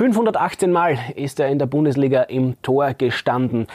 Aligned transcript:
518 0.00 0.72
Mal 0.72 0.96
ist 1.14 1.40
er 1.40 1.48
in 1.48 1.58
der 1.58 1.66
Bundesliga 1.66 2.22
im 2.22 2.54
Tor 2.62 2.94
gestanden. 2.94 3.66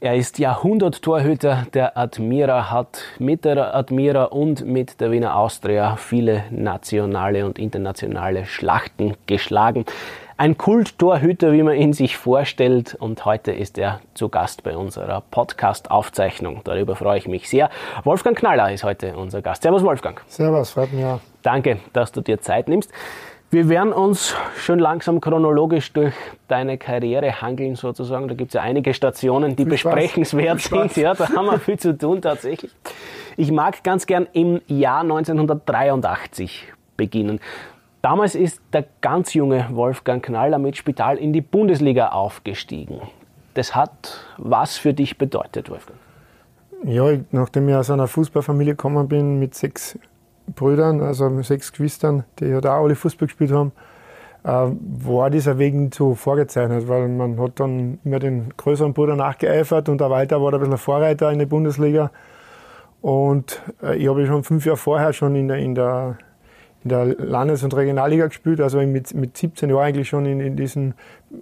Er 0.00 0.16
ist 0.16 0.38
Jahrhunderttorhüter 0.38 1.66
der 1.74 1.98
Admira, 1.98 2.70
hat 2.70 3.02
mit 3.18 3.44
der 3.44 3.74
Admira 3.74 4.24
und 4.24 4.64
mit 4.64 4.98
der 4.98 5.10
Wiener 5.10 5.36
Austria 5.36 5.96
viele 5.96 6.44
nationale 6.50 7.44
und 7.44 7.58
internationale 7.58 8.46
Schlachten 8.46 9.12
geschlagen. 9.26 9.84
Ein 10.38 10.56
Kulttorhüter, 10.56 11.52
wie 11.52 11.62
man 11.62 11.74
ihn 11.74 11.92
sich 11.92 12.16
vorstellt. 12.16 12.94
Und 12.94 13.26
heute 13.26 13.52
ist 13.52 13.76
er 13.76 14.00
zu 14.14 14.30
Gast 14.30 14.62
bei 14.62 14.74
unserer 14.74 15.20
Podcast-Aufzeichnung. 15.20 16.62
Darüber 16.64 16.96
freue 16.96 17.18
ich 17.18 17.28
mich 17.28 17.46
sehr. 17.46 17.68
Wolfgang 18.04 18.38
Knaller 18.38 18.72
ist 18.72 18.84
heute 18.84 19.18
unser 19.18 19.42
Gast. 19.42 19.64
Servus, 19.64 19.82
Wolfgang. 19.82 20.22
Servus, 20.28 20.70
freut 20.70 20.94
mich 20.94 21.04
auch. 21.04 21.20
Danke, 21.42 21.80
dass 21.92 22.10
du 22.12 22.22
dir 22.22 22.40
Zeit 22.40 22.68
nimmst. 22.68 22.90
Wir 23.50 23.70
werden 23.70 23.94
uns 23.94 24.34
schon 24.58 24.78
langsam 24.78 25.22
chronologisch 25.22 25.90
durch 25.94 26.12
deine 26.48 26.76
Karriere 26.76 27.40
hangeln, 27.40 27.76
sozusagen. 27.76 28.28
Da 28.28 28.34
gibt 28.34 28.50
es 28.50 28.54
ja 28.54 28.60
einige 28.60 28.92
Stationen, 28.92 29.56
die 29.56 29.62
viel 29.62 29.70
besprechenswert 29.70 30.60
sind. 30.60 30.96
Ja, 30.96 31.14
da 31.14 31.30
haben 31.30 31.46
wir 31.46 31.58
viel 31.58 31.78
zu 31.78 31.96
tun 31.96 32.20
tatsächlich. 32.20 32.70
Ich 33.38 33.50
mag 33.50 33.82
ganz 33.82 34.04
gern 34.04 34.26
im 34.34 34.60
Jahr 34.66 35.00
1983 35.00 36.72
beginnen. 36.98 37.40
Damals 38.02 38.34
ist 38.34 38.60
der 38.74 38.84
ganz 39.00 39.32
junge 39.32 39.66
Wolfgang 39.70 40.22
Knaller 40.22 40.58
mit 40.58 40.76
Spital 40.76 41.16
in 41.16 41.32
die 41.32 41.40
Bundesliga 41.40 42.08
aufgestiegen. 42.08 43.00
Das 43.54 43.74
hat 43.74 44.20
was 44.36 44.76
für 44.76 44.92
dich 44.92 45.16
bedeutet, 45.16 45.70
Wolfgang? 45.70 45.98
Ja, 46.84 47.06
nachdem 47.32 47.68
ich 47.70 47.74
aus 47.74 47.90
einer 47.90 48.06
Fußballfamilie 48.06 48.74
gekommen 48.74 49.08
bin 49.08 49.38
mit 49.38 49.54
sechs 49.54 49.98
Brüdern, 50.54 51.00
also 51.00 51.42
sechs 51.42 51.70
Geschwistern, 51.70 52.24
die 52.38 52.52
halt 52.52 52.66
auch 52.66 52.84
alle 52.84 52.94
Fußball 52.94 53.28
gespielt 53.28 53.52
haben, 53.52 53.72
äh, 54.44 54.48
war 54.48 55.30
dieser 55.30 55.58
Weg 55.58 55.94
so 55.94 56.14
vorgezeichnet, 56.14 56.88
weil 56.88 57.08
man 57.08 57.40
hat 57.40 57.60
dann 57.60 57.98
immer 58.04 58.18
den 58.18 58.54
größeren 58.56 58.94
Bruder 58.94 59.16
nachgeeifert 59.16 59.88
und 59.88 60.00
der 60.00 60.10
Walter 60.10 60.40
war 60.42 60.52
ein 60.52 60.60
bisschen 60.60 60.78
Vorreiter 60.78 61.30
in 61.32 61.38
der 61.38 61.46
Bundesliga. 61.46 62.10
Und 63.00 63.62
äh, 63.82 63.96
ich 63.96 64.08
habe 64.08 64.26
schon 64.26 64.44
fünf 64.44 64.64
Jahre 64.64 64.76
vorher 64.76 65.12
schon 65.12 65.36
in 65.36 65.48
der, 65.48 65.58
in 65.58 65.74
der, 65.74 66.18
in 66.82 66.88
der 66.90 67.04
Landes- 67.04 67.62
und 67.62 67.74
Regionalliga 67.74 68.26
gespielt, 68.26 68.60
also 68.60 68.78
mit, 68.78 69.14
mit 69.14 69.36
17 69.36 69.70
Jahren 69.70 69.82
eigentlich 69.82 70.08
schon 70.08 70.26
in, 70.26 70.40
in 70.40 70.56
diesem 70.56 70.94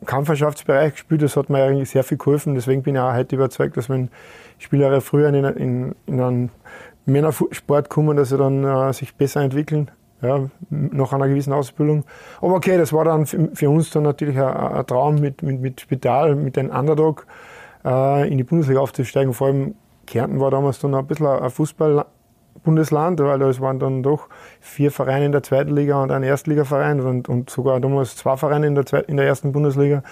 Kampfmannschaftsbereich 0.05 0.93
gespielt. 0.95 1.23
Das 1.23 1.37
hat 1.37 1.51
mir 1.51 1.63
eigentlich 1.63 1.91
sehr 1.91 2.05
viel 2.05 2.19
geholfen. 2.19 2.55
Deswegen 2.55 2.83
bin 2.83 2.95
ich 2.95 3.01
auch 3.01 3.13
heute 3.13 3.37
überzeugt, 3.37 3.77
dass 3.77 3.89
wenn 3.89 4.11
Spieler 4.59 5.01
früher 5.01 5.29
in, 5.29 5.45
in, 5.45 5.95
in 6.07 6.21
einem 6.21 6.51
Männersport 7.07 7.89
kommen, 7.89 8.17
dass 8.17 8.31
sie 8.31 8.37
dann 8.37 8.65
äh, 8.65 8.93
sich 8.93 9.15
besser 9.15 9.41
entwickeln, 9.41 9.91
ja, 10.21 10.49
nach 10.71 11.13
einer 11.13 11.29
gewissen 11.29 11.53
Ausbildung. 11.53 12.05
Aber 12.41 12.55
okay, 12.55 12.77
das 12.77 12.93
war 12.93 13.05
dann 13.05 13.27
für, 13.27 13.71
uns 13.71 13.91
dann 13.91 14.03
natürlich 14.03 14.39
ein, 14.39 14.45
ein, 14.45 14.87
Traum 14.87 15.17
mit, 15.17 15.43
mit, 15.43 15.61
mit 15.61 15.81
Spital, 15.81 16.35
mit 16.35 16.59
einem 16.59 16.71
Underdog 16.71 17.27
äh, 17.85 18.29
in 18.29 18.39
die 18.39 18.45
Bundesliga 18.45 18.81
aufzusteigen. 18.81 19.33
Vor 19.33 19.49
allem 19.49 19.75
Kärnten 20.07 20.41
war 20.41 20.51
damals 20.51 20.81
dann 20.81 20.95
ein 20.95 21.07
bisschen 21.07 21.27
ein 21.27 21.51
Fußball-Bundesland, 21.51 23.21
weil 23.21 23.43
es 23.43 23.61
waren 23.61 23.79
dann 23.79 24.03
doch 24.03 24.29
vier 24.61 24.91
Vereine 24.91 25.27
in 25.27 25.33
der 25.33 25.43
zweiten 25.43 25.75
Liga 25.75 26.03
und 26.03 26.11
ein 26.11 26.23
Erstligaverein 26.23 27.01
und, 27.01 27.29
und 27.29 27.51
sogar 27.51 27.79
damals 27.81 28.17
zwei 28.17 28.37
Vereine 28.37 28.67
in 28.67 28.75
der, 28.75 28.87
zweiten, 28.87 29.11
in 29.11 29.17
der 29.17 29.27
ersten 29.27 29.53
Bundesliga. 29.53 30.03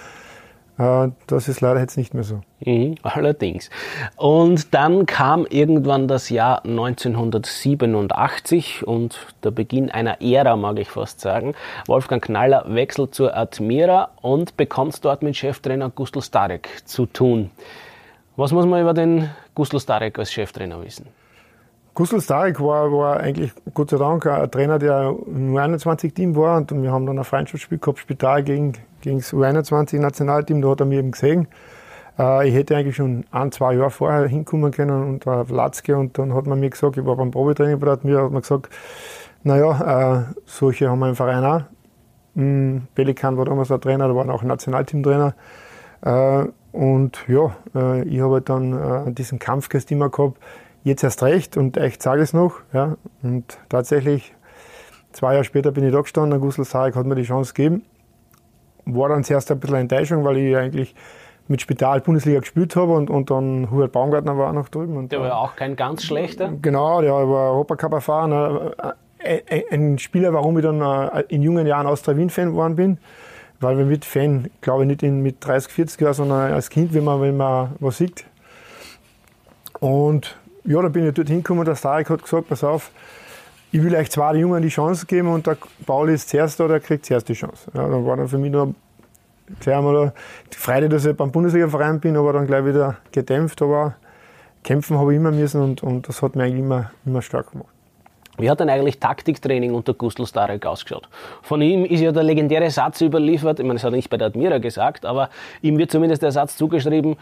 Äh, 0.77 1.09
das 1.27 1.47
ist 1.47 1.61
leider 1.61 1.79
jetzt 1.79 1.97
nicht 1.97 2.13
mehr 2.13 2.23
so. 2.23 2.41
Mhm, 2.65 2.95
allerdings. 3.03 3.69
Und 4.17 4.73
dann 4.73 5.05
kam 5.05 5.45
irgendwann 5.45 6.07
das 6.07 6.29
Jahr 6.29 6.65
1987 6.65 8.85
und 8.85 9.17
der 9.43 9.51
Beginn 9.51 9.89
einer 9.89 10.21
Ära, 10.21 10.55
mag 10.55 10.79
ich 10.79 10.89
fast 10.89 11.21
sagen. 11.21 11.53
Wolfgang 11.87 12.23
Knaller 12.23 12.65
wechselt 12.67 13.15
zur 13.15 13.37
Admira 13.37 14.09
und 14.21 14.57
bekommt 14.57 15.03
dort 15.05 15.23
mit 15.23 15.37
Cheftrainer 15.37 15.89
Gustl 15.89 16.21
Starek 16.21 16.69
zu 16.85 17.05
tun. 17.05 17.51
Was 18.35 18.51
muss 18.51 18.65
man 18.65 18.81
über 18.81 18.93
den 18.93 19.29
Gustl 19.53 19.79
Starek 19.79 20.19
als 20.19 20.33
Cheftrainer 20.33 20.83
wissen? 20.83 21.07
Gustl 21.93 22.19
Starek 22.19 22.59
war, 22.59 22.91
war 22.91 23.21
eigentlich 23.21 23.53
Gott 23.73 23.91
sei 23.91 23.97
Dank 23.97 24.27
ein 24.27 24.51
Trainer, 24.51 24.77
der 24.77 25.15
im 25.27 25.55
U21-Team 25.55 26.35
war 26.35 26.57
und 26.57 26.83
wir 26.83 26.91
haben 26.91 27.05
dann 27.05 27.17
ein 27.17 27.23
Freundschaftsspiel 27.23 27.77
gehabt, 27.77 27.99
Spital 27.99 28.43
gegen, 28.43 28.73
gegen 29.05 29.19
das 29.19 29.33
U21-Nationalteam, 29.33 30.61
da 30.61 30.69
hat 30.69 30.81
er 30.81 30.85
mich 30.85 30.97
eben 30.97 31.11
gesehen. 31.11 31.47
Äh, 32.19 32.49
ich 32.49 32.55
hätte 32.55 32.75
eigentlich 32.75 32.95
schon 32.95 33.25
ein, 33.31 33.51
zwei 33.51 33.75
Jahre 33.75 33.91
vorher 33.91 34.27
hinkommen 34.27 34.71
können 34.71 35.09
und 35.09 35.25
war 35.25 35.45
Latzke 35.47 35.95
und 35.95 36.17
dann 36.17 36.33
hat 36.33 36.47
man 36.47 36.59
mir 36.59 36.69
gesagt, 36.69 36.97
ich 36.97 37.05
war 37.05 37.15
beim 37.15 37.31
Probetraining 37.31 37.79
bei 37.79 37.97
mir, 38.03 38.23
hat 38.23 38.31
man 38.31 38.41
gesagt, 38.41 38.69
naja, 39.43 40.19
äh, 40.19 40.23
solche 40.45 40.89
haben 40.89 40.99
wir 40.99 41.09
im 41.09 41.15
Verein 41.15 41.45
auch. 41.45 41.61
Mhm, 42.33 42.87
Pelikan 42.95 43.37
war 43.37 43.45
damals 43.45 43.69
der 43.69 43.79
Trainer, 43.79 44.07
da 44.07 44.15
war 44.15 44.27
auch 44.29 44.41
ein 44.41 44.47
Nationalteamtrainer. 44.47 45.35
Äh, 46.01 46.45
und 46.71 47.23
ja, 47.27 47.55
äh, 47.73 48.03
ich 48.03 48.19
habe 48.19 48.33
halt 48.33 48.49
dann 48.49 49.07
äh, 49.07 49.11
diesen 49.13 49.39
Kampfgeist 49.39 49.91
immer 49.91 50.09
gehabt, 50.09 50.39
jetzt 50.83 51.03
erst 51.03 51.23
recht 51.23 51.57
und 51.57 51.77
echt 51.77 52.01
sage 52.01 52.21
es 52.21 52.33
noch. 52.33 52.55
Ja. 52.73 52.97
Und 53.21 53.59
tatsächlich, 53.69 54.33
zwei 55.13 55.33
Jahre 55.33 55.45
später 55.45 55.71
bin 55.71 55.85
ich 55.85 55.93
da 55.93 56.01
gestanden, 56.01 56.41
Gustl 56.41 56.65
Sarek 56.65 56.95
hat 56.95 57.05
mir 57.05 57.15
die 57.15 57.23
Chance 57.23 57.53
gegeben. 57.53 57.83
War 58.85 59.09
dann 59.09 59.23
zuerst 59.23 59.51
ein 59.51 59.59
bisschen 59.59 59.77
Enttäuschung, 59.77 60.23
weil 60.23 60.37
ich 60.37 60.55
eigentlich 60.55 60.95
mit 61.47 61.61
Spital 61.61 62.01
Bundesliga 62.01 62.39
gespielt 62.39 62.75
habe 62.75 62.93
und, 62.93 63.09
und 63.09 63.29
dann 63.29 63.69
Hubert 63.69 63.91
Baumgartner 63.91 64.37
war 64.37 64.49
auch 64.49 64.53
noch 64.53 64.69
drüben. 64.69 64.97
Und 64.97 65.11
der 65.11 65.19
war 65.19 65.27
ja 65.27 65.35
auch 65.35 65.55
kein 65.55 65.75
ganz 65.75 66.03
schlechter. 66.03 66.51
Genau, 66.61 67.01
der 67.01 67.13
war 67.13 67.51
Europacup 67.51 67.93
erfahren. 67.93 68.73
Äh, 69.19 69.63
ein 69.71 69.97
Spieler, 69.99 70.33
warum 70.33 70.57
ich 70.57 70.63
dann 70.63 70.81
äh, 70.81 71.23
in 71.29 71.41
jungen 71.41 71.67
Jahren 71.67 71.87
Austria 71.87 72.17
Wien-Fan 72.17 72.51
geworden 72.51 72.75
bin. 72.75 72.97
Weil 73.59 73.77
wir 73.77 73.85
mit 73.85 74.05
Fan, 74.05 74.49
glaube 74.61 74.83
ich, 74.83 74.87
nicht 74.87 75.03
in, 75.03 75.21
mit 75.21 75.43
30, 75.45 75.71
40 75.71 76.01
Jahren, 76.01 76.13
sondern 76.13 76.53
als 76.53 76.69
Kind, 76.69 76.93
wenn 76.93 77.03
man, 77.03 77.21
wenn 77.21 77.37
man 77.37 77.71
was 77.79 77.97
sieht. 77.97 78.25
Und 79.79 80.37
ja, 80.65 80.81
da 80.81 80.89
bin 80.89 81.07
ich 81.07 81.13
dort 81.13 81.27
hingekommen, 81.27 81.63
der 81.63 81.75
Starek 81.75 82.09
hat 82.09 82.23
gesagt, 82.23 82.49
pass 82.49 82.63
auf, 82.63 82.91
ich 83.75 83.83
will 83.83 83.93
euch 83.93 84.09
zwei 84.09 84.35
Jungen 84.35 84.61
die 84.61 84.69
Chance 84.69 85.05
geben 85.05 85.27
und 85.27 85.45
der 85.45 85.57
Paul 85.85 86.09
ist 86.09 86.29
zuerst 86.29 86.57
da, 86.61 86.67
der 86.67 86.79
kriegt 86.79 87.05
zuerst 87.05 87.27
die 87.27 87.33
Chance. 87.33 87.69
Ja, 87.73 87.89
dann 87.89 88.05
war 88.05 88.15
dann 88.15 88.29
für 88.29 88.37
mich 88.37 88.49
nur 88.49 88.73
gleich 89.59 89.75
einmal 89.75 90.13
die 90.53 90.57
Freude, 90.57 90.87
dass 90.87 91.05
ich 91.05 91.15
beim 91.17 91.29
Bundesliga-Verein 91.29 91.99
bin, 91.99 92.15
aber 92.15 92.31
dann 92.31 92.47
gleich 92.47 92.63
wieder 92.63 92.95
gedämpft, 93.11 93.61
aber 93.61 93.95
kämpfen 94.63 94.97
habe 94.97 95.11
ich 95.11 95.17
immer 95.17 95.31
müssen 95.31 95.61
und, 95.61 95.83
und 95.83 96.07
das 96.07 96.21
hat 96.21 96.37
mich 96.37 96.45
eigentlich 96.45 96.61
immer, 96.61 96.91
immer 97.05 97.21
stark 97.21 97.51
gemacht. 97.51 97.67
Wie 98.37 98.49
hat 98.49 98.61
denn 98.61 98.69
eigentlich 98.69 98.97
Taktiktraining 98.97 99.73
unter 99.73 99.93
Gustl 99.93 100.25
Starek 100.25 100.65
ausgeschaut? 100.65 101.09
Von 101.41 101.61
ihm 101.61 101.83
ist 101.83 101.99
ja 101.99 102.13
der 102.13 102.23
legendäre 102.23 102.71
Satz 102.71 103.01
überliefert, 103.01 103.59
ich 103.59 103.65
meine, 103.65 103.75
das 103.75 103.83
hat 103.83 103.91
er 103.91 103.97
nicht 103.97 104.09
bei 104.09 104.15
der 104.15 104.27
Admira 104.27 104.59
gesagt, 104.59 105.05
aber 105.05 105.29
ihm 105.61 105.77
wird 105.77 105.91
zumindest 105.91 106.21
der 106.21 106.31
Satz 106.31 106.55
zugeschrieben, 106.55 107.17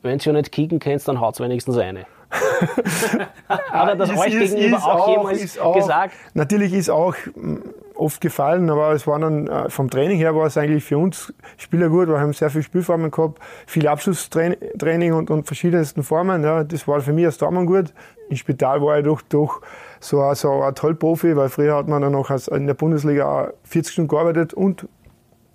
wenn 0.00 0.16
du 0.16 0.24
ja 0.24 0.32
nicht 0.32 0.52
kicken 0.52 0.78
kannst, 0.78 1.06
dann 1.06 1.20
haut 1.20 1.38
wenigstens 1.38 1.76
eine. 1.76 2.06
Hat 3.48 3.88
er 3.88 3.96
das 3.96 4.10
ist, 4.10 4.18
euch 4.18 4.34
ist, 4.34 4.54
gegenüber 4.54 4.76
ist 4.76 4.84
auch, 4.84 5.08
jemals 5.08 5.58
auch, 5.58 5.74
gesagt? 5.74 6.14
Natürlich 6.34 6.74
ist 6.74 6.90
auch 6.90 7.14
hm, 7.34 7.62
oft 7.94 8.20
gefallen, 8.20 8.68
aber 8.70 8.92
es 8.92 9.06
war 9.06 9.18
dann 9.18 9.46
äh, 9.46 9.70
vom 9.70 9.90
Training 9.90 10.18
her 10.18 10.34
war 10.34 10.46
es 10.46 10.56
eigentlich 10.56 10.84
für 10.84 10.98
uns 10.98 11.32
Spieler 11.56 11.88
gut. 11.88 12.08
Wir 12.08 12.20
haben 12.20 12.32
sehr 12.32 12.50
viele 12.50 12.62
Spielformen 12.62 13.10
gehabt, 13.10 13.40
viel 13.66 13.88
Abschlusstraining 13.88 15.12
und, 15.14 15.30
und 15.30 15.46
verschiedensten 15.46 16.02
Formen. 16.02 16.44
Ja, 16.44 16.64
das 16.64 16.86
war 16.86 17.00
für 17.00 17.12
mich 17.12 17.26
als 17.26 17.38
Dormann 17.38 17.66
gut. 17.66 17.92
Im 18.28 18.36
Spital 18.36 18.82
war 18.82 18.98
ich 18.98 19.04
doch, 19.04 19.22
doch 19.22 19.62
so, 20.00 20.20
ein, 20.20 20.34
so 20.34 20.62
ein 20.62 20.74
Tollprofi, 20.74 21.34
weil 21.34 21.48
früher 21.48 21.76
hat 21.76 21.88
man 21.88 22.02
dann 22.02 22.12
noch 22.12 22.30
in 22.30 22.66
der 22.66 22.74
Bundesliga 22.74 23.52
40 23.64 23.92
Stunden 23.92 24.08
gearbeitet 24.08 24.52
und 24.52 24.86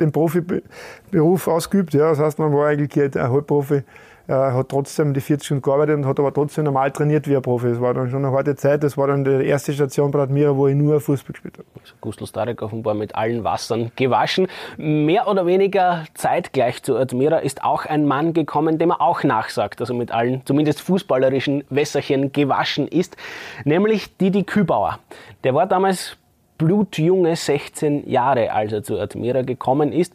den 0.02 0.12
Profiberuf 0.12 1.48
ausgeübt. 1.48 1.94
Ja, 1.94 2.10
das 2.10 2.20
heißt, 2.20 2.40
man 2.40 2.52
war 2.52 2.68
eigentlich 2.68 3.16
ein 3.16 3.32
Halbprofi 3.32 3.84
er 4.26 4.54
hat 4.54 4.70
trotzdem 4.70 5.14
die 5.14 5.20
40 5.20 5.46
Stunden 5.46 5.62
gearbeitet 5.62 5.98
und 5.98 6.06
hat 6.06 6.18
aber 6.18 6.34
trotzdem 6.34 6.64
normal 6.64 6.92
trainiert 6.92 7.28
wie 7.28 7.36
ein 7.36 7.42
Profi. 7.42 7.68
Das 7.68 7.82
war 7.82 7.94
dann 7.94 8.10
schon 8.10 8.24
eine 8.24 8.34
harte 8.34 8.56
Zeit. 8.56 8.84
Das 8.84 8.98
war 8.98 9.08
dann 9.08 9.26
die 9.26 9.46
erste 9.46 9.74
Station 9.74 10.12
bei 10.12 10.20
Admira, 10.20 10.56
wo 10.56 10.68
ich 10.68 10.76
nur 10.76 11.02
Fußball 11.02 11.34
gespielt 11.34 11.58
habe. 11.58 11.68
Also 11.82 11.94
Gustl 12.00 12.26
Starek 12.26 12.62
offenbar 12.62 12.94
mit 12.94 13.16
allen 13.16 13.44
Wassern 13.44 13.92
gewaschen. 13.98 14.48
Mehr 14.78 15.28
oder 15.28 15.46
weniger 15.46 16.06
zeitgleich 16.14 16.82
zu 16.84 16.96
Admira 16.96 17.40
ist 17.40 17.64
auch 17.66 17.86
ein 17.86 18.06
Mann 18.06 18.34
gekommen, 18.34 18.78
dem 18.78 18.92
er 18.92 19.02
auch 19.02 19.24
nachsagt, 19.24 19.82
also 19.82 19.94
mit 19.94 20.12
allen, 20.12 20.42
zumindest 20.46 20.80
fußballerischen 20.82 21.66
Wässerchen 21.70 22.32
gewaschen 22.32 22.88
ist, 22.88 23.18
nämlich 23.66 24.16
Didi 24.18 24.44
Kübauer. 24.44 25.00
Der 25.44 25.54
war 25.54 25.68
damals 25.68 26.18
blutjunge 26.58 27.36
16 27.36 28.10
Jahre, 28.10 28.52
als 28.54 28.72
er 28.72 28.84
zu 28.84 28.98
Admira 28.98 29.42
gekommen 29.42 29.92
ist 29.92 30.14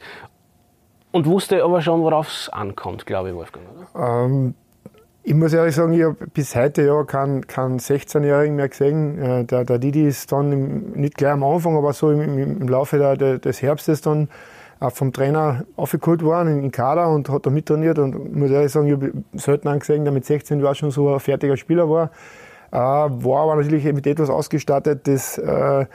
und 1.13 1.27
wusste 1.27 1.63
aber 1.65 1.81
schon, 1.81 2.03
worauf 2.03 2.29
es 2.29 2.49
ankommt, 2.49 3.07
glaube 3.07 3.31
ich, 3.31 3.35
Wolfgang, 3.35 3.67
oder? 3.95 4.25
Ähm, 4.25 4.55
ich 5.23 5.35
muss 5.35 5.53
ehrlich 5.53 5.75
sagen, 5.75 5.93
ich 5.93 6.03
habe 6.03 6.17
bis 6.33 6.57
heute 6.57 6.87
ja 6.87 7.05
keinen, 7.05 7.47
keinen 7.47 7.79
16-Jährigen 7.79 8.57
mehr 8.57 8.69
gesehen. 8.69 9.19
Äh, 9.19 9.45
der, 9.45 9.65
der 9.65 9.79
Didi 9.79 10.07
ist 10.07 10.33
dann 10.33 10.53
im, 10.53 10.93
nicht 10.93 11.17
gleich 11.17 11.33
am 11.33 11.45
Anfang, 11.45 11.77
aber 11.77 11.93
so 11.93 12.11
im, 12.11 12.39
im 12.39 12.69
Laufe 12.69 12.99
der, 12.99 13.17
der, 13.17 13.39
des 13.39 13.61
Herbstes 13.61 14.01
dann 14.01 14.29
auch 14.81 14.93
vom 14.93 15.13
Trainer 15.13 15.65
aufgeholt 15.77 16.23
worden 16.23 16.63
in 16.63 16.71
Kader 16.71 17.11
und 17.11 17.29
hat 17.29 17.45
da 17.45 17.51
mittrainiert. 17.51 17.99
Und 17.99 18.15
ich 18.15 18.37
muss 18.37 18.51
ehrlich 18.51 18.73
sagen, 18.73 18.87
ich 18.87 18.95
habe 18.95 19.13
selten 19.35 19.69
einen 19.69 19.81
gesehen, 19.81 20.05
der 20.05 20.13
mit 20.13 20.25
16 20.25 20.61
Jahren 20.61 20.75
schon 20.75 20.91
so 20.91 21.13
ein 21.13 21.21
fertiger 21.21 21.57
Spieler 21.57 21.91
war. 21.91 22.11
Äh, 22.71 22.77
war 22.77 23.43
aber 23.43 23.57
natürlich 23.57 23.85
mit 23.93 24.07
etwas 24.07 24.31
ausgestattet, 24.31 25.07
das, 25.09 25.39
äh, 25.39 25.87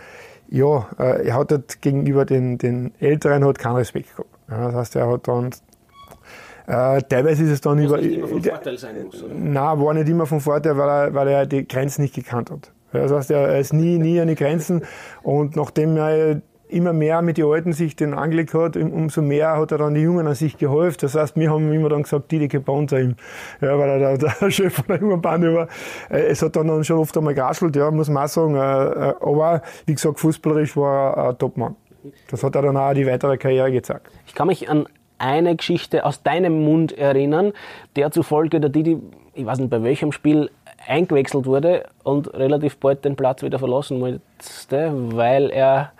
ja, 0.50 0.88
äh, 1.00 1.28
er 1.28 1.36
hat 1.36 1.52
halt 1.52 1.82
gegenüber 1.82 2.26
den, 2.26 2.58
den 2.58 2.94
Älteren 3.00 3.46
hat 3.46 3.58
keinen 3.58 3.78
Respekt 3.78 4.10
gehabt. 4.12 4.30
Ja, 4.50 4.66
das 4.68 4.76
heißt, 4.76 4.96
er 4.98 5.10
hat 5.10 5.28
dann 5.28 5.50
äh, 6.68 7.02
teilweise 7.04 7.44
ist 7.44 7.50
es 7.52 7.62
dann 7.62 7.78
Was 7.80 7.86
über. 7.86 7.98
nicht 7.98 8.18
immer 8.18 8.28
von 8.28 8.42
Vorteil 8.44 8.78
sein 8.78 8.96
muss, 9.06 9.24
oder? 9.24 9.34
Nein, 9.34 9.80
war 9.82 9.94
nicht 9.94 10.10
immer 10.10 10.26
von 10.26 10.40
Vorteil, 10.40 10.78
weil 10.78 10.90
er, 10.90 11.14
weil 11.14 11.28
er 11.28 11.46
die 11.46 11.68
Grenzen 11.68 12.02
nicht 12.04 12.16
gekannt 12.16 12.52
hat. 12.52 12.72
Ja, 12.94 13.02
Das 13.02 13.12
heißt, 13.12 13.32
er 13.32 13.60
ist 13.60 13.74
nie, 13.74 13.98
nie 13.98 14.20
an 14.22 14.28
die 14.28 14.36
Grenzen 14.36 14.84
und 15.24 15.56
nachdem 15.56 15.98
er 15.98 16.42
immer 16.70 16.94
mehr 16.94 17.22
mit 17.22 17.38
den 17.38 17.46
Alten 17.46 17.72
sich 17.74 17.96
den 17.96 18.16
angelegt 18.16 18.54
hat, 18.56 18.78
um- 18.78 18.92
umso 18.94 19.22
mehr 19.22 19.58
hat 19.58 19.72
er 19.72 19.78
dann 19.78 19.94
die 19.94 20.02
Jungen 20.02 20.26
an 20.26 20.34
sich 20.34 20.58
geholfen. 20.58 20.98
Das 21.02 21.14
heißt, 21.14 21.36
wir 21.36 21.52
haben 21.52 21.72
immer 21.72 21.90
dann 21.90 22.02
gesagt, 22.02 22.32
die, 22.32 22.40
die 22.40 22.48
gebannt 22.48 22.92
ihm. 22.94 23.16
Ja, 23.62 23.78
weil 23.78 23.90
er 24.02 24.18
der, 24.18 24.18
der 24.42 24.50
Chef 24.50 24.74
von 24.74 24.86
der 24.88 25.00
jungen 25.00 25.22
Bande 25.22 25.54
war. 25.54 25.68
Äh, 26.10 26.22
Es 26.30 26.42
hat 26.42 26.56
dann 26.56 26.84
schon 26.84 26.98
oft 26.98 27.16
einmal 27.16 27.36
geraschelt, 27.36 27.76
ja, 27.76 27.92
muss 27.92 28.10
man 28.10 28.24
auch 28.24 28.28
sagen. 28.28 28.56
Äh, 28.56 28.60
äh, 28.60 29.14
Aber, 29.22 29.62
wie 29.86 29.94
gesagt, 29.94 30.20
fußballerisch 30.20 30.76
war 30.76 31.16
er 31.18 31.30
ein 31.30 31.38
Topmann. 31.38 31.76
Das 32.30 32.44
hat 32.44 32.56
er 32.56 32.62
dann 32.62 32.78
auch 32.78 32.94
die 32.94 33.08
weitere 33.08 33.38
Karriere 33.38 33.72
gezeigt. 33.72 34.10
Ich 34.28 34.34
kann 34.34 34.48
mich 34.48 34.70
an 34.70 34.88
eine 35.18 35.56
Geschichte 35.56 36.06
aus 36.06 36.22
deinem 36.24 36.64
Mund 36.64 36.98
erinnern, 36.98 37.54
der 37.96 38.12
zufolge 38.12 38.60
der 38.60 38.70
Didi, 38.70 38.98
ich 39.34 39.46
weiß 39.46 39.60
nicht 39.60 39.70
bei 39.70 39.82
welchem 39.84 40.12
Spiel, 40.12 40.50
eingewechselt 40.86 41.46
wurde 41.46 41.86
und 42.04 42.34
relativ 42.34 42.78
bald 42.78 43.06
den 43.06 43.16
Platz 43.16 43.42
wieder 43.42 43.60
verlassen 43.60 44.00
musste, 44.00 44.92
weil 45.16 45.50
er 45.50 45.94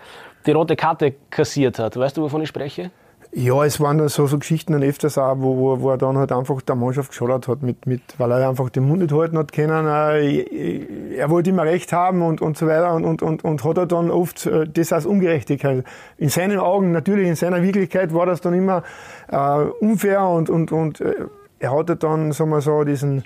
die 0.46 0.52
rote 0.52 0.76
Karte 0.76 1.14
kassiert 1.30 1.78
hat. 1.78 1.96
Weißt 1.96 2.16
du, 2.16 2.22
wovon 2.22 2.42
ich 2.42 2.48
spreche? 2.48 2.90
Ja, 3.36 3.64
es 3.64 3.80
waren 3.80 3.98
dann 3.98 4.08
so, 4.08 4.28
so 4.28 4.38
Geschichten 4.38 4.74
dann 4.74 4.84
öfters 4.84 5.18
auch, 5.18 5.34
wo, 5.38 5.56
wo, 5.56 5.80
wo 5.80 5.90
er 5.90 5.98
dann 5.98 6.16
halt 6.16 6.30
einfach 6.30 6.62
der 6.62 6.76
Mannschaft 6.76 7.08
geschadet 7.10 7.48
hat, 7.48 7.62
mit, 7.62 7.84
mit, 7.84 8.00
weil 8.16 8.30
er 8.30 8.48
einfach 8.48 8.70
den 8.70 8.86
Mund 8.86 9.02
nicht 9.02 9.12
halten 9.12 9.36
hat 9.36 9.50
können. 9.50 9.88
Äh, 9.88 11.16
Er 11.16 11.30
wollte 11.30 11.50
immer 11.50 11.64
Recht 11.64 11.92
haben 11.92 12.22
und, 12.22 12.40
und 12.40 12.56
so 12.56 12.68
weiter 12.68 12.94
und, 12.94 13.04
und, 13.04 13.22
und, 13.22 13.42
und 13.42 13.64
hat 13.64 13.76
er 13.76 13.86
dann 13.86 14.12
oft 14.12 14.46
äh, 14.46 14.68
das 14.68 14.92
als 14.92 15.04
Ungerechtigkeit. 15.04 15.82
In 16.16 16.28
seinen 16.28 16.60
Augen, 16.60 16.92
natürlich 16.92 17.26
in 17.26 17.34
seiner 17.34 17.60
Wirklichkeit 17.60 18.14
war 18.14 18.24
das 18.24 18.40
dann 18.40 18.54
immer 18.54 18.84
äh, 19.26 19.62
unfair 19.80 20.22
und, 20.22 20.48
und, 20.48 20.70
und 20.70 21.00
äh, 21.00 21.14
er 21.58 21.76
hatte 21.76 21.96
dann, 21.96 22.30
sagen 22.30 22.50
wir 22.50 22.60
so, 22.60 22.84
diesen, 22.84 23.24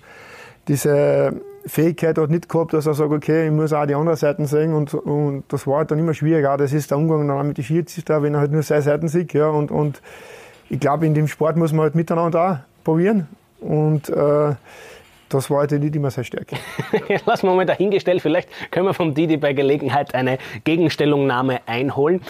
diese 0.68 1.34
Fähigkeit 1.68 2.18
hat 2.18 2.30
nicht 2.30 2.48
gehabt, 2.48 2.72
dass 2.72 2.86
er 2.86 2.94
sagt, 2.94 3.12
okay, 3.12 3.46
ich 3.46 3.52
muss 3.52 3.72
auch 3.72 3.86
die 3.86 3.94
andere 3.94 4.16
Seiten 4.16 4.46
sehen 4.46 4.74
und, 4.74 4.94
und 4.94 5.44
das 5.48 5.66
war 5.66 5.78
halt 5.78 5.90
dann 5.90 5.98
immer 5.98 6.14
schwieriger. 6.14 6.56
Das 6.56 6.72
ist 6.72 6.90
der 6.90 6.98
Umgang 6.98 7.28
dann 7.28 7.48
mit 7.48 7.58
den 7.58 7.64
Schiedsrichter, 7.64 8.22
wenn 8.22 8.34
er 8.34 8.40
halt 8.40 8.52
nur 8.52 8.62
seine 8.62 8.82
Seiten 8.82 9.08
sieht. 9.08 9.32
Ja, 9.32 9.48
und, 9.48 9.70
und 9.70 10.00
ich 10.70 10.80
glaube, 10.80 11.06
in 11.06 11.14
dem 11.14 11.28
Sport 11.28 11.56
muss 11.56 11.72
man 11.72 11.82
halt 11.82 11.94
miteinander 11.94 12.64
auch 12.78 12.84
probieren 12.84 13.28
und 13.60 14.08
äh, 14.08 14.54
das 15.28 15.50
war 15.50 15.58
halt 15.58 15.72
nicht 15.72 15.94
immer 15.94 16.10
seine 16.10 16.24
Stärke. 16.24 16.56
Lassen 17.26 17.46
wir 17.46 17.54
mal 17.54 17.66
dahingestellt. 17.66 18.22
Vielleicht 18.22 18.48
können 18.70 18.86
wir 18.86 18.94
vom 18.94 19.14
Didi 19.14 19.36
bei 19.36 19.52
Gelegenheit 19.52 20.14
eine 20.14 20.38
Gegenstellungnahme 20.64 21.60
einholen. 21.66 22.22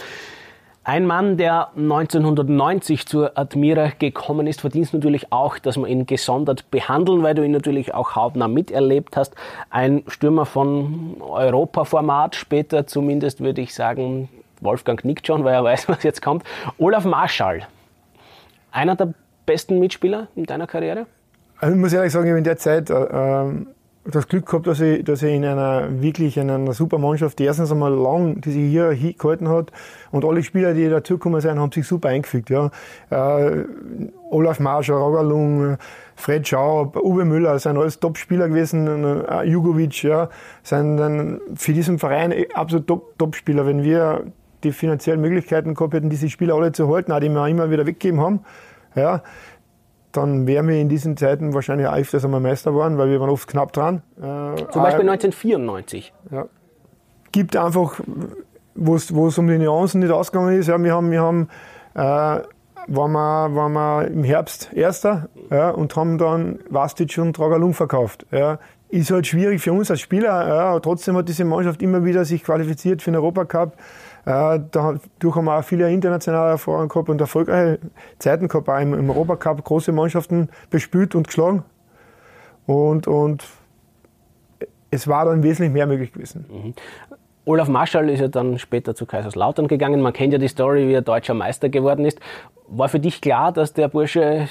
Ein 0.89 1.05
Mann, 1.05 1.37
der 1.37 1.67
1990 1.75 3.05
zur 3.05 3.37
Admira 3.37 3.91
gekommen 3.99 4.47
ist, 4.47 4.61
verdient 4.61 4.91
natürlich 4.91 5.31
auch, 5.31 5.59
dass 5.59 5.77
wir 5.77 5.85
ihn 5.85 6.07
gesondert 6.07 6.71
behandeln, 6.71 7.21
weil 7.21 7.35
du 7.35 7.45
ihn 7.45 7.51
natürlich 7.51 7.93
auch 7.93 8.15
hautnah 8.15 8.47
miterlebt 8.47 9.15
hast. 9.15 9.35
Ein 9.69 10.01
Stürmer 10.07 10.47
von 10.47 11.17
Europaformat, 11.21 12.33
später 12.35 12.87
zumindest 12.87 13.39
würde 13.39 13.61
ich 13.61 13.75
sagen, 13.75 14.29
Wolfgang 14.61 15.05
nickt 15.05 15.27
schon, 15.27 15.43
weil 15.43 15.53
er 15.53 15.63
weiß, 15.71 15.89
was 15.89 16.01
jetzt 16.01 16.23
kommt. 16.23 16.43
Olaf 16.79 17.05
Marschall, 17.05 17.67
einer 18.71 18.95
der 18.95 19.13
besten 19.45 19.77
Mitspieler 19.77 20.27
in 20.35 20.47
deiner 20.47 20.65
Karriere? 20.65 21.05
Also 21.59 21.75
ich 21.75 21.79
muss 21.79 21.93
ehrlich 21.93 22.13
sagen, 22.13 22.35
in 22.35 22.43
der 22.43 22.57
Zeit 22.57 22.89
äh, 22.89 22.95
ähm, 22.95 23.67
das 24.11 24.27
Glück 24.27 24.45
gehabt, 24.45 24.67
dass 24.67 24.79
ich, 24.79 25.03
dass 25.03 25.21
ich 25.23 25.33
in 25.33 25.45
einer 25.45 26.01
wirklich 26.01 26.37
in 26.37 26.49
einer 26.49 26.73
super 26.73 26.97
Mannschaft, 26.97 27.39
die 27.39 27.43
erstens 27.43 27.71
einmal 27.71 27.93
lang 27.93 28.41
diese 28.41 28.59
Hierarchie 28.59 29.15
gehalten 29.17 29.49
hat 29.49 29.71
und 30.11 30.25
alle 30.25 30.43
Spieler, 30.43 30.73
die 30.73 30.89
dazugekommen 30.89 31.41
sind, 31.41 31.59
haben 31.59 31.71
sich 31.71 31.87
super 31.87 32.09
eingefügt. 32.09 32.49
Ja. 32.49 32.71
Äh, 33.09 33.65
Olaf 34.29 34.59
Marschall, 34.59 34.97
Rogalung, 34.97 35.77
Fred 36.15 36.47
Schaub, 36.47 36.97
Uwe 36.97 37.25
Müller, 37.25 37.57
sind 37.59 37.77
alles 37.77 37.99
Top-Spieler 37.99 38.49
gewesen, 38.49 39.25
äh, 39.25 39.43
Jugovic, 39.43 40.03
ja, 40.03 40.29
sind 40.63 40.97
dann 40.97 41.39
für 41.55 41.73
diesen 41.73 41.97
Verein 41.97 42.33
absolut 42.53 42.87
Top- 42.87 43.17
Top-Spieler. 43.17 43.65
Wenn 43.65 43.83
wir 43.83 44.25
die 44.63 44.71
finanziellen 44.71 45.21
Möglichkeiten 45.21 45.73
gehabt 45.73 45.93
hätten, 45.93 46.09
diese 46.09 46.29
Spieler 46.29 46.55
alle 46.55 46.71
zu 46.71 46.93
halten, 46.93 47.11
auch 47.11 47.19
die 47.19 47.29
wir 47.29 47.47
immer 47.47 47.71
wieder 47.71 47.85
weggegeben 47.85 48.19
haben, 48.19 48.41
ja, 48.95 49.21
dann 50.11 50.47
wären 50.47 50.67
wir 50.67 50.75
in 50.75 50.89
diesen 50.89 51.17
Zeiten 51.17 51.53
wahrscheinlich 51.53 51.87
auch 51.87 51.95
öfters 51.95 52.25
einmal 52.25 52.39
Meister 52.39 52.71
geworden, 52.71 52.97
weil 52.97 53.09
wir 53.09 53.19
waren 53.19 53.29
oft 53.29 53.47
knapp 53.47 53.73
dran. 53.73 54.01
Äh, 54.17 54.21
Zum 54.21 54.81
Beispiel 54.81 55.09
1994. 55.09 56.13
ja. 56.31 56.45
Gibt 57.31 57.55
einfach, 57.55 57.99
wo 58.73 58.95
es 58.95 59.13
wo 59.13 59.27
es 59.27 59.37
um 59.37 59.47
die 59.47 59.59
Nuancen 59.59 59.99
nicht 59.99 60.11
ausgegangen 60.11 60.57
ist. 60.57 60.65
Ja, 60.65 60.79
wir 60.79 60.95
haben, 60.95 61.11
wir 61.11 61.21
haben 61.21 61.47
äh, 61.93 61.99
waren, 62.89 63.11
wir, 63.11 63.55
waren 63.55 63.73
wir 63.73 64.07
im 64.07 64.23
Herbst 64.23 64.71
Erster 64.73 65.29
ja, 65.51 65.69
und 65.69 65.95
haben 65.95 66.17
dann 66.17 66.59
Vastic 66.69 67.17
und 67.17 67.35
Tragalung 67.35 67.73
verkauft. 67.73 68.25
Ja. 68.31 68.59
Ist 68.89 69.11
halt 69.11 69.27
schwierig 69.27 69.61
für 69.61 69.71
uns 69.71 69.91
als 69.91 70.01
Spieler. 70.01 70.47
Ja, 70.47 70.61
aber 70.69 70.81
trotzdem 70.81 71.15
hat 71.15 71.29
diese 71.29 71.45
Mannschaft 71.45 71.81
immer 71.83 72.03
wieder 72.03 72.25
sich 72.25 72.43
qualifiziert 72.43 73.03
für 73.03 73.11
den 73.11 73.17
Europacup. 73.17 73.73
Äh, 74.29 74.59
dadurch 74.71 75.35
haben 75.35 75.45
wir 75.45 75.57
auch 75.57 75.63
viele 75.63 75.91
internationale 75.91 76.51
Erfahrungen 76.51 76.87
gehabt 76.87 77.09
und 77.09 77.19
erfolgreiche 77.19 77.79
Zeiten 78.19 78.47
gehabt, 78.47 78.69
auch 78.69 78.77
im, 78.77 78.93
im 78.93 79.09
Europacup 79.09 79.63
große 79.63 79.91
Mannschaften 79.91 80.49
bespielt 80.69 81.15
und 81.15 81.25
geschlagen. 81.25 81.63
Und, 82.67 83.07
und 83.07 83.43
es 84.91 85.07
war 85.07 85.25
dann 85.25 85.41
wesentlich 85.41 85.71
mehr 85.71 85.87
möglich 85.87 86.13
gewesen. 86.13 86.75
Olaf 87.45 87.69
Marschall 87.69 88.07
ist 88.09 88.19
ja 88.19 88.27
dann 88.27 88.59
später 88.59 88.93
zu 88.93 89.07
Kaiserslautern 89.07 89.67
gegangen. 89.67 89.99
Man 89.99 90.13
kennt 90.13 90.31
ja 90.31 90.37
die 90.37 90.47
Story, 90.47 90.87
wie 90.87 90.93
er 90.93 91.01
deutscher 91.01 91.33
Meister 91.33 91.69
geworden 91.69 92.05
ist. 92.05 92.19
War 92.67 92.87
für 92.87 92.99
dich 92.99 93.21
klar, 93.21 93.51
dass 93.51 93.73
der 93.73 93.87
Bursche 93.87 94.47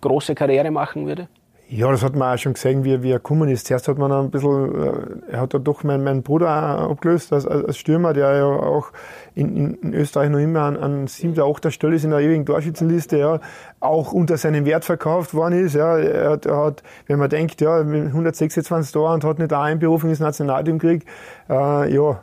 große 0.00 0.36
Karriere 0.36 0.70
machen 0.70 1.08
würde? 1.08 1.26
Ja, 1.68 1.90
das 1.90 2.02
hat 2.02 2.14
man 2.14 2.34
auch 2.34 2.38
schon 2.38 2.52
gesehen, 2.52 2.84
wie, 2.84 3.02
wie 3.02 3.12
er 3.12 3.18
gekommen 3.18 3.48
ist. 3.48 3.66
Zuerst 3.66 3.88
hat 3.88 3.96
man 3.96 4.12
ein 4.12 4.30
bisschen, 4.30 4.74
äh, 4.74 5.32
er 5.32 5.40
hat 5.40 5.54
ja 5.54 5.58
doch 5.58 5.84
meinen, 5.84 6.04
meinen 6.04 6.22
Bruder 6.22 6.48
auch 6.48 6.90
abgelöst 6.90 7.32
als, 7.32 7.46
als 7.46 7.78
Stürmer, 7.78 8.12
der 8.12 8.36
ja 8.36 8.44
auch 8.44 8.92
in, 9.34 9.78
in, 9.80 9.94
Österreich 9.94 10.28
noch 10.28 10.38
immer 10.38 10.60
an, 10.60 10.76
an 10.76 11.06
siebter, 11.06 11.46
achter 11.46 11.70
Stelle 11.70 11.96
ist 11.96 12.04
in 12.04 12.10
der 12.10 12.20
ewigen 12.20 12.44
Torschützenliste, 12.44 13.16
ja, 13.16 13.40
auch 13.80 14.12
unter 14.12 14.36
seinem 14.36 14.66
Wert 14.66 14.84
verkauft 14.84 15.32
worden 15.32 15.64
ist. 15.64 15.74
Ja. 15.74 15.96
Er, 15.96 16.30
hat, 16.32 16.44
er 16.44 16.56
hat, 16.58 16.82
wenn 17.06 17.18
man 17.18 17.30
denkt, 17.30 17.62
ja, 17.62 17.78
126 17.78 18.92
Tore 18.92 19.14
und 19.14 19.24
hat 19.24 19.38
nicht 19.38 19.52
eine 19.52 19.62
Einberufung 19.62 20.10
ins 20.10 20.20
Nationalteam 20.20 20.78
gekriegt, 20.78 21.08
äh, 21.48 21.94
ja, 21.94 22.20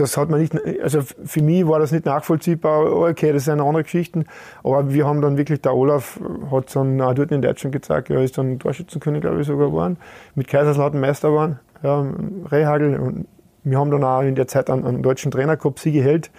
das 0.00 0.16
hat 0.16 0.30
man 0.30 0.40
nicht, 0.40 0.54
also 0.82 1.00
für 1.02 1.42
mich 1.42 1.66
war 1.66 1.78
das 1.78 1.92
nicht 1.92 2.06
nachvollziehbar. 2.06 2.92
Okay, 2.92 3.32
das 3.32 3.44
sind 3.44 3.60
andere 3.60 3.82
Geschichten. 3.82 4.24
Aber 4.64 4.92
wir 4.92 5.06
haben 5.06 5.20
dann 5.20 5.36
wirklich, 5.36 5.60
der 5.60 5.74
Olaf 5.74 6.18
hat 6.50 6.74
dann 6.74 7.00
auch 7.00 7.14
dort 7.14 7.30
in 7.30 7.42
Deutschland 7.42 7.72
gezeigt, 7.72 8.10
er 8.10 8.22
ist 8.22 8.38
dann 8.38 8.58
Torschützenkönig, 8.58 9.20
glaube 9.20 9.40
ich, 9.40 9.46
sogar 9.46 9.66
geworden. 9.68 9.98
Mit 10.34 10.48
Kaiserslautern 10.48 11.00
Meister 11.00 11.28
geworden, 11.28 11.60
ja, 11.82 12.06
Rehagel. 12.50 12.98
Und 12.98 13.26
wir 13.62 13.78
haben 13.78 13.90
dann 13.90 14.04
auch 14.04 14.22
in 14.22 14.34
der 14.34 14.48
Zeit 14.48 14.70
einen, 14.70 14.86
einen 14.86 15.02
deutschen 15.02 15.30
Trainer 15.30 15.56
gehabt, 15.56 15.78
Sigi 15.78 16.00
Held. 16.00 16.30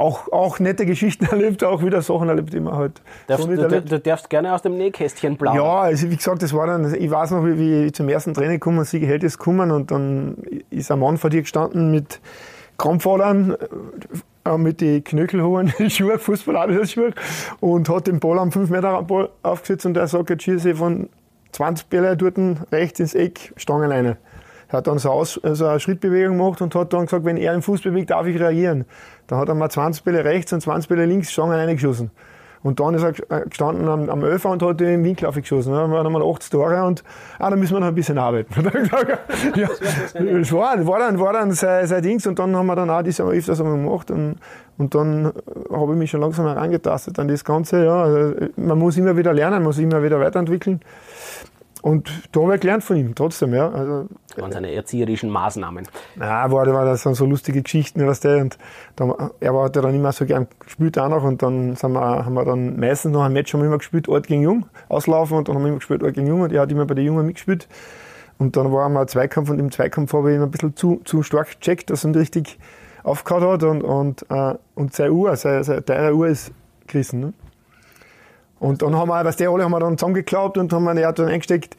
Auch, 0.00 0.32
auch 0.32 0.58
nette 0.60 0.86
Geschichten 0.86 1.24
erlebt, 1.30 1.62
auch 1.62 1.84
wieder 1.84 2.00
Sachen 2.00 2.30
erlebt, 2.30 2.54
die 2.54 2.60
man 2.60 2.74
halt 2.74 3.02
Darfst, 3.26 3.44
so 3.44 3.50
nicht 3.50 3.62
du, 3.62 3.68
du, 3.68 3.74
erlebt. 3.74 3.92
du 3.92 4.00
darfst 4.00 4.30
gerne 4.30 4.54
aus 4.54 4.62
dem 4.62 4.78
Nähkästchen 4.78 5.36
plaudern. 5.36 5.62
Ja, 5.62 5.80
also 5.80 6.10
wie 6.10 6.16
gesagt, 6.16 6.42
das 6.42 6.54
war 6.54 6.66
dann, 6.66 6.94
ich 6.94 7.10
weiß 7.10 7.32
noch, 7.32 7.44
wie, 7.44 7.58
wie 7.58 7.84
ich 7.84 7.92
zum 7.92 8.08
ersten 8.08 8.32
Training 8.32 8.54
gekommen 8.54 8.78
und 8.78 8.86
Sigi 8.86 9.04
Held 9.04 9.22
ist 9.24 9.36
gekommen 9.36 9.70
und 9.70 9.90
dann 9.90 10.38
ist 10.70 10.90
ein 10.90 11.00
Mann 11.00 11.18
vor 11.18 11.28
dir 11.28 11.42
gestanden 11.42 11.90
mit 11.90 12.18
Krampfadern, 12.78 13.56
äh, 14.46 14.56
mit 14.56 14.80
den 14.80 15.04
Knöchelhohen 15.04 15.70
Schuhe, 15.90 16.18
Fußball-Schuhe 16.18 17.12
und 17.60 17.90
hat 17.90 18.06
den 18.06 18.20
Ball 18.20 18.38
am 18.38 18.52
5 18.52 18.70
Meter 18.70 19.02
Ball 19.02 19.28
aufgesetzt 19.42 19.84
und 19.84 19.98
er 19.98 20.06
sagt, 20.06 20.30
jetzt 20.30 20.44
schieße 20.44 20.70
ich 20.70 20.78
von 20.78 21.10
20 21.52 21.88
Bälle 21.88 22.16
dort 22.16 22.38
rechts 22.72 23.00
ins 23.00 23.14
Eck, 23.14 23.52
Stangenleine. 23.58 24.16
Er 24.70 24.78
hat 24.78 24.86
dann 24.86 24.98
so, 24.98 25.10
aus, 25.10 25.40
so 25.42 25.66
eine 25.66 25.80
Schrittbewegung 25.80 26.38
gemacht 26.38 26.60
und 26.62 26.74
hat 26.74 26.92
dann 26.92 27.06
gesagt, 27.06 27.24
wenn 27.24 27.36
er 27.36 27.52
den 27.52 27.62
Fuß 27.62 27.82
bewegt, 27.82 28.10
darf 28.10 28.26
ich 28.26 28.38
reagieren. 28.38 28.84
Dann 29.26 29.38
hat 29.38 29.48
er 29.48 29.54
mal 29.54 29.70
20 29.70 30.04
Bälle 30.04 30.24
rechts 30.24 30.52
und 30.52 30.60
20 30.60 30.88
Bälle 30.88 31.06
links 31.06 31.32
Stangen 31.32 31.52
reingeschossen. 31.52 32.10
Und 32.62 32.78
dann 32.78 32.94
ist 32.94 33.02
er 33.02 33.12
gestanden 33.44 33.88
am, 33.88 34.10
am 34.10 34.22
Öfer 34.22 34.50
und 34.50 34.62
hat 34.62 34.80
den 34.80 35.02
Winkel 35.02 35.26
aufgeschossen. 35.26 35.72
Dann 35.72 35.82
haben 35.82 35.92
wir 35.92 36.02
nochmal 36.02 36.22
80 36.22 36.50
Tore 36.50 36.84
und 36.84 37.02
ah, 37.38 37.48
da 37.48 37.56
müssen 37.56 37.74
wir 37.74 37.80
noch 37.80 37.86
ein 37.86 37.94
bisschen 37.94 38.18
arbeiten. 38.18 38.54
Ja, 39.56 39.68
das 40.14 40.52
war, 40.52 40.86
war 40.86 40.98
dann, 40.98 41.18
war 41.18 41.32
dann 41.32 41.52
sein, 41.52 41.86
sein 41.86 42.02
Dings 42.02 42.26
und 42.26 42.38
dann 42.38 42.54
haben 42.54 42.66
wir 42.66 42.76
dann 42.76 42.90
auch 42.90 43.02
das 43.02 43.20
öfters 43.20 43.60
einmal 43.60 43.76
gemacht 43.76 44.10
und, 44.10 44.36
und 44.76 44.94
dann 44.94 45.32
habe 45.72 45.92
ich 45.92 45.98
mich 45.98 46.10
schon 46.10 46.20
langsam 46.20 46.46
herangetastet 46.46 47.18
an 47.18 47.28
das 47.28 47.44
Ganze. 47.44 47.84
Ja. 47.84 48.02
Also, 48.02 48.34
man 48.56 48.78
muss 48.78 48.96
immer 48.98 49.16
wieder 49.16 49.32
lernen, 49.32 49.56
man 49.56 49.64
muss 49.64 49.78
immer 49.78 50.02
wieder 50.02 50.20
weiterentwickeln. 50.20 50.80
Und 51.82 52.10
da 52.32 52.40
habe 52.42 52.54
ich 52.56 52.60
gelernt 52.60 52.84
von 52.84 52.96
ihm, 52.96 53.14
trotzdem, 53.14 53.54
ja. 53.54 53.70
Also, 53.70 54.06
Das 54.28 54.42
waren 54.42 54.52
seine 54.52 54.72
erzieherischen 54.72 55.30
Maßnahmen. 55.30 55.88
na, 56.16 56.50
war, 56.50 56.66
war 56.72 56.84
das 56.84 57.02
dann 57.02 57.14
so 57.14 57.24
lustige 57.26 57.62
Geschichten, 57.62 58.06
weißt 58.06 58.24
du, 58.24 58.38
und 58.38 58.58
dann, 58.96 59.12
er 59.40 59.54
war- 59.54 59.64
hat 59.64 59.76
ja 59.76 59.82
dann 59.82 59.94
immer 59.94 60.12
so 60.12 60.26
gern 60.26 60.46
gespielt 60.60 60.98
auch 60.98 61.08
noch 61.08 61.24
und 61.24 61.42
dann 61.42 61.76
sind 61.76 61.92
wir, 61.92 62.00
haben 62.24 62.34
wir 62.34 62.44
dann 62.44 62.78
meistens 62.78 63.12
noch 63.12 63.22
ein 63.22 63.32
Match 63.32 63.52
haben 63.54 63.60
wir 63.60 63.66
immer 63.68 63.78
gespielt, 63.78 64.08
Ort 64.08 64.26
gegen 64.26 64.42
Jung, 64.42 64.66
auslaufen 64.88 65.38
und 65.38 65.48
dann 65.48 65.56
haben 65.56 65.62
wir 65.62 65.68
immer 65.68 65.78
gespielt, 65.78 66.02
Ort 66.02 66.14
gegen 66.14 66.26
Jung 66.26 66.42
und 66.42 66.52
er 66.52 66.62
hat 66.62 66.70
immer 66.72 66.84
bei 66.86 66.94
den 66.94 67.06
Jungen 67.06 67.24
mitgespielt. 67.26 67.66
Und 68.38 68.56
dann 68.56 68.72
war 68.72 68.86
einmal 68.86 69.02
ein 69.02 69.08
Zweikampf 69.08 69.50
und 69.50 69.58
im 69.58 69.70
Zweikampf 69.70 70.12
habe 70.14 70.30
ich 70.30 70.36
ihn 70.36 70.42
ein 70.42 70.50
bisschen 70.50 70.74
zu, 70.74 71.00
zu 71.04 71.22
stark 71.22 71.48
gecheckt, 71.60 71.90
dass 71.90 72.04
er 72.04 72.10
ihn 72.10 72.14
richtig 72.14 72.58
aufgehört 73.02 73.44
hat 73.44 73.62
und, 73.64 73.82
und, 73.82 74.24
äh, 74.30 74.54
und 74.74 74.94
seine 74.94 75.12
Uhr, 75.12 75.34
seine, 75.36 75.62
seine 75.64 75.84
teure 75.84 76.14
Uhr 76.14 76.28
ist 76.28 76.52
gerissen. 76.86 77.20
Ne? 77.20 77.32
Und 78.60 78.82
dann 78.82 78.94
haben 78.94 79.08
wir, 79.08 79.24
was 79.24 79.36
die 79.36 79.48
alle 79.48 79.64
haben 79.64 79.72
wir 79.72 79.80
dann 79.80 79.98
zusammengeklappt 79.98 80.58
und 80.58 80.72
haben 80.72 80.86
eine 80.86 81.12
dann 81.12 81.28
eingesteckt 81.28 81.76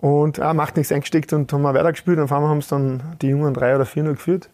und 0.00 0.40
ah, 0.40 0.54
macht 0.54 0.76
nichts 0.76 0.90
eingesteckt 0.90 1.32
und 1.32 1.52
haben 1.52 1.62
wir 1.62 1.74
weitergespielt 1.74 2.18
und 2.18 2.24
auf 2.24 2.32
einmal 2.32 2.50
haben 2.50 2.58
es 2.58 2.68
dann 2.68 3.02
die 3.20 3.28
Jungen 3.28 3.54
drei 3.54 3.76
oder 3.76 3.84
vier 3.84 4.02
noch 4.02 4.12
geführt. 4.12 4.48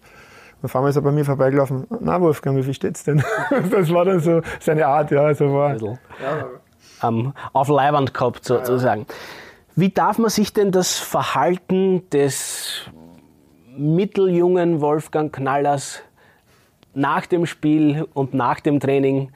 Und 0.61 0.67
auf 0.67 0.77
einmal 0.77 0.91
ist 0.91 0.97
er 0.97 1.03
bei 1.03 1.13
mir 1.13 1.25
vorbeigelaufen. 1.25 1.87
Na 2.01 2.21
Wolfgang, 2.21 2.59
wie 2.59 2.65
viel 2.65 2.75
steht's 2.75 3.05
denn? 3.05 3.23
das 3.71 3.93
war 3.93 4.05
dann 4.05 4.19
so 4.19 4.43
seine 4.59 4.87
Art, 4.87 5.13
ja. 5.13 5.23
Also 5.23 5.55
war, 5.55 5.77
ja. 5.77 5.89
Um, 7.01 7.33
auf 7.53 7.69
Leiband 7.69 8.13
gehabt 8.13 8.45
sozusagen. 8.45 9.03
Ja. 9.03 9.15
Wie 9.77 9.91
darf 9.91 10.19
man 10.19 10.31
sich 10.31 10.53
denn 10.53 10.73
das 10.73 10.99
Verhalten 10.99 12.11
des 12.11 12.91
mitteljungen 13.77 14.81
Wolfgang 14.81 15.33
Knallers 15.33 16.03
nach 16.93 17.27
dem 17.27 17.47
Spiel 17.47 18.09
und 18.13 18.35
nach 18.35 18.59
dem 18.59 18.81
Training 18.81 19.31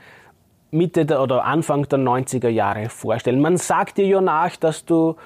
Mitte 0.73 1.07
der, 1.07 1.23
oder 1.23 1.45
Anfang 1.45 1.89
der 1.89 1.99
90er 1.99 2.49
Jahre 2.49 2.89
vorstellen? 2.89 3.41
Man 3.41 3.57
sagt 3.57 3.99
dir 3.99 4.07
ja 4.07 4.21
nach, 4.21 4.57
dass 4.57 4.85
du 4.85 5.17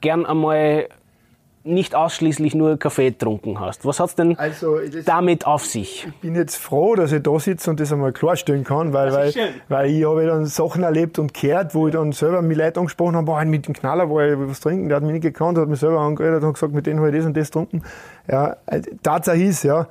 gern 0.00 0.24
einmal 0.24 0.88
nicht 1.66 1.94
ausschließlich 1.94 2.54
nur 2.54 2.78
Kaffee 2.78 3.10
getrunken 3.10 3.58
hast. 3.58 3.84
Was 3.84 3.98
hat 3.98 4.10
es 4.10 4.14
denn 4.14 4.38
also, 4.38 4.78
damit 5.04 5.46
auf 5.46 5.66
sich? 5.66 6.06
Ich 6.06 6.20
bin 6.20 6.34
jetzt 6.36 6.56
froh, 6.56 6.94
dass 6.94 7.12
ich 7.12 7.22
da 7.22 7.38
sitze 7.40 7.70
und 7.70 7.80
das 7.80 7.92
einmal 7.92 8.12
klarstellen 8.12 8.62
kann, 8.62 8.92
weil, 8.92 9.12
weil, 9.12 9.34
weil 9.68 9.90
ich 9.90 10.04
habe 10.04 10.26
dann 10.26 10.46
Sachen 10.46 10.84
erlebt 10.84 11.18
und 11.18 11.34
gehört, 11.34 11.74
wo 11.74 11.88
ich 11.88 11.94
dann 11.94 12.12
selber 12.12 12.40
mit 12.40 12.56
Leuten 12.56 12.78
angesprochen 12.78 13.16
habe, 13.16 13.26
boah, 13.26 13.44
mit 13.44 13.66
dem 13.66 13.74
Knaller 13.74 14.08
war 14.08 14.26
ich 14.26 14.38
was 14.38 14.60
trinken, 14.60 14.88
der 14.88 14.96
hat 14.96 15.02
mich 15.02 15.12
nicht 15.12 15.22
gekannt, 15.22 15.58
hat 15.58 15.68
mich 15.68 15.80
selber 15.80 16.00
angeredet 16.00 16.44
und 16.44 16.52
gesagt, 16.52 16.72
mit 16.72 16.86
denen 16.86 17.00
habe 17.00 17.10
ich 17.10 17.16
das 17.16 17.26
und 17.26 17.36
das 17.36 17.48
getrunken. 17.48 17.82
Ja, 18.30 18.56
Tatsache 19.02 19.42
ist, 19.42 19.64
ja, 19.64 19.88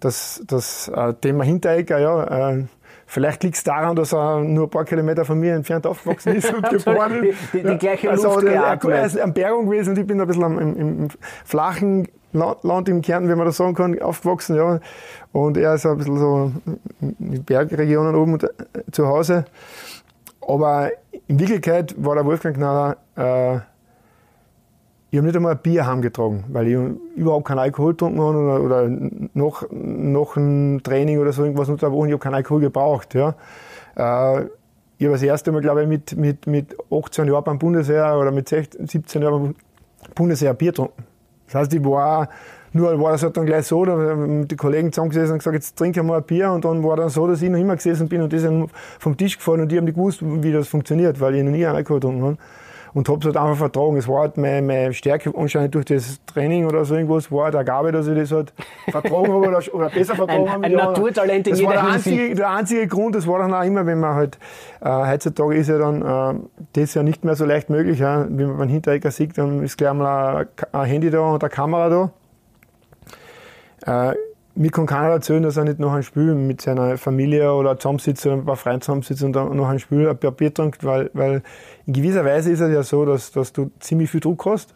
dass 0.00 0.42
das 0.46 0.88
äh, 0.88 1.12
Thema 1.20 1.44
Hinteregger, 1.44 1.98
ja, 1.98 2.50
äh, 2.52 2.64
Vielleicht 3.12 3.42
liegt 3.42 3.56
es 3.56 3.64
daran, 3.64 3.96
dass 3.96 4.12
er 4.12 4.38
nur 4.38 4.68
ein 4.68 4.70
paar 4.70 4.84
Kilometer 4.84 5.24
von 5.24 5.40
mir 5.40 5.56
entfernt 5.56 5.84
aufgewachsen 5.84 6.36
ist 6.36 6.54
und 6.54 6.62
geboren. 6.70 7.22
die, 7.22 7.58
die, 7.58 7.66
die 7.66 7.76
gleiche 7.76 8.08
also, 8.08 8.34
Luft 8.34 8.46
also, 8.46 8.88
er 8.88 9.04
ist 9.04 9.18
am 9.18 9.34
Bergung 9.34 9.68
gewesen 9.68 9.90
und 9.90 9.98
ich 9.98 10.06
bin 10.06 10.20
ein 10.20 10.28
bisschen 10.28 10.44
im, 10.44 10.76
im, 10.76 11.08
flachen 11.44 12.06
Land 12.32 12.88
im 12.88 13.02
Kern, 13.02 13.28
wie 13.28 13.34
man 13.34 13.46
das 13.46 13.56
sagen 13.56 13.74
kann, 13.74 14.00
aufgewachsen. 14.00 14.54
Ja. 14.54 14.78
Und 15.32 15.56
er 15.56 15.74
ist 15.74 15.86
ein 15.86 15.96
bisschen 15.96 16.18
so 16.18 16.52
in 17.00 17.42
Bergregionen 17.42 18.14
oben 18.14 18.38
äh, 18.38 18.48
zu 18.92 19.08
Hause. 19.08 19.44
Aber 20.46 20.92
in 21.26 21.40
Wirklichkeit 21.40 21.96
war 21.98 22.14
der 22.14 22.24
Wolfgang 22.24 22.54
Knaller 22.54 22.96
äh, 23.16 23.58
ich 25.10 25.18
habe 25.18 25.26
nicht 25.26 25.36
einmal 25.36 25.52
ein 25.52 25.58
Bier 25.58 25.86
heimgetragen, 25.86 26.44
weil 26.48 26.68
ich 26.68 26.78
überhaupt 27.16 27.48
keinen 27.48 27.58
Alkohol 27.58 27.92
getrunken 27.92 28.20
habe 28.20 28.38
oder, 28.38 28.62
oder 28.62 28.88
noch, 29.34 29.64
noch 29.70 30.36
ein 30.36 30.82
Training 30.84 31.18
oder 31.18 31.32
so 31.32 31.42
irgendwas 31.42 31.68
unter 31.68 31.88
der 31.88 31.96
Woche. 31.96 32.08
Ich 32.08 32.12
habe 32.12 32.22
keinen 32.22 32.34
Alkohol 32.34 32.60
gebraucht. 32.60 33.14
Ja. 33.14 33.34
Äh, 33.96 34.44
ich 34.98 35.06
habe 35.06 35.14
das 35.14 35.22
erste 35.22 35.50
Mal, 35.50 35.62
glaube 35.62 35.82
ich, 35.82 35.88
mit, 35.88 36.16
mit, 36.16 36.46
mit 36.46 36.76
18 36.92 37.26
Jahren 37.26 37.42
beim 37.42 37.58
Bundesheer 37.58 38.16
oder 38.18 38.30
mit 38.30 38.48
16, 38.48 38.86
17 38.86 39.22
Jahren 39.22 39.42
beim 39.42 39.54
Bundesheer 40.14 40.54
Bier 40.54 40.70
getrunken. 40.70 41.04
Das 41.46 41.56
heißt, 41.56 41.74
ich 41.74 41.84
war 41.84 42.28
nur 42.72 43.00
war 43.00 43.10
das 43.10 43.24
halt 43.24 43.36
dann 43.36 43.46
gleich 43.46 43.66
so, 43.66 43.84
da 43.84 43.98
haben 43.98 44.40
wir 44.42 44.46
den 44.46 44.56
Kollegen 44.56 44.92
zusammengesessen 44.92 45.32
und 45.32 45.38
gesagt, 45.38 45.54
jetzt 45.54 45.76
trinke 45.76 45.98
ich 45.98 46.06
mal 46.06 46.18
ein 46.18 46.22
Bier 46.22 46.52
und 46.52 46.64
dann 46.64 46.84
war 46.84 46.96
dann 46.96 47.08
so, 47.08 47.26
dass 47.26 47.42
ich 47.42 47.50
noch 47.50 47.58
immer 47.58 47.74
gesessen 47.74 48.08
bin 48.08 48.22
und 48.22 48.32
die 48.32 48.38
sind 48.38 48.70
vom 49.00 49.16
Tisch 49.16 49.38
gefallen 49.38 49.62
und 49.62 49.72
die 49.72 49.76
haben 49.76 49.86
nicht 49.86 49.96
gewusst, 49.96 50.20
wie 50.22 50.52
das 50.52 50.68
funktioniert, 50.68 51.20
weil 51.20 51.34
ich 51.34 51.42
noch 51.42 51.50
nie 51.50 51.66
einen 51.66 51.74
Alkohol 51.74 51.98
getrunken 51.98 52.22
habe 52.22 52.36
und 52.94 53.08
habe 53.08 53.18
es 53.20 53.26
halt 53.26 53.36
einfach 53.36 53.56
vertragen. 53.56 53.96
Es 53.96 54.08
war 54.08 54.20
halt 54.20 54.36
meine, 54.36 54.66
meine 54.66 54.92
Stärke 54.92 55.32
anscheinend 55.36 55.74
durch 55.74 55.86
das 55.86 56.20
Training 56.26 56.66
oder 56.66 56.84
so 56.84 56.94
irgendwas, 56.94 57.30
war 57.30 57.44
halt 57.44 57.54
der 57.54 57.64
Gabe, 57.64 57.92
dass 57.92 58.06
ich 58.06 58.16
das 58.16 58.32
halt 58.32 58.52
vertragen 58.90 59.28
habe 59.28 59.48
oder, 59.48 59.62
oder 59.72 59.90
besser 59.90 60.14
vertragen 60.14 60.50
habe. 60.50 60.64
Ein, 60.64 60.72
ein 60.72 60.76
Naturtalent 60.76 61.46
in 61.46 61.54
Das 61.54 61.62
war 61.62 61.72
der 61.72 61.86
einzige, 61.86 62.34
der 62.34 62.50
einzige 62.50 62.86
Grund, 62.86 63.14
das 63.14 63.26
war 63.26 63.38
dann 63.38 63.54
auch 63.54 63.62
immer, 63.62 63.86
wenn 63.86 64.00
man 64.00 64.14
halt, 64.14 64.38
äh, 64.80 64.88
heutzutage 64.88 65.56
ist 65.56 65.68
ja 65.68 65.78
dann 65.78 66.02
äh, 66.02 66.40
das 66.72 66.94
ja 66.94 67.02
nicht 67.02 67.24
mehr 67.24 67.34
so 67.36 67.44
leicht 67.44 67.70
möglich, 67.70 67.98
ja. 67.98 68.26
wenn 68.28 68.48
man 68.48 68.58
beim 68.58 68.68
Hinterecker 68.68 69.10
sieht, 69.10 69.38
dann 69.38 69.62
ist 69.62 69.78
gleich 69.78 69.92
mal 69.92 70.36
ein, 70.36 70.46
ein 70.72 70.86
Handy 70.86 71.10
da 71.10 71.20
und 71.20 71.42
eine 71.42 71.50
Kamera 71.50 72.10
da. 73.86 74.10
Äh, 74.10 74.16
mir 74.54 74.70
kann 74.70 74.86
keiner 74.86 75.08
erzählen, 75.08 75.42
dass 75.42 75.56
er 75.56 75.64
nicht 75.64 75.78
noch 75.78 75.92
ein 75.92 76.02
Spiel 76.02 76.34
mit 76.34 76.60
seiner 76.60 76.98
Familie 76.98 77.52
oder 77.52 77.78
zusammensitzt 77.78 78.26
oder 78.26 78.36
ein 78.36 78.44
paar 78.44 78.56
Freunden 78.56 78.82
zusammensitzt 78.82 79.22
und 79.22 79.32
dann 79.32 79.56
noch 79.56 79.68
ein 79.68 79.78
Spiel 79.78 80.08
ein 80.08 80.16
Bier 80.16 80.52
trinkt, 80.52 80.84
weil, 80.84 81.10
weil 81.14 81.42
in 81.86 81.92
gewisser 81.92 82.24
Weise 82.24 82.50
ist 82.50 82.60
es 82.60 82.72
ja 82.72 82.82
so, 82.82 83.04
dass, 83.04 83.30
dass 83.32 83.52
du 83.52 83.70
ziemlich 83.78 84.10
viel 84.10 84.20
Druck 84.20 84.44
hast. 84.46 84.74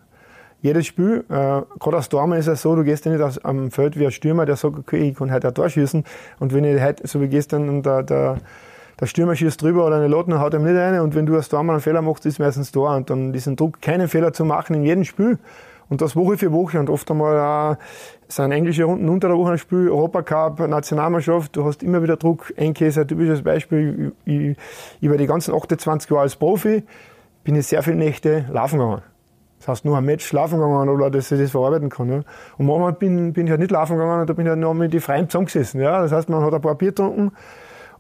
Jedes 0.62 0.86
Spiel, 0.86 1.24
äh, 1.28 1.60
gerade 1.78 1.96
als 1.96 2.06
Stürmer 2.06 2.38
ist 2.38 2.46
es 2.46 2.62
so, 2.62 2.74
du 2.74 2.84
gehst 2.84 3.04
ja 3.04 3.12
nicht 3.12 3.20
aus, 3.20 3.38
am 3.44 3.70
Feld 3.70 3.98
wie 3.98 4.06
ein 4.06 4.12
Stürmer, 4.12 4.46
der 4.46 4.56
sagt, 4.56 4.78
okay, 4.78 5.10
ich 5.10 5.14
kann 5.14 5.30
heute 5.30 5.48
ein 5.48 5.54
Tor 5.54 5.68
schießen. 5.68 6.04
Und 6.38 6.54
wenn 6.54 6.64
ich 6.64 6.80
heute, 6.82 7.06
so 7.06 7.20
wie 7.20 7.28
gestern, 7.28 7.68
und 7.68 7.84
der, 7.84 8.02
der, 8.02 8.38
der 8.98 9.06
Stürmer 9.06 9.36
schießt 9.36 9.60
drüber 9.60 9.86
oder 9.86 9.96
eine 9.96 10.08
Loten 10.08 10.38
haut 10.38 10.54
ihm 10.54 10.64
nicht 10.64 10.78
eine 10.78 11.02
und 11.02 11.14
wenn 11.14 11.26
du 11.26 11.36
als 11.36 11.46
Stürmer 11.46 11.74
einen 11.74 11.82
Fehler 11.82 12.00
machst, 12.00 12.24
ist 12.24 12.34
es 12.34 12.38
meistens 12.38 12.72
Tor. 12.72 12.96
Und 12.96 13.10
dann 13.10 13.32
diesen 13.34 13.56
Druck, 13.56 13.82
keinen 13.82 14.08
Fehler 14.08 14.32
zu 14.32 14.46
machen 14.46 14.74
in 14.74 14.84
jedem 14.84 15.04
Spiel, 15.04 15.38
und 15.88 16.00
das 16.00 16.16
Woche 16.16 16.38
für 16.38 16.52
Woche 16.52 16.78
und 16.80 16.90
oft 16.90 17.10
einmal 17.10 17.38
auch 17.38 17.76
sind 18.28 18.52
englische 18.52 18.84
Runden 18.84 19.08
unter 19.08 19.28
der 19.28 19.36
Woche 19.36 19.52
ein 19.52 19.58
Spiel, 19.58 19.88
Europacup, 19.90 20.60
Nationalmannschaft. 20.60 21.56
Du 21.56 21.64
hast 21.64 21.82
immer 21.82 22.02
wieder 22.02 22.16
Druck. 22.16 22.52
Enke 22.56 22.86
ist 22.86 22.98
ein 22.98 23.06
typisches 23.06 23.42
Beispiel. 23.42 24.12
Ich, 24.24 24.56
über 25.00 25.16
die 25.16 25.26
ganzen 25.26 25.54
28 25.54 26.10
Jahre 26.10 26.22
als 26.22 26.36
Profi 26.36 26.82
bin 27.44 27.54
ich 27.54 27.66
sehr 27.66 27.82
viele 27.82 27.96
Nächte 27.96 28.46
laufen 28.50 28.78
gegangen. 28.78 29.02
Das 29.58 29.68
heißt, 29.68 29.84
nur 29.84 29.96
ein 29.96 30.04
Match 30.04 30.30
laufen 30.32 30.58
gegangen 30.58 30.88
oder 30.88 31.10
dass 31.10 31.30
ich 31.30 31.40
das 31.40 31.50
verarbeiten 31.50 31.90
kann. 31.90 32.08
Ja. 32.10 32.22
Und 32.58 32.66
manchmal 32.66 32.92
bin, 32.94 33.32
bin 33.32 33.46
ich 33.46 33.50
halt 33.50 33.60
nicht 33.60 33.70
laufen 33.70 33.96
gegangen 33.96 34.22
und 34.22 34.30
da 34.30 34.34
bin 34.34 34.46
ich 34.46 34.50
halt 34.50 34.60
noch 34.60 34.74
mit 34.74 34.92
den 34.92 35.00
Freien 35.00 35.28
zusammengesessen. 35.28 35.80
Ja. 35.80 36.02
Das 36.02 36.12
heißt, 36.12 36.28
man 36.28 36.42
hat 36.42 36.54
ein 36.54 36.60
paar 36.60 36.74
Bier 36.74 36.88
getrunken 36.88 37.32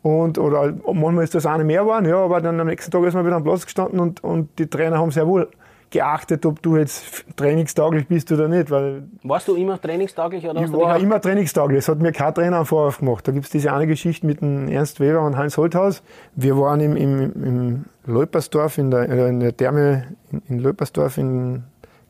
und, 0.02 0.38
oder 0.38 0.74
manchmal 0.92 1.24
ist 1.24 1.34
das 1.34 1.46
eine 1.46 1.64
mehr 1.64 1.80
geworden, 1.80 2.06
ja, 2.06 2.18
aber 2.18 2.42
dann 2.42 2.60
am 2.60 2.66
nächsten 2.66 2.90
Tag 2.90 3.02
ist 3.04 3.14
man 3.14 3.24
wieder 3.24 3.36
am 3.36 3.44
Platz 3.44 3.64
gestanden 3.64 4.00
und, 4.00 4.22
und 4.22 4.58
die 4.58 4.66
Trainer 4.66 4.98
haben 4.98 5.10
sehr 5.10 5.26
wohl 5.26 5.48
geachtet, 5.94 6.44
ob 6.44 6.60
du 6.60 6.76
jetzt 6.76 7.24
trainingstauglich 7.36 8.06
bist 8.06 8.30
oder 8.30 8.48
nicht. 8.48 8.70
Weil 8.70 9.04
Warst 9.22 9.48
du 9.48 9.54
immer 9.54 9.80
trainingstauglich? 9.80 10.46
Oder 10.46 10.62
ich 10.62 10.72
war 10.72 10.98
immer 10.98 11.20
trainingstauglich. 11.20 11.78
Es 11.78 11.88
hat 11.88 12.00
mir 12.00 12.12
kein 12.12 12.34
Trainer 12.34 12.56
einen 12.58 12.66
Vorwurf 12.66 12.98
gemacht. 12.98 13.26
Da 13.26 13.32
gibt 13.32 13.46
es 13.46 13.50
diese 13.50 13.72
eine 13.72 13.86
Geschichte 13.86 14.26
mit 14.26 14.42
dem 14.42 14.68
Ernst 14.68 15.00
Weber 15.00 15.22
und 15.22 15.36
Heinz 15.36 15.56
Holthaus. 15.56 16.02
Wir 16.34 16.58
waren 16.58 16.80
im, 16.80 16.96
im, 16.96 17.44
im 17.44 17.84
Leupersdorf, 18.04 18.76
in 18.76 18.90
der, 18.90 19.08
in 19.28 19.40
der 19.40 19.56
Therme 19.56 20.08
in, 20.30 20.42
in 20.48 20.58
Leupersdorf 20.58 21.16
in 21.16 21.64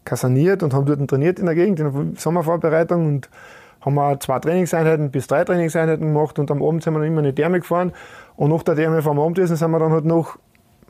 kasaniert 0.04 0.62
und 0.62 0.74
haben 0.74 0.86
dort 0.86 1.08
trainiert 1.08 1.38
in 1.38 1.46
der 1.46 1.54
Gegend, 1.54 1.80
in 1.80 1.92
der 1.92 2.20
Sommervorbereitung 2.20 3.06
und 3.06 3.30
haben 3.80 3.94
wir 3.94 4.18
zwei 4.20 4.38
Trainingseinheiten 4.38 5.10
bis 5.10 5.26
drei 5.26 5.44
Trainingseinheiten 5.44 6.06
gemacht 6.06 6.38
und 6.38 6.50
am 6.50 6.62
Abend 6.62 6.82
sind 6.82 6.94
wir 6.94 7.00
dann 7.00 7.08
immer 7.08 7.20
in 7.20 7.26
die 7.26 7.34
Therme 7.34 7.60
gefahren 7.60 7.92
und 8.36 8.50
nach 8.50 8.62
der 8.62 8.76
Therme 8.76 9.02
vom 9.02 9.18
Abendessen 9.18 9.56
sind 9.56 9.70
wir 9.70 9.78
dann 9.78 9.92
halt 9.92 10.04
noch 10.04 10.38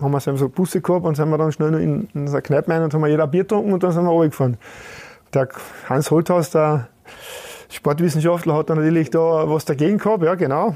haben 0.00 0.12
wir 0.12 0.20
so 0.20 0.48
Busse 0.48 0.80
gehabt 0.80 1.04
und 1.04 1.16
sind 1.16 1.28
wir 1.30 1.38
dann 1.38 1.52
schnell 1.52 1.74
in, 1.74 2.08
in 2.14 2.28
so 2.28 2.38
Kneipe 2.40 2.70
rein 2.70 2.82
und 2.82 2.92
haben 2.92 3.06
jeder 3.06 3.24
ein 3.24 3.30
Bier 3.30 3.42
getrunken 3.42 3.72
und 3.72 3.82
dann 3.82 3.92
sind 3.92 4.04
wir 4.04 4.10
runtergefahren. 4.10 4.56
Der 5.32 5.48
Hans 5.88 6.10
Holthaus, 6.10 6.50
der 6.50 6.88
Sportwissenschaftler, 7.68 8.54
hat 8.54 8.70
dann 8.70 8.78
natürlich 8.78 9.10
da 9.10 9.48
was 9.48 9.64
dagegen 9.64 9.98
gehabt, 9.98 10.22
ja 10.22 10.34
genau. 10.34 10.74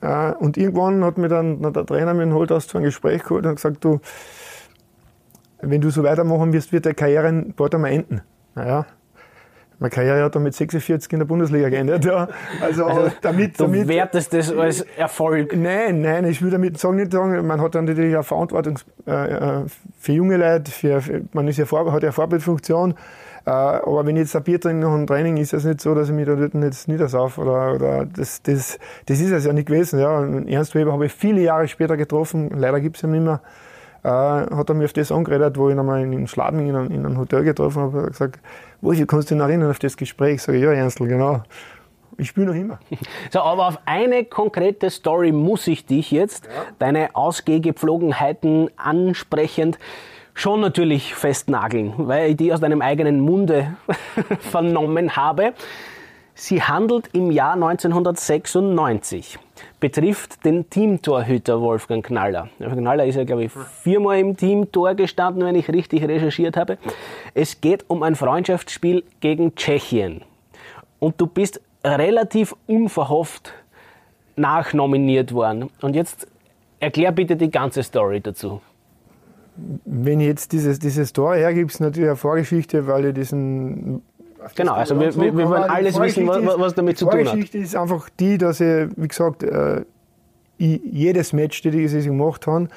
Äh, 0.00 0.32
und 0.32 0.56
irgendwann 0.56 1.04
hat 1.04 1.18
mir 1.18 1.28
dann 1.28 1.60
der 1.72 1.86
Trainer 1.86 2.14
mit 2.14 2.26
dem 2.26 2.34
Holthaus 2.34 2.66
zu 2.66 2.76
einem 2.76 2.86
Gespräch 2.86 3.22
geholt 3.22 3.46
und 3.46 3.54
gesagt, 3.56 3.82
du, 3.84 4.00
wenn 5.60 5.80
du 5.80 5.90
so 5.90 6.02
weitermachen 6.02 6.52
wirst, 6.52 6.72
wird 6.72 6.86
deine 6.86 6.94
Karriere 6.94 7.32
bald 7.56 7.74
einmal 7.74 7.92
enden. 7.92 8.20
Naja, 8.54 8.86
meine 9.78 9.90
Karriere 9.90 10.22
hat 10.24 10.34
dann 10.34 10.42
mit 10.42 10.54
46 10.54 11.12
in 11.12 11.18
der 11.18 11.26
Bundesliga 11.26 11.68
geendet. 11.68 12.04
Ja. 12.04 12.28
Also, 12.60 12.84
also 12.84 13.10
damit, 13.22 13.58
du 13.58 13.64
damit, 13.64 13.88
wertest 13.88 14.32
das 14.32 14.52
als 14.52 14.82
Erfolg? 14.96 15.56
Nein, 15.56 16.00
nein, 16.00 16.24
ich 16.24 16.42
will 16.42 16.50
damit 16.50 16.78
sagen, 16.78 16.96
nicht 16.96 17.12
sagen, 17.12 17.46
man 17.46 17.60
hat 17.60 17.74
dann 17.74 17.84
natürlich 17.84 18.16
auch 18.16 18.24
Verantwortung 18.24 18.78
äh, 19.06 19.12
äh, 19.12 19.64
für 19.98 20.12
junge 20.12 20.36
Leute, 20.36 20.70
für, 20.70 21.02
man 21.32 21.48
ist 21.48 21.58
ja 21.58 21.66
vor, 21.66 21.92
hat 21.92 22.02
ja 22.02 22.12
Vorbildfunktion. 22.12 22.94
Äh, 23.46 23.50
aber 23.50 24.06
wenn 24.06 24.16
ich 24.16 24.22
jetzt 24.22 24.36
ein 24.36 24.42
Bier 24.42 24.60
trinke 24.60 24.86
nach 24.86 24.94
einem 24.94 25.06
Training, 25.06 25.36
ist 25.36 25.52
es 25.52 25.64
nicht 25.64 25.80
so, 25.80 25.94
dass 25.94 26.08
ich 26.08 26.14
mich 26.14 26.26
da 26.26 26.34
jetzt 26.34 26.88
niedersauf. 26.88 27.38
Oder, 27.38 27.74
oder 27.74 28.06
das, 28.06 28.42
das, 28.42 28.78
das 29.06 29.20
ist 29.20 29.32
es 29.32 29.44
ja 29.44 29.52
nicht 29.52 29.66
gewesen. 29.66 29.98
Ja. 29.98 30.24
Ernst 30.46 30.74
Weber 30.74 30.92
habe 30.92 31.06
ich 31.06 31.12
viele 31.12 31.42
Jahre 31.42 31.68
später 31.68 31.96
getroffen, 31.96 32.50
leider 32.54 32.80
gibt 32.80 32.96
es 32.96 33.02
ihn 33.02 33.10
nicht 33.10 33.24
mehr 33.24 33.40
äh, 34.04 34.08
hat 34.08 34.68
er 34.68 34.74
mich 34.74 34.84
auf 34.84 34.92
das 34.92 35.10
angeredet, 35.10 35.56
wo 35.56 35.68
ich 35.68 35.74
ihn 35.74 35.78
einmal 35.78 36.00
in 36.00 36.26
Schladming 36.28 36.68
in, 36.68 36.90
in 36.90 37.06
einem 37.06 37.18
Hotel 37.18 37.42
getroffen 37.42 37.82
habe. 37.82 38.02
Er 38.02 38.06
gesagt, 38.08 38.38
Wolfi, 38.82 39.06
kannst 39.06 39.30
du 39.30 39.34
dich 39.34 39.40
noch 39.40 39.48
erinnern 39.48 39.70
auf 39.70 39.78
das 39.78 39.96
Gespräch? 39.96 40.42
Sag 40.42 40.54
ich, 40.54 40.62
ja, 40.62 40.72
Ernstl, 40.72 41.08
genau. 41.08 41.42
Ich 42.18 42.28
spiele 42.28 42.46
noch 42.46 42.54
immer. 42.54 42.78
So, 43.32 43.40
aber 43.40 43.66
auf 43.66 43.78
eine 43.86 44.24
konkrete 44.24 44.90
Story 44.90 45.32
muss 45.32 45.66
ich 45.66 45.86
dich 45.86 46.10
jetzt, 46.10 46.44
ja. 46.46 46.52
deine 46.78 47.16
Ausgehgepflogenheiten 47.16 48.70
ansprechend, 48.76 49.78
schon 50.34 50.60
natürlich 50.60 51.14
festnageln, 51.14 51.94
weil 51.96 52.30
ich 52.30 52.36
die 52.36 52.52
aus 52.52 52.60
deinem 52.60 52.82
eigenen 52.82 53.20
Munde 53.20 53.76
vernommen 54.38 55.16
habe. 55.16 55.54
Sie 56.34 56.62
handelt 56.62 57.08
im 57.12 57.30
Jahr 57.30 57.54
1996 57.54 59.38
betrifft 59.84 60.46
den 60.46 60.70
Teamtorhüter 60.70 61.60
Wolfgang 61.60 62.02
Knaller. 62.02 62.48
Wolfgang 62.58 62.80
Knaller 62.80 63.04
ist 63.04 63.16
ja, 63.16 63.24
glaube 63.24 63.44
ich, 63.44 63.52
viermal 63.52 64.18
im 64.18 64.34
Teamtor 64.34 64.94
gestanden, 64.94 65.44
wenn 65.44 65.56
ich 65.56 65.68
richtig 65.68 66.08
recherchiert 66.08 66.56
habe. 66.56 66.78
Es 67.34 67.60
geht 67.60 67.84
um 67.88 68.02
ein 68.02 68.14
Freundschaftsspiel 68.14 69.04
gegen 69.20 69.54
Tschechien. 69.56 70.22
Und 71.00 71.20
du 71.20 71.26
bist 71.26 71.60
relativ 71.84 72.56
unverhofft 72.66 73.52
nachnominiert 74.36 75.34
worden. 75.34 75.68
Und 75.82 75.94
jetzt 75.94 76.28
erklär 76.80 77.12
bitte 77.12 77.36
die 77.36 77.50
ganze 77.50 77.82
Story 77.82 78.22
dazu. 78.22 78.62
Wenn 79.84 80.18
ich 80.18 80.28
jetzt 80.28 80.52
dieses, 80.52 80.78
diese 80.78 81.04
Story 81.04 81.40
hergebe, 81.40 81.70
ist 81.70 81.80
natürlich 81.80 82.08
eine 82.08 82.16
Vorgeschichte, 82.16 82.86
weil 82.86 83.04
ich 83.04 83.14
diesen 83.14 84.00
Genau, 84.54 84.74
also 84.74 84.98
wir, 84.98 85.14
wir, 85.14 85.36
wir 85.36 85.48
wollen 85.48 85.62
alles 85.64 85.98
wissen, 85.98 86.26
was, 86.26 86.58
was 86.58 86.74
damit 86.74 86.98
zu 86.98 87.06
tun 87.06 87.12
hat. 87.12 87.20
Die 87.20 87.24
Vorgeschichte 87.26 87.58
ist 87.58 87.76
einfach 87.76 88.08
die, 88.20 88.38
dass 88.38 88.60
ich, 88.60 88.88
wie 88.96 89.08
gesagt, 89.08 89.42
äh, 89.42 89.84
ich 90.58 90.80
jedes 90.84 91.32
Match, 91.32 91.62
das 91.62 91.74
ich 91.74 92.04
gemacht 92.04 92.46
habe, 92.46 92.68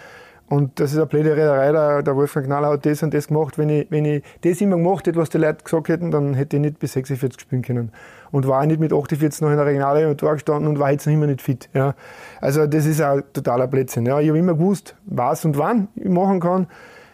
und 0.49 0.79
das 0.79 0.91
ist 0.91 0.97
eine 0.97 1.07
blöde 1.07 1.31
Rederei, 1.31 2.01
der, 2.01 2.15
Wolfgang 2.15 2.45
Knaller 2.45 2.69
hat 2.69 2.85
das 2.85 3.03
und 3.03 3.13
das 3.13 3.27
gemacht. 3.27 3.57
Wenn 3.57 3.67
ich, 3.67 3.91
wenn 3.91 4.05
ich 4.05 4.23
das 4.41 4.61
immer 4.61 4.77
gemacht 4.77 5.05
hätte, 5.05 5.19
was 5.19 5.29
die 5.29 5.39
Leute 5.39 5.61
gesagt 5.61 5.89
hätten, 5.89 6.09
dann 6.09 6.35
hätte 6.35 6.55
ich 6.55 6.61
nicht 6.61 6.79
bis 6.79 6.93
46 6.93 7.41
spielen 7.41 7.61
können. 7.63 7.91
Und 8.31 8.47
war 8.47 8.61
ich 8.61 8.69
nicht 8.69 8.79
mit 8.79 8.93
48 8.93 9.41
noch 9.41 9.49
in 9.49 9.57
der 9.57 9.65
Regionale 9.65 10.07
und 10.07 10.17
Tor 10.17 10.33
gestanden 10.33 10.69
und 10.69 10.79
war 10.79 10.91
jetzt 10.91 11.05
noch 11.05 11.13
immer 11.13 11.27
nicht 11.27 11.41
fit. 11.41 11.69
Ja. 11.73 11.95
Also 12.39 12.65
das 12.65 12.85
ist 12.85 13.01
ein 13.01 13.23
totaler 13.33 13.67
Blödsinn. 13.67 14.05
Ja. 14.05 14.21
Ich 14.21 14.29
habe 14.29 14.39
immer 14.39 14.53
gewusst, 14.53 14.95
was 15.05 15.43
und 15.43 15.57
wann 15.57 15.89
ich 15.95 16.09
machen 16.09 16.39
kann. 16.39 16.67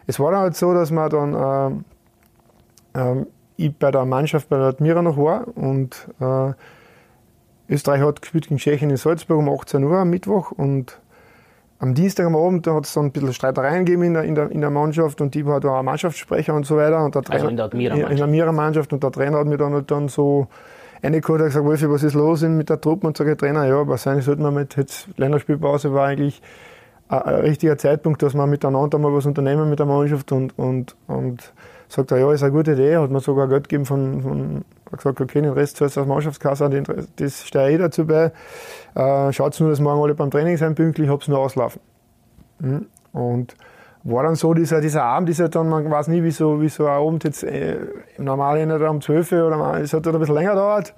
Es 0.05 0.19
war 0.19 0.31
dann 0.31 0.41
halt 0.41 0.55
so, 0.55 0.71
dass 0.75 0.91
man 0.91 1.09
dann 1.09 1.83
äh, 2.93 2.99
äh, 2.99 3.25
ich 3.57 3.75
bei 3.75 3.91
der 3.91 4.05
Mannschaft 4.05 4.49
bei 4.49 4.57
der 4.57 4.67
Admira 4.67 5.01
noch 5.01 5.17
war 5.17 5.47
und 5.55 6.07
äh, 6.19 6.53
Österreich 7.69 8.01
hat 8.01 8.21
gespielt 8.21 8.47
gegen 8.47 8.57
Tschechien 8.57 8.89
in 8.89 8.97
Salzburg 8.97 9.39
um 9.39 9.49
18 9.49 9.83
Uhr 9.83 9.97
am 9.97 10.09
Mittwoch 10.09 10.51
und 10.51 10.99
am 11.79 11.93
Dienstag 11.93 12.25
am 12.25 12.35
Abend 12.35 12.65
hat 12.67 12.85
es 12.85 12.93
dann 12.93 13.07
ein 13.07 13.11
bisschen 13.11 13.33
Streitereien 13.33 13.83
gegeben 13.83 14.03
in 14.03 14.13
der, 14.13 14.23
in 14.23 14.35
der, 14.35 14.49
in 14.51 14.61
der 14.61 14.69
Mannschaft 14.69 15.19
und 15.19 15.35
die 15.35 15.45
war 15.45 15.59
da 15.59 15.79
ein 15.79 15.85
Mannschaftssprecher 15.85 16.53
und 16.53 16.65
so 16.65 16.77
weiter. 16.77 17.03
Und 17.03 17.13
der 17.13 17.23
Trainer, 17.23 17.35
also 17.35 17.49
in 17.49 17.57
der 17.57 17.65
Admira-Mannschaft. 17.65 18.11
In 18.11 18.17
der 18.17 18.25
Admira-Mannschaft 18.25 18.93
und 18.93 19.03
der 19.03 19.11
Trainer 19.11 19.39
hat 19.39 19.47
mir 19.47 19.57
dann, 19.57 19.73
halt 19.73 19.91
dann 19.91 20.07
so 20.07 20.47
reingeholt 21.03 21.41
und 21.41 21.47
gesagt, 21.47 21.65
Wolfi, 21.65 21.89
was 21.89 22.03
ist 22.03 22.13
los 22.13 22.41
mit 22.43 22.69
der 22.69 22.79
Truppe? 22.79 23.07
Und 23.07 23.17
sage, 23.17 23.35
Trainer, 23.35 23.65
ja, 23.65 23.85
wahrscheinlich 23.85 24.23
sollte 24.23 24.41
man 24.41 24.53
mit 24.53 24.77
jetzt 24.77 25.09
Länderspielpause 25.17 25.93
war 25.93 26.07
eigentlich 26.07 26.41
ein, 27.09 27.21
ein 27.21 27.35
richtiger 27.41 27.77
Zeitpunkt, 27.77 28.23
dass 28.23 28.33
man 28.33 28.49
miteinander 28.49 28.97
mal 28.97 29.13
was 29.13 29.25
unternehmen 29.25 29.69
mit 29.69 29.79
der 29.79 29.85
Mannschaft 29.85 30.31
und, 30.31 30.57
und, 30.57 30.95
und 31.07 31.53
sagt 31.87 32.11
er, 32.11 32.17
ja, 32.17 32.31
ist 32.31 32.43
eine 32.43 32.51
gute 32.51 32.73
Idee, 32.73 32.97
hat 32.97 33.11
mir 33.11 33.19
sogar 33.19 33.47
Geld 33.47 33.69
gegeben 33.69 33.85
von, 33.85 34.21
von 34.21 34.65
hat 34.91 34.97
gesagt, 34.97 35.21
okay, 35.21 35.41
den 35.41 35.53
Rest 35.53 35.77
zahlst 35.77 35.97
du 35.97 36.01
aus 36.01 36.07
Mannschaftskasse, 36.07 36.69
das 37.15 37.47
stehe 37.47 37.71
ich 37.71 37.77
dazu 37.79 38.05
bei. 38.05 38.31
Äh, 38.95 39.33
Schaut 39.33 39.59
nur, 39.59 39.69
dass 39.69 39.79
morgen 39.79 40.01
alle 40.01 40.13
beim 40.13 40.31
Training 40.31 40.57
sein 40.57 40.75
pünktlich, 40.75 41.09
hab's 41.09 41.27
nur 41.27 41.39
auslaufen. 41.39 41.81
Mhm. 42.59 42.87
Und 43.11 43.55
war 44.03 44.23
dann 44.23 44.35
so 44.35 44.53
dieser, 44.53 44.81
dieser 44.81 45.03
Abend, 45.03 45.29
ist 45.29 45.39
dann, 45.55 45.69
man 45.69 45.89
weiß 45.89 46.09
nie, 46.09 46.23
wie 46.23 46.31
so, 46.31 46.59
ein 46.59 46.85
Abend 46.87 47.23
jetzt, 47.23 47.43
äh, 47.43 47.77
im 48.17 48.25
Normalen 48.25 48.71
um 48.71 49.01
12 49.01 49.31
Uhr 49.31 49.47
oder 49.47 49.81
es 49.81 49.93
hat 49.93 50.05
ein 50.07 50.19
bisschen 50.19 50.35
länger 50.35 50.51
gedauert. 50.51 50.93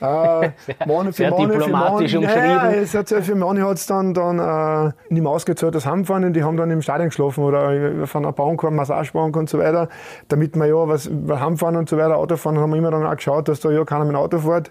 Äh, 0.00 0.50
Monat 0.86 1.14
Sehr 1.14 1.30
Monat 1.30 1.54
diplomatisch 1.54 2.12
für 2.12 2.20
Monat, 2.20 2.36
umschrieben. 2.36 2.56
Ja, 2.56 2.70
es 2.70 2.94
hat, 2.94 3.08
für 3.08 3.34
Monate 3.34 3.66
hat 3.66 3.76
es 3.78 3.86
dann, 3.86 4.14
dann 4.14 4.38
äh, 4.38 4.92
nicht 5.08 5.22
mehr 5.22 5.32
ausgezahlt, 5.32 5.74
das 5.74 5.86
Heimfahren 5.86 6.24
und 6.24 6.34
die 6.34 6.44
haben 6.44 6.56
dann 6.56 6.70
im 6.70 6.82
Stadion 6.82 7.08
geschlafen 7.08 7.42
oder 7.42 8.06
von 8.06 8.24
einer 8.24 8.32
Bank, 8.32 8.62
Massagebank 8.62 9.36
und 9.36 9.50
so 9.50 9.58
weiter, 9.58 9.88
damit 10.28 10.54
wir 10.56 10.66
ja 10.66 10.88
was, 10.88 11.10
Heimfahren 11.28 11.76
und 11.76 11.88
so 11.88 11.96
weiter, 11.96 12.16
Autofahren, 12.16 12.58
haben 12.58 12.70
wir 12.70 12.76
immer 12.76 12.90
dann 12.90 13.04
auch 13.04 13.16
geschaut, 13.16 13.48
dass 13.48 13.60
da 13.60 13.70
ja 13.70 13.84
keiner 13.84 14.04
mit 14.04 14.14
dem 14.14 14.20
Auto 14.20 14.38
fährt, 14.38 14.70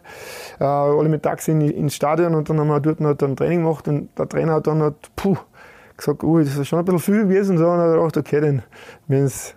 äh, 0.59 0.63
alle 0.63 1.09
mit 1.09 1.23
Taxi 1.23 1.51
in, 1.51 1.61
ins 1.61 1.95
Stadion 1.95 2.33
und 2.33 2.49
dann 2.49 2.59
haben 2.59 2.67
wir 2.67 2.79
dort 2.79 3.01
noch 3.01 3.19
ein 3.19 3.35
Training 3.35 3.63
gemacht 3.63 3.87
und 3.87 4.09
der 4.17 4.29
Trainer 4.29 4.53
hat 4.53 4.67
dann 4.67 4.81
hat, 4.81 4.95
puh, 5.15 5.35
gesagt, 5.97 6.23
oh, 6.23 6.39
das 6.39 6.55
ist 6.55 6.67
schon 6.67 6.79
ein 6.79 6.85
bisschen 6.85 6.99
viel 6.99 7.23
gewesen, 7.23 7.57
so, 7.57 7.65
und 7.65 7.79
dann 7.79 7.89
hat 7.89 7.97
er 7.97 7.97
gedacht, 7.97 8.17
okay, 8.17 8.39
dann, 8.39 8.63
wenn 9.07 9.25
es 9.25 9.56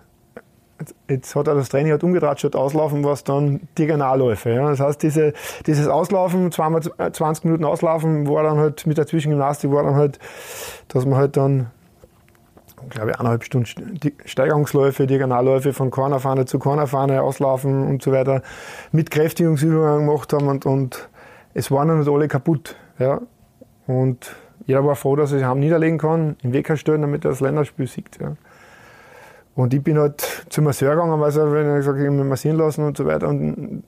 Jetzt 1.09 1.35
hat 1.35 1.47
er 1.47 1.55
das 1.55 1.69
Training 1.69 1.91
halt 1.91 2.03
umgedreht, 2.03 2.39
statt 2.39 2.55
auslaufen, 2.55 3.03
was 3.03 3.23
dann 3.23 3.61
Diagonalläufe. 3.77 4.51
Ja. 4.51 4.69
Das 4.69 4.79
heißt, 4.79 5.01
diese, 5.01 5.33
dieses 5.65 5.87
Auslaufen, 5.87 6.51
zweimal 6.51 6.81
20 6.81 7.45
Minuten 7.45 7.65
Auslaufen, 7.65 8.27
war 8.27 8.43
dann 8.43 8.57
halt 8.57 8.85
mit 8.87 8.97
der 8.97 9.07
Zwischengymnastik, 9.07 9.71
war 9.71 9.83
dann 9.83 9.95
halt, 9.95 10.19
dass 10.87 11.05
man 11.05 11.17
halt 11.17 11.37
dann, 11.37 11.71
glaube 12.89 13.11
ich, 13.11 13.19
eineinhalb 13.19 13.43
Stunden 13.43 13.67
Steigerungsläufe, 14.25 15.07
Diagonalläufe 15.07 15.73
von 15.73 15.91
Cornerfahne 15.91 16.45
zu 16.45 16.59
Cornerfahne, 16.59 17.21
Auslaufen 17.21 17.87
und 17.87 18.01
so 18.01 18.11
weiter, 18.11 18.41
mit 18.91 19.11
Kräftigungsübungen 19.11 20.05
gemacht 20.05 20.33
haben 20.33 20.47
und, 20.47 20.65
und 20.65 21.09
es 21.53 21.71
waren 21.71 21.87
dann 21.87 21.99
nicht 21.99 22.09
alle 22.09 22.27
kaputt. 22.27 22.75
Ja. 22.99 23.21
Und 23.87 24.35
jeder 24.65 24.85
war 24.85 24.95
froh, 24.95 25.15
dass 25.15 25.31
er 25.31 25.39
sich 25.39 25.47
haben 25.47 25.59
niederlegen 25.59 25.97
kann, 25.97 26.37
im 26.43 26.53
Weg 26.53 26.71
stellen, 26.77 27.01
damit 27.01 27.25
er 27.25 27.31
das 27.31 27.39
Länderspiel 27.39 27.87
siegt. 27.87 28.21
Ja. 28.21 28.35
Und 29.61 29.73
ich 29.73 29.83
bin 29.83 29.99
halt 29.99 30.45
zum 30.49 30.63
Masseur 30.63 30.95
gegangen, 30.95 31.19
weil 31.19 31.25
also, 31.25 31.51
wenn 31.51 31.67
er 31.67 31.77
gesagt 31.77 31.99
ich 31.99 32.09
mich 32.09 32.25
massieren 32.25 32.57
lassen 32.57 32.83
und 32.83 32.97
so 32.97 33.05
weiter. 33.05 33.27
Und 33.27 33.83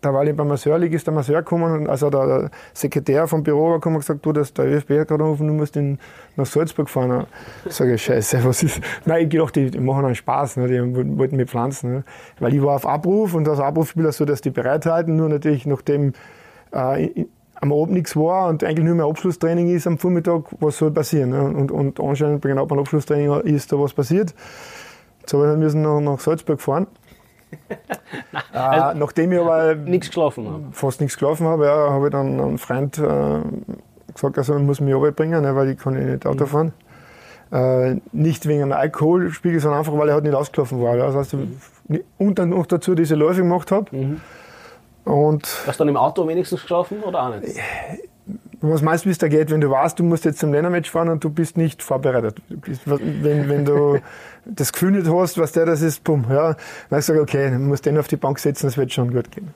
da 0.00 0.12
war 0.12 0.24
ich 0.26 0.34
beim 0.34 0.48
Masseur, 0.48 0.78
liegt, 0.78 0.94
ist 0.94 1.06
der 1.06 1.14
Masseur 1.14 1.38
gekommen, 1.38 1.72
und 1.72 1.88
also 1.88 2.10
der, 2.10 2.26
der 2.26 2.50
Sekretär 2.74 3.28
vom 3.28 3.44
Büro 3.44 3.74
gekommen 3.74 3.96
und 3.96 4.00
gesagt, 4.00 4.26
du, 4.26 4.32
das, 4.32 4.52
der 4.52 4.66
ÖFB 4.66 4.90
hat 4.90 5.08
gerade 5.08 5.22
angerufen, 5.22 5.46
du 5.46 5.54
musst 5.54 5.76
in, 5.76 5.98
nach 6.34 6.44
Salzburg 6.44 6.90
fahren. 6.90 7.26
Ich 7.64 7.72
sage, 7.72 7.96
scheiße, 7.96 8.44
was 8.44 8.64
ist? 8.64 8.80
Nein, 9.04 9.24
ich 9.24 9.30
gedacht, 9.30 9.54
die, 9.54 9.70
die 9.70 9.78
machen 9.78 10.04
einen 10.04 10.16
Spaß, 10.16 10.56
ne? 10.56 10.66
die 10.66 11.16
wollten 11.16 11.36
mich 11.36 11.48
pflanzen. 11.48 11.92
Ne? 11.92 12.04
Weil 12.40 12.52
ich 12.52 12.62
war 12.62 12.74
auf 12.74 12.84
Abruf 12.84 13.34
und 13.34 13.44
das 13.44 13.60
Abrufspiel 13.60 14.06
ist 14.06 14.16
so, 14.16 14.24
dass 14.24 14.40
die 14.40 14.50
bereithalten, 14.50 15.14
nur 15.14 15.28
natürlich 15.28 15.66
nachdem 15.66 16.14
äh, 16.72 17.26
am 17.54 17.72
Abend 17.72 17.92
nichts 17.92 18.16
war 18.16 18.48
und 18.48 18.64
eigentlich 18.64 18.84
nur 18.84 18.96
mehr 18.96 19.06
Abschlusstraining 19.06 19.68
ist 19.68 19.86
am 19.86 19.98
Vormittag, 19.98 20.46
was 20.58 20.78
soll 20.78 20.90
passieren? 20.90 21.30
Ne? 21.30 21.44
Und, 21.44 21.70
und 21.70 22.00
anscheinend 22.00 22.42
genau 22.42 22.66
beim 22.66 22.80
Abschlusstraining 22.80 23.32
ist 23.42 23.72
da 23.72 23.78
was 23.78 23.94
passiert. 23.94 24.34
Jetzt 25.22 25.32
habe 25.32 25.52
ich 25.52 25.58
müssen 25.58 25.82
noch 25.82 26.00
nach 26.00 26.20
Salzburg 26.20 26.60
fahren. 26.60 26.86
äh, 28.54 28.94
nachdem 28.94 29.32
ich 29.32 29.38
aber 29.38 29.74
nichts 29.74 30.08
geschlafen 30.08 30.48
habe. 30.48 30.64
fast 30.72 31.00
nichts 31.00 31.16
geschlafen 31.16 31.46
habe, 31.46 31.66
ja, 31.66 31.90
habe 31.90 32.06
ich 32.06 32.12
dann 32.12 32.40
einen 32.40 32.58
Freund 32.58 32.98
äh, 32.98 33.40
gesagt, 34.12 34.38
also 34.38 34.56
ich 34.56 34.62
muss 34.62 34.80
mich 34.80 34.94
runterbringen, 34.94 35.42
ne, 35.42 35.54
weil 35.54 35.70
ich 35.70 35.78
kann 35.78 35.94
nicht 35.94 36.26
Auto 36.26 36.44
mhm. 36.44 36.48
fahren. 36.48 36.72
Äh, 37.52 38.00
nicht 38.12 38.46
wegen 38.46 38.62
einem 38.62 38.72
Alkoholspiegel, 38.72 39.60
sondern 39.60 39.80
einfach, 39.80 39.96
weil 39.96 40.08
er 40.08 40.14
halt 40.14 40.24
nicht 40.24 40.34
ausgelaufen 40.34 40.82
war. 40.82 40.96
Ja. 40.96 41.06
Das 41.06 41.14
heißt, 41.14 41.34
mhm. 41.34 42.00
und 42.18 42.38
dann 42.38 42.50
noch 42.50 42.66
dazu 42.66 42.94
diese 42.94 43.14
Läufe 43.14 43.42
gemacht 43.42 43.70
habe. 43.70 43.94
Mhm. 43.94 44.20
Und 45.04 45.46
Hast 45.66 45.78
du 45.78 45.84
dann 45.84 45.88
im 45.88 45.96
Auto 45.96 46.26
wenigstens 46.26 46.62
geschlafen 46.62 47.02
oder 47.02 47.22
auch 47.22 47.36
nicht? 47.36 47.58
Was 48.60 48.80
meinst 48.80 49.04
du, 49.04 49.08
wie 49.08 49.12
es 49.12 49.18
da 49.18 49.26
geht, 49.26 49.50
wenn 49.50 49.60
du 49.60 49.68
weißt, 49.68 49.98
du 49.98 50.04
musst 50.04 50.24
jetzt 50.24 50.38
zum 50.38 50.52
Ländermatch 50.52 50.88
fahren 50.88 51.08
und 51.08 51.24
du 51.24 51.30
bist 51.30 51.56
nicht 51.56 51.82
vorbereitet? 51.82 52.40
Bist, 52.48 52.82
wenn, 52.86 53.48
wenn 53.48 53.64
du 53.64 53.98
das 54.44 54.72
Gefühl 54.72 54.92
nicht 54.92 55.08
hast, 55.08 55.38
was 55.38 55.52
der 55.52 55.66
das 55.66 55.82
ist, 55.82 56.04
bumm, 56.04 56.26
ja, 56.28 56.56
dann 56.90 56.98
ich 56.98 57.04
sage, 57.04 57.20
okay, 57.20 57.50
du 57.50 57.58
musst 57.58 57.86
den 57.86 57.98
auf 57.98 58.08
die 58.08 58.16
Bank 58.16 58.38
setzen, 58.38 58.66
das 58.66 58.76
wird 58.76 58.92
schon 58.92 59.12
gut 59.12 59.30
gehen. 59.30 59.54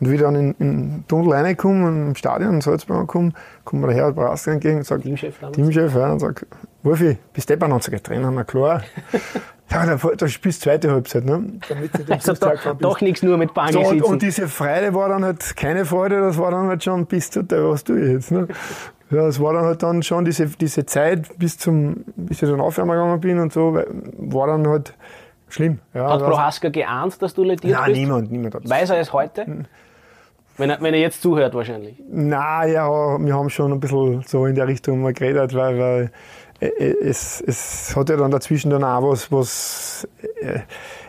Und 0.00 0.10
wie 0.10 0.16
dann 0.16 0.34
in, 0.34 0.54
in 0.58 0.58
den 0.58 1.04
Tunnel 1.08 1.32
reinkomme, 1.32 1.88
im 1.88 2.14
Stadion 2.14 2.54
in 2.54 2.60
Salzburg 2.62 3.06
komme, 3.06 3.32
kommt 3.64 3.82
mir 3.82 3.88
der 3.88 3.96
Herr 3.96 4.12
Braster 4.12 4.52
entgegen 4.52 4.78
und 4.78 4.86
sagt, 4.86 5.02
Teamchef, 5.02 5.38
Teamchef 5.52 5.94
ja, 5.94 6.10
und 6.10 6.20
sagt, 6.20 6.46
Wolfi, 6.82 7.18
bist 7.34 7.50
du 7.50 7.54
deppern? 7.54 7.72
Und 7.72 7.82
sage, 7.82 8.02
Trainer, 8.02 8.30
na 8.30 8.44
klar. 8.44 8.82
Ja, 9.72 9.86
da, 9.86 9.96
da 9.96 10.26
spielst 10.26 10.62
du 10.62 10.64
zweite 10.64 10.90
Halbzeit, 10.90 11.24
ne? 11.24 11.44
Damit 11.68 11.92
du 11.96 12.12
also 12.12 12.32
doch, 12.34 12.76
doch 12.76 13.00
nichts 13.00 13.22
nur 13.22 13.36
mit 13.36 13.54
Bange 13.54 13.72
so, 13.72 13.78
und, 13.78 14.02
und, 14.02 14.20
diese 14.20 14.48
Freude 14.48 14.92
war 14.94 15.08
dann 15.10 15.24
halt 15.24 15.56
keine 15.56 15.84
Freude, 15.84 16.20
das 16.20 16.38
war 16.38 16.50
dann 16.50 16.66
halt 16.66 16.82
schon, 16.82 17.06
bist 17.06 17.36
du 17.36 17.44
da, 17.44 17.68
was 17.68 17.84
tue 17.84 18.00
ich 18.00 18.12
jetzt, 18.14 18.32
ne? 18.32 18.48
Ja, 19.10 19.26
das 19.26 19.40
war 19.40 19.52
dann 19.52 19.64
halt 19.64 19.82
dann 19.82 20.02
schon 20.02 20.24
diese, 20.24 20.46
diese 20.46 20.86
Zeit 20.86 21.38
bis 21.38 21.58
zum, 21.58 22.04
bis 22.16 22.42
ich 22.42 22.48
dann 22.48 22.60
aufwärmen 22.60 22.96
gegangen 22.96 23.20
bin 23.20 23.40
und 23.40 23.52
so, 23.52 23.74
war 24.18 24.46
dann 24.46 24.66
halt 24.68 24.94
schlimm. 25.48 25.80
Ja, 25.94 26.12
hat 26.12 26.20
Prohaska 26.20 26.68
geahnt, 26.68 27.20
dass 27.20 27.34
du 27.34 27.42
lediert 27.42 27.74
Nein, 27.74 27.84
bist? 27.86 27.96
Nein, 27.96 28.00
niemand, 28.00 28.30
niemand 28.30 28.54
hat 28.54 28.68
Weiß 28.68 28.90
er 28.90 29.00
es 29.00 29.12
heute? 29.12 29.46
Hm. 29.46 29.66
Wenn 30.56 30.70
er, 30.70 30.80
wenn 30.80 30.94
er 30.94 31.00
jetzt 31.00 31.22
zuhört 31.22 31.54
wahrscheinlich. 31.54 31.96
Nein, 32.08 32.72
ja, 32.72 32.88
wir 32.88 33.34
haben 33.34 33.50
schon 33.50 33.72
ein 33.72 33.80
bisschen 33.80 34.22
so 34.26 34.46
in 34.46 34.54
der 34.54 34.68
Richtung 34.68 35.00
mal 35.00 35.12
geredet, 35.12 35.54
weil, 35.54 35.78
weil 35.78 36.10
äh, 36.60 36.66
äh, 36.66 37.08
es, 37.08 37.42
es 37.46 37.96
hat 37.96 38.10
ja 38.10 38.16
dann 38.16 38.30
dazwischen 38.30 38.70
dann 38.70 38.84
auch 38.84 39.02
was, 39.02 39.32
was 39.32 40.08
äh, 40.40 40.60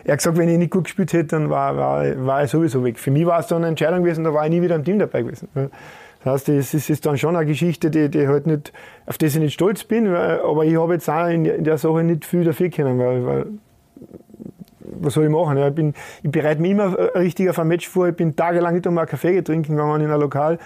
er 0.04 0.12
hat 0.12 0.18
gesagt, 0.18 0.38
wenn 0.38 0.48
ich 0.48 0.58
nicht 0.58 0.72
gut 0.72 0.84
gespielt 0.84 1.12
hätte, 1.12 1.36
dann 1.36 1.50
war, 1.50 1.76
war, 1.76 2.26
war 2.26 2.44
ich 2.44 2.50
sowieso 2.50 2.82
weg. 2.82 2.98
Für 2.98 3.10
mich 3.10 3.26
war 3.26 3.38
es 3.38 3.46
dann 3.46 3.58
eine 3.58 3.68
Entscheidung 3.68 4.02
gewesen, 4.02 4.24
da 4.24 4.32
war 4.32 4.44
ich 4.44 4.50
nie 4.50 4.62
wieder 4.62 4.74
im 4.74 4.84
Team 4.84 4.98
dabei 4.98 5.22
gewesen. 5.22 5.48
Das 6.24 6.48
heißt, 6.48 6.48
es 6.50 6.90
ist 6.90 7.06
dann 7.06 7.18
schon 7.18 7.36
eine 7.36 7.46
Geschichte, 7.46 7.90
die, 7.90 8.08
die 8.08 8.28
halt 8.28 8.46
nicht, 8.46 8.72
auf 9.06 9.18
die 9.18 9.26
ich 9.26 9.36
nicht 9.36 9.54
stolz 9.54 9.84
bin, 9.84 10.12
weil, 10.12 10.40
aber 10.40 10.64
ich 10.64 10.76
habe 10.76 10.94
jetzt 10.94 11.08
auch 11.08 11.26
in 11.26 11.64
der, 11.64 11.78
Sache 11.78 12.04
nicht 12.04 12.24
viel 12.24 12.44
dafür 12.44 12.70
können, 12.70 12.98
weil, 12.98 13.26
weil 13.26 13.46
was 15.00 15.14
soll 15.14 15.24
ich 15.24 15.30
machen? 15.30 15.56
Ja, 15.58 15.68
ich, 15.68 15.74
bin, 15.74 15.94
ich 16.22 16.30
bereite 16.30 16.60
mich 16.60 16.72
immer 16.72 16.96
richtig 17.14 17.48
auf 17.50 17.58
ein 17.58 17.68
Match 17.68 17.88
vor. 17.88 18.08
Ich 18.08 18.16
bin 18.16 18.36
tagelang 18.36 18.74
nicht 18.74 18.86
einmal 18.86 19.06
Kaffee 19.06 19.32
getrunken 19.32 19.72
gegangen 19.72 20.02
in 20.02 20.10
ein 20.10 20.20
Lokal. 20.20 20.58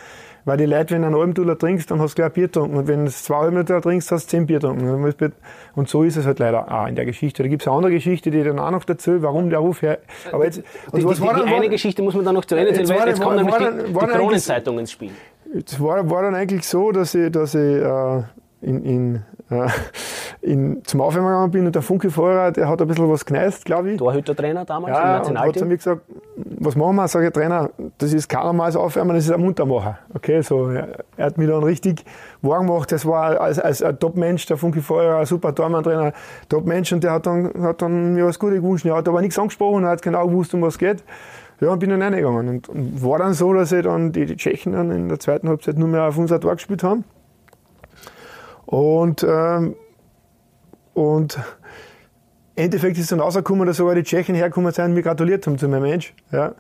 Weil 0.46 0.58
die 0.58 0.66
Leute, 0.66 0.94
wenn 0.94 1.10
du 1.10 1.20
einen 1.20 1.34
Dollar 1.34 1.58
trinkst, 1.58 1.90
dann 1.90 2.00
hast 2.00 2.12
du 2.12 2.22
gleich 2.22 2.30
ein 2.30 2.32
Bier 2.34 2.46
getrunken. 2.46 2.76
Und 2.76 2.86
wenn 2.86 3.04
du 3.04 3.10
zwei 3.10 3.50
Dollar 3.50 3.82
trinkst, 3.82 4.12
hast 4.12 4.26
du 4.26 4.30
zehn 4.30 4.46
Bier 4.46 4.60
getrunken. 4.60 5.32
Und 5.74 5.88
so 5.88 6.04
ist 6.04 6.16
es 6.16 6.24
halt 6.24 6.38
leider 6.38 6.70
auch 6.72 6.86
in 6.86 6.94
der 6.94 7.04
Geschichte. 7.04 7.42
Da 7.42 7.48
gibt 7.48 7.62
es 7.62 7.68
eine 7.68 7.76
andere 7.76 7.92
Geschichte, 7.92 8.30
die 8.30 8.44
dann 8.44 8.60
auch 8.60 8.70
noch 8.70 8.84
dazu, 8.84 9.22
warum 9.22 9.50
der 9.50 9.58
Ruf 9.58 9.82
her. 9.82 9.98
Aber 10.30 10.44
jetzt, 10.44 10.58
die, 10.58 11.00
die, 11.00 11.04
die, 11.04 11.14
die 11.14 11.28
eine 11.28 11.68
Geschichte 11.68 12.00
muss 12.00 12.14
man 12.14 12.24
dann 12.24 12.36
noch 12.36 12.44
zu 12.44 12.54
Ende 12.54 12.70
erzählen, 12.70 13.00
weil 13.00 13.08
jetzt 13.08 13.20
kommt 13.20 13.36
nämlich 13.36 13.56
die, 13.56 13.92
die 13.92 14.06
Kronenzeitung 14.06 14.78
ins 14.78 14.92
Spiel. 14.92 15.10
Es 15.54 15.80
war, 15.80 16.08
war 16.10 16.22
dann 16.22 16.34
eigentlich 16.34 16.66
so, 16.66 16.92
dass 16.92 17.14
ich, 17.14 17.30
dass 17.30 17.54
ich 17.54 17.60
äh, 17.60 18.22
in, 18.62 18.84
in, 18.84 19.22
äh, 19.50 19.68
in, 20.42 20.82
zum 20.84 21.00
Aufwärmen 21.00 21.30
gegangen 21.30 21.50
bin 21.50 21.66
und 21.66 21.74
der 21.74 21.82
Funke-Fahrer, 21.82 22.52
der 22.52 22.68
hat 22.68 22.80
ein 22.80 22.88
bisschen 22.88 23.08
was 23.10 23.24
gekneist, 23.24 23.64
glaube 23.64 23.92
ich. 23.92 23.98
Torhüter-Trainer 23.98 24.64
damals 24.64 24.96
ja, 24.96 25.02
im 25.02 25.18
Nationalteam. 25.18 25.48
Hat 25.48 25.58
zu 25.58 25.66
mir 25.66 25.76
gesagt, 25.76 26.02
was 26.36 26.74
machen 26.74 26.96
wir? 26.96 27.08
Sag 27.08 27.24
ich, 27.24 27.32
Trainer, 27.32 27.70
das 27.98 28.12
ist 28.12 28.28
kein 28.28 28.44
normales 28.44 28.76
Aufwärmen, 28.76 29.14
das 29.14 29.24
ist 29.26 29.32
ein 29.32 29.40
Muntermacher. 29.40 29.98
Okay, 30.14 30.40
so, 30.42 30.68
er, 30.70 31.04
er 31.16 31.26
hat 31.26 31.38
mich 31.38 31.48
dann 31.48 31.62
richtig 31.62 32.04
warm 32.42 32.66
gemacht. 32.66 32.90
Das 32.90 33.06
war 33.06 33.40
als, 33.40 33.58
als 33.58 33.82
ein 33.82 33.98
Top-Mensch, 33.98 34.46
der 34.46 34.56
Funke-Fahrer, 34.56 35.18
ein 35.18 35.26
super 35.26 35.54
Tormann-Trainer, 35.54 36.12
Top-Mensch 36.48 36.92
und 36.92 37.04
der 37.04 37.12
hat 37.12 37.26
dann, 37.26 37.52
hat 37.62 37.82
dann 37.82 38.14
mir 38.14 38.26
was 38.26 38.38
Gutes 38.38 38.60
gewünscht. 38.60 38.86
Er 38.86 38.96
hat 38.96 39.08
aber 39.08 39.20
nichts 39.20 39.38
angesprochen, 39.38 39.84
er 39.84 39.90
hat 39.90 40.02
genau 40.02 40.26
gewusst, 40.26 40.54
um 40.54 40.62
was 40.62 40.74
es 40.74 40.78
geht. 40.78 41.04
Ja, 41.60 41.70
und 41.70 41.78
bin 41.78 41.90
dann 41.90 42.02
reingegangen. 42.02 42.48
Und, 42.48 42.68
und 42.68 43.02
war 43.02 43.18
dann 43.18 43.34
so, 43.34 43.52
dass 43.52 43.72
ich 43.72 43.82
dann 43.82 44.12
die, 44.12 44.26
die 44.26 44.36
Tschechen 44.36 44.72
dann 44.72 44.90
in 44.90 45.08
der 45.08 45.18
zweiten 45.18 45.48
Halbzeit 45.48 45.78
nur 45.78 45.88
mehr 45.88 46.04
auf 46.04 46.18
unser 46.18 46.40
Tor 46.40 46.54
gespielt 46.54 46.82
haben. 46.82 47.04
Und, 48.66 49.24
ähm, 49.28 49.74
und 50.92 51.38
im 52.56 52.64
Endeffekt 52.64 52.98
ist 52.98 53.12
dann 53.12 53.20
rausgekommen, 53.20 53.66
dass 53.66 53.76
sogar 53.76 53.94
die 53.94 54.02
Tschechen 54.02 54.34
hergekommen 54.34 54.72
sind 54.72 54.86
und 54.86 54.94
mir 54.94 55.02
gratuliert 55.02 55.46
haben 55.46 55.58
zu 55.58 55.68
meinem 55.68 55.82
Mensch. 55.82 56.14
Ja. 56.32 56.54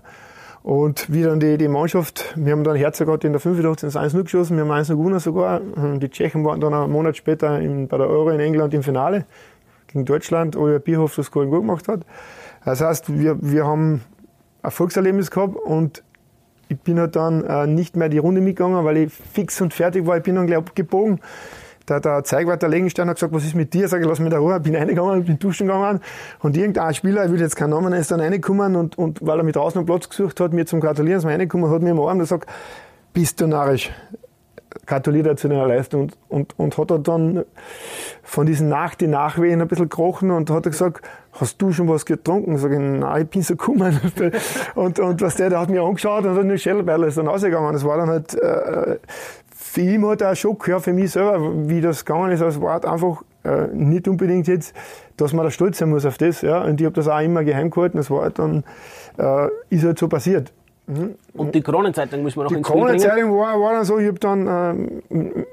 Und 0.62 1.12
wie 1.12 1.22
dann 1.22 1.38
die, 1.40 1.58
die 1.58 1.68
Mannschaft, 1.68 2.34
wir 2.36 2.52
haben 2.52 2.64
dann 2.64 2.76
Herzer 2.76 3.04
gehabt 3.06 3.24
in 3.24 3.32
der 3.32 3.40
85 3.40 3.92
das 3.92 4.02
1-0 4.02 4.24
geschossen, 4.24 4.56
wir 4.56 4.64
haben 4.64 4.72
1 4.72 4.88
gewonnen 4.88 5.20
sogar. 5.20 5.60
Die 5.60 6.08
Tschechen 6.08 6.44
waren 6.44 6.60
dann 6.60 6.74
einen 6.74 6.90
Monat 6.90 7.16
später 7.16 7.60
in, 7.60 7.86
bei 7.86 7.98
der 7.98 8.08
Euro 8.08 8.30
in 8.30 8.40
England 8.40 8.74
im 8.74 8.82
Finale 8.82 9.26
gegen 9.86 10.04
Deutschland, 10.04 10.56
wo 10.56 10.78
Bierhoff 10.78 11.14
das 11.14 11.30
Goal 11.30 11.46
gut 11.46 11.60
gemacht 11.60 11.86
hat. 11.86 12.00
Das 12.64 12.80
heißt, 12.80 13.16
wir, 13.16 13.38
wir 13.40 13.64
haben 13.64 14.02
Erfolgserlebnis 14.66 15.30
gehabt 15.30 15.56
und 15.56 16.02
ich 16.68 16.78
bin 16.80 16.98
halt 16.98 17.16
dann 17.16 17.44
äh, 17.44 17.66
nicht 17.66 17.96
mehr 17.96 18.08
die 18.08 18.18
Runde 18.18 18.40
mitgegangen, 18.40 18.84
weil 18.84 18.96
ich 18.96 19.12
fix 19.12 19.60
und 19.60 19.72
fertig 19.72 20.06
war. 20.06 20.16
Ich 20.16 20.22
bin 20.24 20.34
dann 20.34 20.46
gleich 20.46 20.58
abgebogen. 20.58 21.20
Der, 21.88 22.00
der 22.00 22.24
Zeigwart, 22.24 22.62
der 22.62 22.68
Legenstein, 22.68 23.08
hat 23.08 23.14
gesagt, 23.14 23.32
was 23.32 23.44
ist 23.44 23.54
mit 23.54 23.72
dir? 23.72 23.86
Sag 23.86 24.00
ich, 24.00 24.08
lass 24.08 24.18
mich 24.18 24.30
da 24.30 24.38
Ruhe. 24.38 24.58
Bin 24.58 24.74
reingegangen, 24.74 25.24
bin 25.24 25.38
duschen 25.38 25.68
gegangen. 25.68 26.00
Und 26.40 26.56
irgendein 26.56 26.92
Spieler, 26.94 27.24
ich 27.24 27.30
will 27.30 27.40
jetzt 27.40 27.54
keinen 27.54 27.70
Namen, 27.70 27.92
ist 27.92 28.10
dann 28.10 28.18
reingekommen 28.18 28.74
und, 28.74 28.98
und 28.98 29.24
weil 29.24 29.38
er 29.38 29.44
mit 29.44 29.54
draußen 29.54 29.78
einen 29.78 29.86
Platz 29.86 30.08
gesucht 30.08 30.40
hat, 30.40 30.52
mir 30.52 30.66
zum 30.66 30.80
Gratulieren 30.80 31.18
ist 31.18 31.24
mir 31.24 31.30
reingekommen, 31.30 31.70
hat 31.70 31.82
mir 31.82 31.90
im 31.90 32.00
Arm 32.00 32.18
gesagt, 32.18 32.50
bist 33.12 33.40
du 33.40 33.46
narrisch 33.46 33.92
gratuliert 34.84 35.26
er 35.26 35.36
zu 35.36 35.48
deiner 35.48 35.66
Leistung 35.66 36.02
und, 36.02 36.16
und, 36.28 36.58
und 36.58 36.78
hat 36.78 36.90
er 36.90 36.98
dann 36.98 37.44
von 38.22 38.46
diesen 38.46 38.68
Nach 38.68 38.94
die 38.94 39.06
Nachwehen 39.06 39.60
ein 39.60 39.68
bisschen 39.68 39.88
gekrochen 39.88 40.30
und 40.30 40.50
hat 40.50 40.66
er 40.66 40.70
gesagt, 40.70 41.04
hast 41.40 41.60
du 41.60 41.72
schon 41.72 41.88
was 41.88 42.04
getrunken? 42.04 42.58
Sag 42.58 42.72
ich, 42.72 42.78
nein, 42.78 43.22
ich 43.22 43.28
bin 43.28 43.42
so 43.42 43.56
gekommen. 43.56 44.00
und, 44.74 44.98
und 44.98 45.20
was 45.20 45.36
der, 45.36 45.50
der 45.50 45.60
hat 45.60 45.70
mich 45.70 45.80
angeschaut 45.80 46.24
und 46.24 46.36
hat 46.36 46.44
nur 46.44 46.58
Schellbeil 46.58 47.02
ist 47.04 47.18
dann 47.18 47.28
rausgegangen. 47.28 47.72
Das 47.72 47.84
war 47.84 47.96
dann 47.98 48.08
halt, 48.08 48.34
äh, 48.34 48.98
für 49.54 49.80
ihn 49.80 50.06
hat 50.06 50.22
er 50.22 50.30
ein 50.30 50.36
Schock, 50.36 50.68
ja, 50.68 50.78
für 50.78 50.92
mich 50.92 51.12
selber, 51.12 51.38
wie 51.68 51.80
das 51.80 52.04
gegangen 52.04 52.32
ist, 52.32 52.40
es 52.40 52.60
war 52.60 52.74
halt 52.74 52.86
einfach 52.86 53.22
äh, 53.44 53.66
nicht 53.72 54.08
unbedingt 54.08 54.46
jetzt, 54.46 54.74
dass 55.16 55.32
man 55.32 55.44
da 55.44 55.50
stolz 55.50 55.78
sein 55.78 55.90
muss 55.90 56.06
auf 56.06 56.18
das, 56.18 56.42
ja. 56.42 56.62
Und 56.62 56.80
ich 56.80 56.84
habe 56.86 56.94
das 56.94 57.08
auch 57.08 57.20
immer 57.20 57.44
geheim 57.44 57.70
gehalten, 57.70 57.98
das 57.98 58.10
war 58.10 58.22
halt 58.22 58.38
dann, 58.38 58.64
äh, 59.18 59.48
ist 59.70 59.84
halt 59.84 59.98
so 59.98 60.08
passiert. 60.08 60.52
Mhm. 60.86 61.16
Und 61.34 61.54
die 61.54 61.62
Kronenzeitung 61.62 62.22
müssen 62.22 62.38
wir 62.38 62.44
noch 62.44 62.50
die 62.50 62.56
ins 62.56 62.66
Die 62.66 62.72
Kronenzeitung 62.72 63.32
war, 63.32 63.60
war 63.60 63.72
dann 63.74 63.84
so, 63.84 63.98
ich 63.98 64.06
habe 64.06 64.18
dann 64.18 65.02
ähm, 65.10 65.46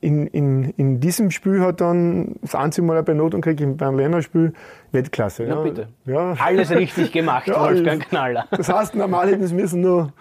in, 0.00 0.26
in, 0.28 0.70
in 0.76 1.00
diesem 1.00 1.30
Spiel 1.30 1.60
hat 1.60 1.80
dann 1.80 2.36
das 2.42 2.54
einzige 2.54 2.86
Mal 2.86 2.94
eine 2.94 3.02
Benotung 3.02 3.40
gekriegt 3.40 3.76
beim 3.76 3.96
Länderspiel 3.96 4.52
Weltklasse. 4.92 5.44
Ja, 5.44 5.56
ja, 5.56 5.60
bitte. 5.62 5.88
Ja. 6.06 6.34
Alles 6.38 6.70
richtig 6.70 7.12
gemacht, 7.12 7.46
ja, 7.48 7.60
Wolfgang 7.60 8.08
Knaller. 8.08 8.46
Das 8.50 8.68
heißt, 8.68 8.94
normal 8.94 9.28
hätten 9.28 9.46
sie 9.46 9.54
müssen 9.54 9.80
nur 9.80 10.12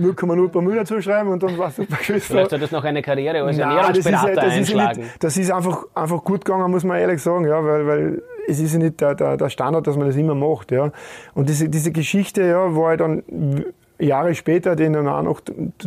0,0 0.00 0.48
Promille 0.48 0.80
dazu 0.80 1.00
schreiben 1.00 1.30
und 1.30 1.42
dann 1.42 1.56
war 1.58 1.68
es 1.68 1.76
super 1.76 1.96
Vielleicht 1.96 2.52
hat 2.52 2.62
das 2.62 2.70
noch 2.72 2.84
eine 2.84 3.02
Karriere 3.02 3.42
als 3.42 3.58
Ernährungsberater 3.58 4.34
das 4.34 4.36
ist, 4.36 4.36
das 4.36 4.54
einschlagen. 4.54 5.02
Ist 5.02 5.24
das 5.24 5.36
ist 5.36 5.50
einfach, 5.50 5.84
einfach 5.94 6.24
gut 6.24 6.44
gegangen, 6.44 6.70
muss 6.70 6.84
man 6.84 6.98
ehrlich 6.98 7.22
sagen, 7.22 7.46
ja, 7.46 7.64
weil, 7.64 7.86
weil 7.86 8.22
es 8.48 8.60
ist 8.60 8.72
ja 8.72 8.78
nicht 8.78 9.00
der, 9.00 9.14
der, 9.14 9.36
der 9.36 9.48
Standard, 9.48 9.86
dass 9.86 9.96
man 9.96 10.06
das 10.06 10.16
immer 10.16 10.34
macht. 10.34 10.70
Ja. 10.72 10.92
Und 11.34 11.48
diese, 11.48 11.68
diese 11.68 11.92
Geschichte 11.92 12.42
ja, 12.42 12.74
war 12.74 12.88
halt 12.88 13.00
dann 13.00 13.22
Jahre 13.98 14.34
später, 14.34 14.76
den 14.76 14.92
dann 14.92 15.08
auch 15.08 15.22
noch 15.22 15.40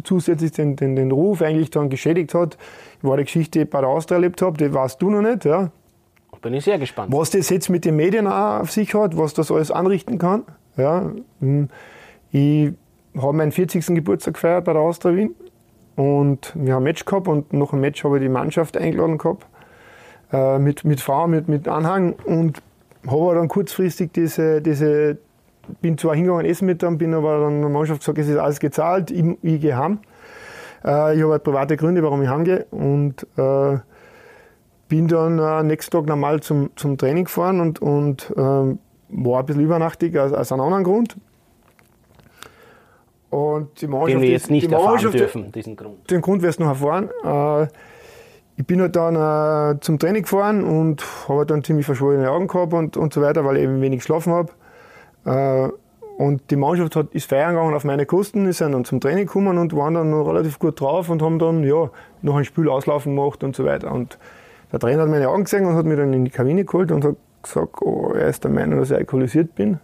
zusätzlich 0.04 0.52
den, 0.52 0.76
den, 0.76 0.96
den 0.96 1.12
Ruf 1.12 1.42
eigentlich 1.42 1.70
dann 1.70 1.90
geschädigt 1.90 2.34
hat, 2.34 2.58
war 3.02 3.18
die 3.18 3.24
Geschichte 3.24 3.66
bei 3.66 3.82
der 3.82 3.90
Austria 3.90 4.18
erlebt 4.18 4.42
habe, 4.42 4.58
die 4.58 4.74
weißt 4.74 5.02
du 5.02 5.10
noch 5.10 5.22
nicht. 5.22 5.46
Ja. 5.46 5.72
Bin 6.42 6.54
ich 6.54 6.64
sehr 6.64 6.80
gespannt. 6.80 7.12
Was 7.14 7.32
das 7.32 7.50
jetzt 7.50 7.70
mit 7.70 7.84
den 7.84 7.98
Medien 7.98 8.26
auch 8.26 8.62
auf 8.62 8.72
sich 8.72 8.94
hat, 8.94 9.18
was 9.18 9.34
das 9.34 9.52
alles 9.52 9.72
anrichten 9.72 10.18
kann. 10.18 10.44
Ja. 10.78 11.12
Hm. 11.42 11.70
Ich 12.32 12.72
habe 13.18 13.34
meinen 13.34 13.52
40. 13.52 13.86
Geburtstag 13.88 14.36
gefeiert 14.36 14.66
bei 14.66 14.74
der 14.74 14.82
Austria 14.82 15.16
Wien 15.16 15.36
und 15.96 16.54
wir 16.56 16.76
haben 16.76 16.82
ein 16.82 16.84
Match 16.84 17.04
gehabt 17.04 17.28
und 17.28 17.52
nach 17.52 17.72
dem 17.72 17.82
Match 17.82 18.04
habe 18.04 18.18
ich 18.18 18.24
die 18.24 18.30
Mannschaft 18.30 18.78
eingeladen 18.78 19.18
gehabt 19.18 19.46
äh, 20.32 20.60
mit, 20.60 20.86
mit 20.86 21.02
Frau, 21.02 21.28
mit, 21.28 21.50
mit 21.50 21.68
Anhang 21.68 22.14
und 22.24 22.62
habe 23.08 23.36
dann 23.36 23.48
kurzfristig 23.48 24.14
diese, 24.14 24.62
diese 24.62 25.18
bin 25.82 25.98
zwar 25.98 26.16
hingegangen 26.16 26.46
essen 26.46 26.66
mit 26.66 26.82
dem, 26.82 26.98
bin 26.98 27.14
aber 27.14 27.40
dann 27.40 27.62
der 27.62 27.70
Mannschaft 27.70 28.02
gesagt, 28.02 28.18
es 28.18 28.28
ist 28.28 28.38
alles 28.38 28.60
gezahlt, 28.60 29.12
ich, 29.12 29.26
ich 29.42 29.62
gehe 29.62 29.78
heim. 29.78 30.00
Äh, 30.84 31.16
ich 31.16 31.22
habe 31.22 31.34
halt 31.34 31.44
private 31.44 31.78
Gründe, 31.78 32.04
warum 32.04 32.22
ich 32.22 32.30
heimgehe 32.30 32.66
und 32.72 33.26
äh, 33.38 33.78
bin 34.88 35.08
dann 35.08 35.40
äh, 35.40 35.64
nächsten 35.64 35.92
Tag 35.92 36.08
normal 36.08 36.42
zum, 36.42 36.72
zum 36.76 36.98
Training 36.98 37.26
gefahren 37.26 37.62
und, 37.62 37.82
und 37.82 38.32
äh, 38.36 38.38
war 38.38 39.40
ein 39.40 39.46
bisschen 39.46 39.64
übernachtig 39.64 40.18
aus, 40.18 40.34
aus 40.34 40.52
einem 40.52 40.62
anderen 40.62 40.84
Grund. 40.84 41.16
Und 43.30 43.80
die 43.80 43.88
Mannschaft, 43.88 44.14
Den 44.14 44.22
wir 44.22 44.30
jetzt 44.30 44.50
nicht 44.50 44.72
erfahren 44.72 45.12
dürfen, 45.12 45.52
diesen 45.52 45.76
Grund. 45.76 46.10
Den 46.10 46.22
Grund 46.22 46.42
wirst 46.42 46.60
du 46.60 46.64
noch 46.64 46.70
erfahren. 46.70 47.10
Äh, 47.24 47.68
ich 48.58 48.66
bin 48.66 48.82
halt 48.82 48.96
dann 48.96 49.16
äh, 49.16 49.80
zum 49.80 50.00
Training 50.00 50.24
gefahren 50.24 50.64
und 50.64 51.04
habe 51.30 51.46
dann 51.46 51.64
ziemlich 51.64 51.86
verschwollene 51.86 52.30
Augen 52.30 52.48
gehabt 52.48 52.74
und, 52.74 52.98
und 52.98 53.14
so 53.14 53.22
weiter, 53.22 53.46
weil 53.46 53.58
ich 53.58 53.64
eben 53.64 53.82
wenig 53.82 54.00
geschlafen 54.00 54.34
habe. 54.34 54.52
Äh, 55.26 55.70
und 56.18 56.52
die 56.52 56.58
Mannschaft 56.58 56.98
hat, 56.98 57.14
ist 57.14 57.30
feiern 57.30 57.54
gegangen 57.54 57.74
auf 57.74 57.86
meine 57.86 58.06
Kosten, 58.06 58.46
ist 58.46 58.60
dann 58.60 58.84
zum 58.84 59.00
Training 59.00 59.26
gekommen 59.26 59.58
und 59.58 59.74
waren 59.74 59.94
dann 59.94 60.10
noch 60.10 60.28
relativ 60.28 60.60
gut 60.60 60.82
drauf 60.82 61.10
und 61.10 61.22
haben 61.22 61.40
dann 61.40 61.64
ja, 61.64 61.90
noch 62.22 62.36
ein 62.36 62.44
Spiel 62.44 62.68
auslaufen 62.68 63.16
gemacht 63.16 63.42
und 63.44 63.56
so 63.56 63.64
weiter. 63.64 63.92
Und 63.94 64.18
der 64.72 64.80
Trainer 64.80 65.04
hat 65.04 65.10
meine 65.10 65.30
Augen 65.30 65.46
gesehen 65.46 65.66
und 65.66 65.76
hat 65.76 65.86
mich 65.86 65.98
dann 65.98 66.12
in 66.12 66.26
die 66.26 66.32
Kabine 66.32 66.66
geholt 66.66 66.92
und 66.92 67.06
hat 67.06 67.16
gesagt, 67.42 67.82
oh, 67.82 68.12
er 68.14 68.28
ist 68.28 68.44
der 68.44 68.52
Meinung, 68.52 68.80
dass 68.80 68.92
ich 68.92 68.98
alkoholisiert 68.98 69.56
bin. 69.56 69.80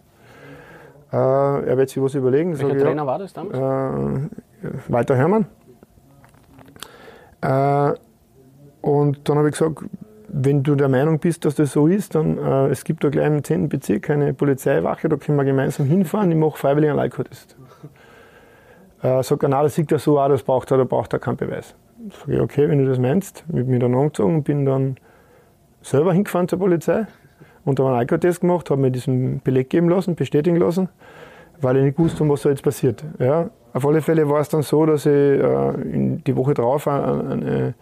Äh, 1.13 1.15
er 1.15 1.77
wird 1.77 1.89
sich 1.89 2.03
was 2.03 2.15
überlegen. 2.15 2.59
Welcher 2.59 2.77
Trainer 2.79 3.03
ja, 3.03 3.07
war 3.07 3.19
das 3.19 3.31
damals? 3.31 3.57
Äh, 3.57 4.29
Walter 4.89 5.15
Herrmann. 5.15 5.45
Äh, 7.41 7.93
und 8.81 9.29
dann 9.29 9.37
habe 9.37 9.47
ich 9.47 9.57
gesagt, 9.57 9.85
wenn 10.37 10.63
du 10.63 10.75
der 10.75 10.89
Meinung 10.89 11.19
bist, 11.19 11.45
dass 11.45 11.55
das 11.55 11.71
so 11.71 11.87
ist, 11.87 12.13
dann 12.13 12.37
äh, 12.37 12.67
es 12.67 12.83
gibt 12.83 13.05
da 13.05 13.09
gleich 13.09 13.27
im 13.27 13.41
10. 13.41 13.69
Bezirk 13.69 14.09
eine 14.09 14.33
Polizeiwache, 14.33 15.07
da 15.07 15.15
können 15.15 15.37
wir 15.37 15.45
gemeinsam 15.45 15.85
hinfahren, 15.85 16.29
ich 16.29 16.37
mache 16.37 16.57
freiwillig 16.57 16.89
einen 16.89 16.97
Leichtkontest. 16.97 17.55
Äh, 19.01 19.23
sagt 19.23 19.43
er, 19.43 19.49
nein, 19.49 19.63
das 19.63 19.75
sieht 19.75 19.91
er 19.93 19.99
so 19.99 20.19
aus, 20.19 20.29
das 20.29 20.43
braucht 20.43 20.71
er, 20.71 20.77
da 20.77 20.83
braucht 20.83 21.13
er 21.13 21.19
keinen 21.19 21.37
Beweis. 21.37 21.73
Sag 22.11 22.27
ich, 22.27 22.41
okay, 22.41 22.67
wenn 22.67 22.79
du 22.79 22.85
das 22.85 22.99
meinst, 22.99 23.45
mit 23.47 23.67
mir 23.67 23.79
dann 23.79 23.95
angezogen 23.95 24.35
und 24.35 24.43
bin 24.43 24.65
dann 24.65 24.97
selber 25.81 26.11
hingefahren 26.11 26.49
zur 26.49 26.59
Polizei 26.59 27.07
und 27.63 27.79
habe 27.79 27.89
einen 27.89 27.99
Alkotest 27.99 28.41
gemacht, 28.41 28.69
habe 28.69 28.81
mir 28.81 28.91
diesen 28.91 29.39
Beleg 29.39 29.69
geben 29.69 29.87
lassen, 29.87 30.15
bestätigen 30.15 30.57
lassen, 30.57 30.89
weil 31.61 31.77
ich 31.77 31.83
nicht 31.83 31.99
wusste, 31.99 32.27
was 32.27 32.41
da 32.41 32.49
jetzt 32.49 32.63
passiert. 32.63 33.05
Ja, 33.19 33.49
auf 33.73 33.87
alle 33.87 34.01
Fälle 34.01 34.29
war 34.29 34.41
es 34.41 34.49
dann 34.49 34.63
so, 34.63 34.85
dass 34.85 35.05
ich 35.05 35.13
äh, 35.13 35.73
die 36.27 36.35
Woche 36.35 36.53
drauf 36.53 36.87
eine, 36.89 37.31
eine 37.31 37.73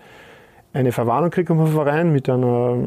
eine 0.74 0.92
Verwarnung 0.92 1.30
kriegt 1.30 1.48
vom 1.48 1.66
Verein 1.68 2.12
mit 2.12 2.28
einer, 2.30 2.78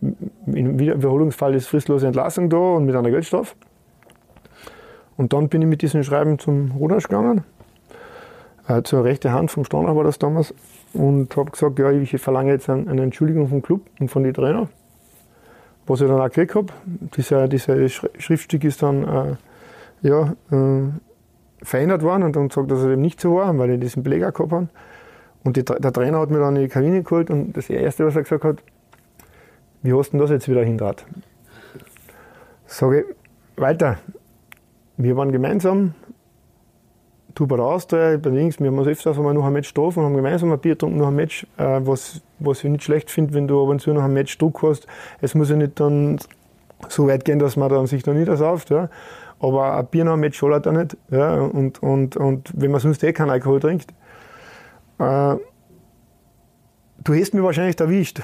im 0.00 0.78
Wiederholungsfall 0.78 1.54
ist 1.54 1.66
fristlose 1.66 2.06
Entlassung 2.06 2.48
da 2.48 2.56
und 2.56 2.86
mit 2.86 2.94
einer 2.94 3.10
Geldstrafe. 3.10 3.54
Und 5.16 5.32
dann 5.32 5.48
bin 5.48 5.62
ich 5.62 5.68
mit 5.68 5.82
diesem 5.82 6.02
Schreiben 6.02 6.38
zum 6.38 6.72
Rudasch 6.72 7.08
gegangen, 7.08 7.44
äh, 8.68 8.82
zur 8.82 9.04
rechten 9.04 9.32
Hand 9.32 9.50
vom 9.50 9.64
Standard 9.64 9.94
war 9.96 10.04
das 10.04 10.18
damals, 10.18 10.54
und 10.92 11.36
habe 11.36 11.50
gesagt, 11.50 11.78
ja, 11.78 11.90
ich 11.90 12.20
verlange 12.20 12.52
jetzt 12.52 12.70
eine 12.70 13.02
Entschuldigung 13.02 13.48
vom 13.48 13.62
Club 13.62 13.82
und 13.98 14.08
von 14.08 14.22
den 14.22 14.32
Trainer, 14.32 14.68
was 15.86 16.00
ich 16.00 16.08
dann 16.08 16.20
auch 16.20 16.24
gekriegt 16.26 16.54
habe. 16.54 16.72
Dieser, 17.16 17.48
dieser 17.48 17.88
Schriftstück 17.88 18.64
ist 18.64 18.82
dann 18.82 19.02
äh, 19.02 19.36
ja, 20.08 20.34
äh, 20.50 20.88
verändert 21.62 22.02
worden 22.02 22.22
und 22.22 22.36
dann 22.36 22.48
gesagt, 22.48 22.70
dass 22.70 22.80
es 22.80 22.86
eben 22.86 23.02
nicht 23.02 23.20
so 23.20 23.36
war, 23.36 23.56
weil 23.58 23.70
ich 23.70 23.80
diesen 23.80 24.02
Beleg 24.02 24.20
gehabt 24.20 24.38
habe. 24.38 24.68
Und 25.44 25.56
die, 25.56 25.64
der 25.64 25.92
Trainer 25.92 26.20
hat 26.20 26.30
mir 26.30 26.38
dann 26.38 26.56
in 26.56 26.62
die 26.62 26.68
Kabine 26.68 27.02
geholt 27.02 27.30
und 27.30 27.52
das 27.52 27.68
Erste, 27.70 28.06
was 28.06 28.16
er 28.16 28.22
gesagt 28.22 28.44
hat, 28.44 28.62
wie 29.82 29.92
hast 29.92 30.12
du 30.12 30.18
das 30.18 30.30
jetzt 30.30 30.48
wieder 30.48 30.64
hindrat? 30.64 31.04
Sage 32.66 33.00
ich, 33.02 33.60
weiter. 33.60 33.98
Wir 34.96 35.16
waren 35.16 35.30
gemeinsam, 35.30 35.94
du 37.34 37.46
bei 37.46 37.56
der 37.56 37.66
Austria, 37.66 38.16
bei 38.16 38.30
links, 38.30 38.58
wir 38.58 38.68
haben 38.68 38.78
uns 38.78 38.88
öfters 38.88 39.18
einmal 39.18 39.34
noch 39.34 39.44
ein 39.44 39.52
Match 39.52 39.74
getroffen 39.74 40.00
und 40.00 40.06
haben 40.06 40.16
gemeinsam 40.16 40.50
ein 40.52 40.58
Bier 40.58 40.72
getrunken 40.72 40.98
nach 40.98 41.08
einem 41.08 41.16
Match, 41.16 41.46
äh, 41.58 41.80
was, 41.82 42.22
was 42.38 42.64
ich 42.64 42.70
nicht 42.70 42.84
schlecht 42.84 43.10
finde, 43.10 43.34
wenn 43.34 43.46
du 43.46 43.62
ab 43.62 43.68
und 43.68 43.80
zu 43.80 43.92
noch 43.92 44.02
ein 44.02 44.12
Match 44.12 44.38
Druck 44.38 44.62
hast. 44.62 44.86
Es 45.20 45.34
muss 45.34 45.50
ja 45.50 45.56
nicht 45.56 45.78
dann 45.78 46.18
so 46.88 47.06
weit 47.06 47.24
gehen, 47.24 47.38
dass 47.38 47.56
man 47.56 47.68
dann 47.68 47.86
sich 47.86 48.02
da 48.02 48.12
niedersauft, 48.12 48.70
ja. 48.70 48.88
Aber 49.40 49.76
ein 49.76 49.86
Bier 49.86 50.04
nach 50.04 50.12
einem 50.12 50.20
Match 50.20 50.38
schadet 50.38 50.66
er 50.66 50.72
nicht, 50.72 50.96
ja. 51.10 51.34
Und, 51.42 51.82
und, 51.82 52.16
und 52.16 52.50
wenn 52.54 52.70
man 52.70 52.80
sonst 52.80 53.04
eh 53.04 53.12
keinen 53.12 53.30
Alkohol 53.30 53.60
trinkt, 53.60 53.92
äh, 54.98 55.36
du 57.04 57.14
hast 57.14 57.34
mich 57.34 57.42
wahrscheinlich 57.42 57.78
erwischt. 57.78 58.22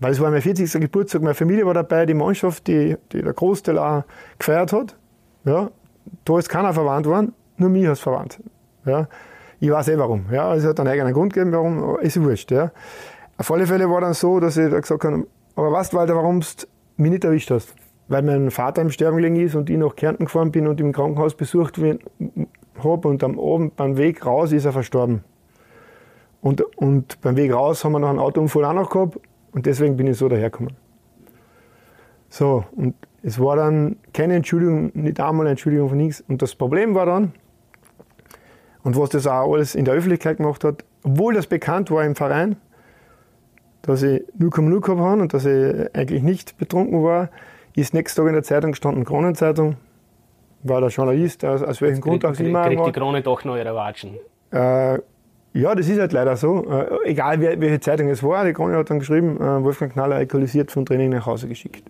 Weil 0.00 0.12
es 0.12 0.20
war 0.20 0.30
mein 0.30 0.42
40. 0.42 0.72
Geburtstag, 0.80 1.22
meine 1.22 1.34
Familie 1.34 1.64
war 1.64 1.74
dabei, 1.74 2.06
die 2.06 2.14
Mannschaft, 2.14 2.66
die, 2.66 2.96
die 3.12 3.22
der 3.22 3.32
Großteil 3.32 3.78
auch 3.78 4.02
gefeiert 4.38 4.72
hat. 4.72 4.96
Ja, 5.44 5.70
da 6.24 6.38
ist 6.38 6.48
keiner 6.48 6.72
verwandt 6.72 7.06
worden, 7.06 7.32
nur 7.56 7.70
mich 7.70 7.86
hat 7.86 7.92
es 7.92 8.00
verwandt. 8.00 8.40
Ja, 8.84 9.08
ich 9.60 9.70
weiß 9.70 9.88
eh 9.88 9.98
warum. 9.98 10.26
Ja, 10.32 10.54
es 10.56 10.64
hat 10.64 10.80
einen 10.80 10.88
eigenen 10.88 11.12
Grund 11.12 11.32
gegeben, 11.32 11.52
warum, 11.52 12.00
ist 12.00 12.20
wurscht. 12.20 12.50
Ja. 12.50 12.72
Auf 13.36 13.50
alle 13.52 13.66
Fälle 13.66 13.88
war 13.88 14.00
dann 14.00 14.14
so, 14.14 14.40
dass 14.40 14.56
ich 14.56 14.70
da 14.70 14.80
gesagt 14.80 15.04
habe, 15.04 15.26
aber 15.54 15.70
weißt 15.70 15.92
du, 15.92 15.98
Walter, 15.98 16.16
warum 16.16 16.40
du 16.40 16.46
mich 16.96 17.10
nicht 17.12 17.24
erwischt 17.24 17.50
hast? 17.52 17.74
Weil 18.08 18.22
mein 18.22 18.50
Vater 18.50 18.82
im 18.82 18.90
Sterben 18.90 19.18
gelegen 19.18 19.36
ist 19.36 19.54
und 19.54 19.70
ich 19.70 19.78
nach 19.78 19.94
Kärnten 19.94 20.24
gefahren 20.24 20.50
bin 20.50 20.66
und 20.66 20.80
im 20.80 20.92
Krankenhaus 20.92 21.36
besucht 21.36 21.80
habe 22.82 23.08
und 23.08 23.22
am 23.24 23.38
Abend 23.38 23.76
beim 23.76 23.96
Weg 23.96 24.24
raus 24.24 24.52
ist 24.52 24.64
er 24.64 24.72
verstorben. 24.72 25.24
Und, 26.40 26.60
und 26.76 27.20
beim 27.20 27.36
Weg 27.36 27.52
raus 27.52 27.84
haben 27.84 27.92
wir 27.92 27.98
noch 28.00 28.10
einen 28.10 28.18
Autounfall 28.18 28.64
auch 28.64 28.72
noch 28.72 28.90
gehabt 28.90 29.18
und 29.52 29.66
deswegen 29.66 29.96
bin 29.96 30.06
ich 30.06 30.16
so 30.16 30.28
dahergekommen. 30.28 30.74
So, 32.28 32.64
und 32.74 32.94
es 33.22 33.38
war 33.38 33.56
dann 33.56 33.96
keine 34.12 34.34
Entschuldigung, 34.34 34.90
nicht 34.94 35.20
einmal 35.20 35.46
Entschuldigung 35.46 35.90
von 35.90 35.98
nichts. 35.98 36.22
Und 36.26 36.42
das 36.42 36.54
Problem 36.54 36.94
war 36.94 37.06
dann, 37.06 37.32
und 38.82 38.96
was 38.96 39.10
das 39.10 39.26
auch 39.26 39.52
alles 39.52 39.74
in 39.74 39.84
der 39.84 39.94
Öffentlichkeit 39.94 40.38
gemacht 40.38 40.64
hat, 40.64 40.84
obwohl 41.04 41.34
das 41.34 41.46
bekannt 41.46 41.90
war 41.90 42.04
im 42.04 42.16
Verein, 42.16 42.56
dass 43.82 44.02
ich 44.02 44.22
0,0 44.38 44.80
gehabt 44.80 45.00
habe 45.00 45.22
und 45.22 45.34
dass 45.34 45.44
ich 45.44 45.94
eigentlich 45.94 46.22
nicht 46.22 46.56
betrunken 46.58 47.02
war, 47.02 47.28
ist 47.76 47.94
nächsten 47.94 48.20
Tag 48.20 48.28
in 48.28 48.34
der 48.34 48.42
Zeitung 48.42 48.72
gestanden, 48.72 49.04
Kronenzeitung, 49.04 49.76
war 50.62 50.80
der 50.80 50.90
Journalist, 50.90 51.44
aus, 51.44 51.62
aus 51.62 51.80
welchem 51.80 52.00
Grund 52.00 52.24
auch 52.24 52.38
immer. 52.38 52.64
Kriegt 52.66 52.86
die 52.86 52.92
Krone 52.92 53.22
doch 53.22 53.44
noch 53.44 53.56
ihre 53.56 53.74
Watschen? 53.74 54.18
Äh, 54.52 54.98
ja, 55.54 55.74
das 55.74 55.88
ist 55.88 56.00
halt 56.00 56.12
leider 56.12 56.36
so. 56.36 56.64
Äh, 56.70 57.10
egal 57.10 57.40
welche 57.40 57.80
Zeitung 57.80 58.08
es 58.08 58.22
war, 58.22 58.44
die 58.44 58.52
Krone 58.52 58.76
hat 58.76 58.88
dann 58.90 58.98
geschrieben, 58.98 59.36
äh, 59.36 59.62
Wolfgang 59.62 59.92
Knaller 59.92 60.16
alkoholisiert 60.16 60.70
vom 60.70 60.86
Training 60.86 61.10
nach 61.10 61.26
Hause 61.26 61.48
geschickt. 61.48 61.84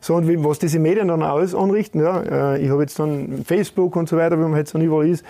So, 0.00 0.14
und 0.14 0.26
wie, 0.28 0.42
was 0.42 0.58
diese 0.58 0.78
Medien 0.78 1.08
dann 1.08 1.22
alles 1.22 1.54
anrichten, 1.54 2.00
ja, 2.00 2.54
äh, 2.54 2.60
ich 2.60 2.70
habe 2.70 2.82
jetzt 2.82 2.98
dann 2.98 3.44
Facebook 3.44 3.94
und 3.96 4.08
so 4.08 4.16
weiter, 4.16 4.36
wie 4.36 4.42
man 4.42 4.56
jetzt 4.56 4.74
noch 4.74 4.82
überall 4.82 5.06
ist, 5.06 5.24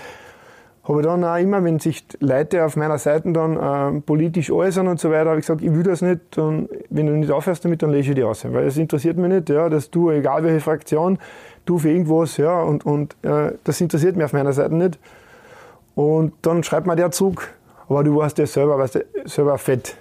habe 0.84 1.00
ich 1.00 1.06
dann 1.06 1.22
auch 1.22 1.36
immer, 1.36 1.62
wenn 1.62 1.78
sich 1.78 2.04
Leute 2.20 2.64
auf 2.64 2.76
meiner 2.76 2.98
Seite 2.98 3.32
dann 3.32 3.56
äh, 3.96 4.00
politisch 4.00 4.50
äußern 4.50 4.88
und 4.88 4.98
so 4.98 5.10
weiter, 5.10 5.30
habe 5.30 5.38
ich 5.38 5.46
gesagt, 5.46 5.62
ich 5.62 5.72
will 5.72 5.82
das 5.82 6.02
nicht, 6.02 6.38
und 6.38 6.68
wenn 6.90 7.06
du 7.06 7.12
nicht 7.12 7.30
aufhörst 7.30 7.64
damit, 7.64 7.82
dann 7.82 7.90
lese 7.90 8.10
ich 8.10 8.14
die 8.16 8.24
aus. 8.24 8.44
Weil 8.50 8.66
es 8.66 8.76
interessiert 8.78 9.16
mich 9.16 9.30
nicht, 9.30 9.48
ja, 9.50 9.68
dass 9.68 9.90
du, 9.90 10.10
egal 10.10 10.42
welche 10.42 10.60
Fraktion, 10.60 11.18
du 11.64 11.78
für 11.78 11.90
irgendwas, 11.90 12.36
ja, 12.36 12.60
und, 12.60 12.84
und 12.84 13.16
äh, 13.22 13.52
das 13.64 13.80
interessiert 13.80 14.16
mich 14.16 14.24
auf 14.24 14.32
meiner 14.32 14.52
Seite 14.52 14.74
nicht. 14.74 14.98
Und 15.94 16.32
dann 16.42 16.62
schreibt 16.62 16.86
mir 16.86 16.96
der 16.96 17.10
zurück, 17.10 17.52
aber 17.88 18.02
du 18.04 18.16
warst 18.16 18.38
ja 18.38 18.46
selber, 18.46 18.78
warst 18.78 18.94
ja 18.94 19.02
selber 19.24 19.58
fett 19.58 19.96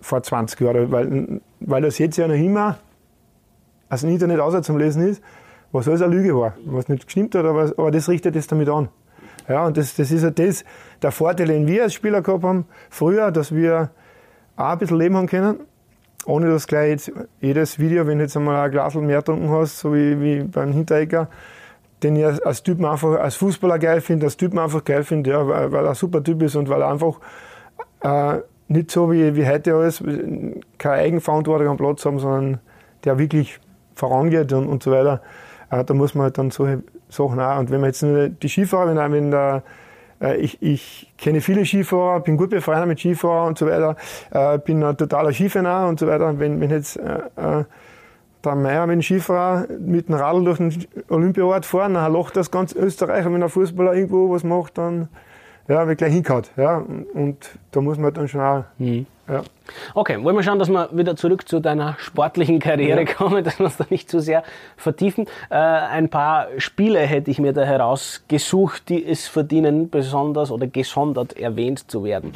vor 0.00 0.22
20 0.22 0.60
Jahren, 0.60 0.90
weil, 0.90 1.40
weil 1.60 1.82
das 1.82 1.98
jetzt 1.98 2.16
ja 2.16 2.26
noch 2.26 2.34
immer 2.34 2.78
als 3.88 4.02
Internet 4.02 4.40
außer 4.40 4.62
zum 4.62 4.78
Lesen 4.78 5.06
ist, 5.06 5.22
was 5.70 5.86
alles 5.86 6.02
eine 6.02 6.14
Lüge 6.14 6.36
war, 6.36 6.54
was 6.64 6.88
nicht 6.88 7.06
gestimmt 7.06 7.34
hat, 7.34 7.44
aber, 7.44 7.72
aber 7.76 7.90
das 7.90 8.08
richtet 8.08 8.36
es 8.36 8.46
damit 8.46 8.68
an. 8.68 8.88
Ja, 9.48 9.66
und 9.66 9.76
das, 9.76 9.94
das 9.96 10.10
ist 10.10 10.22
ja 10.22 10.30
das, 10.30 10.64
der 11.02 11.12
Vorteil, 11.12 11.48
den 11.48 11.66
wir 11.66 11.84
als 11.84 11.94
Spieler 11.94 12.22
gehabt 12.22 12.44
haben, 12.44 12.66
früher, 12.90 13.30
dass 13.30 13.54
wir 13.54 13.90
auch 14.56 14.64
ein 14.64 14.78
bisschen 14.78 14.98
leben 14.98 15.16
haben 15.16 15.26
können, 15.26 15.60
ohne 16.26 16.50
dass 16.50 16.66
gleich 16.66 16.90
jetzt 16.90 17.12
jedes 17.40 17.78
Video, 17.78 18.06
wenn 18.06 18.18
du 18.18 18.24
jetzt 18.24 18.36
einmal 18.36 18.64
ein 18.64 18.70
Glas 18.70 18.94
mehr 18.94 19.18
getrunken 19.18 19.50
hast, 19.50 19.78
so 19.78 19.94
wie, 19.94 20.20
wie 20.20 20.42
beim 20.42 20.72
Hinterecker, 20.72 21.28
den 22.02 22.16
ich 22.16 22.46
als 22.46 22.62
Typen 22.62 22.84
einfach, 22.84 23.18
als 23.18 23.36
Fußballer 23.36 23.78
geil 23.78 24.00
finde, 24.00 24.26
als 24.26 24.36
Typen 24.36 24.58
einfach 24.58 24.84
geil 24.84 25.04
finde, 25.04 25.30
ja, 25.30 25.46
weil, 25.46 25.72
weil 25.72 25.84
er 25.84 25.90
ein 25.90 25.94
super 25.94 26.22
Typ 26.22 26.42
ist 26.42 26.56
und 26.56 26.68
weil 26.68 26.82
er 26.82 26.88
einfach 26.88 27.20
äh, 28.02 28.40
nicht 28.68 28.90
so 28.90 29.10
wie, 29.12 29.36
wie 29.36 29.46
heute 29.46 29.74
alles 29.74 30.02
keine 30.78 30.96
Eigenverantwortung 30.96 31.68
am 31.68 31.76
Platz 31.76 32.04
haben, 32.04 32.18
sondern 32.18 32.60
der 33.04 33.18
wirklich 33.18 33.60
vorangeht 33.94 34.52
und, 34.52 34.66
und 34.66 34.82
so 34.82 34.90
weiter. 34.90 35.22
Äh, 35.70 35.84
da 35.84 35.94
muss 35.94 36.14
man 36.14 36.24
halt 36.24 36.38
dann 36.38 36.50
solche 36.50 36.82
Sachen 37.08 37.40
auch. 37.40 37.58
Und 37.58 37.70
wenn 37.70 37.80
man 37.80 37.90
jetzt 37.90 38.02
nur 38.02 38.28
die 38.28 38.48
Skifahrer, 38.48 38.94
wenn, 38.94 39.12
wenn 39.12 39.30
der, 39.30 39.62
ich, 40.36 40.62
ich 40.62 41.12
kenne 41.18 41.40
viele 41.40 41.64
Skifahrer, 41.64 42.20
bin 42.20 42.36
gut 42.36 42.50
befreundet 42.50 42.86
mit 42.86 43.00
Skifahrern 43.00 43.48
und 43.48 43.58
so 43.58 43.66
weiter, 43.66 43.96
äh, 44.30 44.58
bin 44.58 44.82
ein 44.82 44.96
totaler 44.96 45.32
Skifahrer 45.32 45.88
und 45.88 45.98
so 45.98 46.06
weiter. 46.06 46.38
Wenn, 46.38 46.60
wenn 46.60 46.70
jetzt 46.70 46.96
äh, 46.96 47.60
äh 47.60 47.64
der 48.44 48.54
Meier 48.56 48.86
mit 48.86 48.94
dem 48.94 49.02
Skifahrer 49.02 49.66
mit 49.78 50.08
dem 50.08 50.16
Radl 50.16 50.44
durch 50.44 50.58
den 50.58 50.86
Olympiaort 51.08 51.64
fahren, 51.64 51.94
dann 51.94 52.12
lacht 52.12 52.36
das 52.36 52.50
ganz 52.50 52.74
Österreich. 52.74 53.24
Und 53.24 53.34
wenn 53.34 53.42
ein 53.42 53.48
Fußballer 53.48 53.94
irgendwo 53.94 54.30
was 54.30 54.42
macht, 54.42 54.78
dann 54.78 55.08
ja, 55.68 55.86
wird 55.86 55.98
gleich 55.98 56.12
hingehauen. 56.12 56.44
Ja, 56.56 56.78
und, 56.78 57.04
und, 57.14 57.58
da 57.70 57.80
muss 57.80 57.98
man 57.98 58.12
dann 58.12 58.28
schon 58.28 58.40
auch. 58.40 58.64
Mhm. 58.78 59.06
Ja. 59.28 59.42
Okay, 59.94 60.22
wollen 60.22 60.34
wir 60.34 60.42
schauen, 60.42 60.58
dass 60.58 60.68
wir 60.68 60.88
wieder 60.92 61.14
zurück 61.14 61.48
zu 61.48 61.60
deiner 61.60 61.96
sportlichen 61.98 62.58
Karriere 62.58 63.04
ja. 63.04 63.12
kommen, 63.12 63.44
dass 63.44 63.58
wir 63.58 63.66
uns 63.66 63.76
da 63.76 63.86
nicht 63.88 64.10
zu 64.10 64.20
sehr 64.20 64.42
vertiefen. 64.76 65.26
Äh, 65.48 65.54
ein 65.54 66.08
paar 66.08 66.48
Spiele 66.58 67.00
hätte 67.00 67.30
ich 67.30 67.38
mir 67.38 67.52
da 67.52 67.62
herausgesucht, 67.62 68.88
die 68.88 69.04
es 69.04 69.28
verdienen, 69.28 69.90
besonders 69.90 70.50
oder 70.50 70.66
gesondert 70.66 71.36
erwähnt 71.36 71.90
zu 71.90 72.02
werden. 72.04 72.32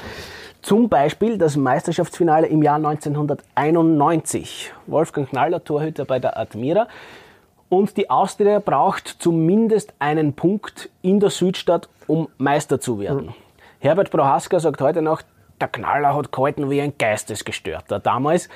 Zum 0.62 0.88
Beispiel 0.88 1.38
das 1.38 1.56
Meisterschaftsfinale 1.56 2.46
im 2.46 2.62
Jahr 2.62 2.76
1991. 2.76 4.72
Wolfgang 4.86 5.28
Knaller, 5.28 5.62
Torhüter 5.62 6.04
bei 6.04 6.18
der 6.18 6.38
Admira. 6.38 6.88
Und 7.68 7.96
die 7.96 8.10
Austria 8.10 8.60
braucht 8.60 9.08
zumindest 9.08 9.92
einen 9.98 10.34
Punkt 10.34 10.88
in 11.02 11.18
der 11.20 11.30
Südstadt, 11.30 11.88
um 12.06 12.28
Meister 12.38 12.80
zu 12.80 13.00
werden. 13.00 13.26
Mhm. 13.26 13.34
Herbert 13.80 14.10
Prohaska 14.10 14.58
sagt 14.60 14.80
heute 14.80 15.02
noch, 15.02 15.22
der 15.60 15.68
Knaller 15.68 16.14
hat 16.14 16.32
gehalten 16.32 16.70
wie 16.70 16.80
ein 16.80 16.92
Geistesgestörter. 16.98 17.98
Damals, 17.98 18.48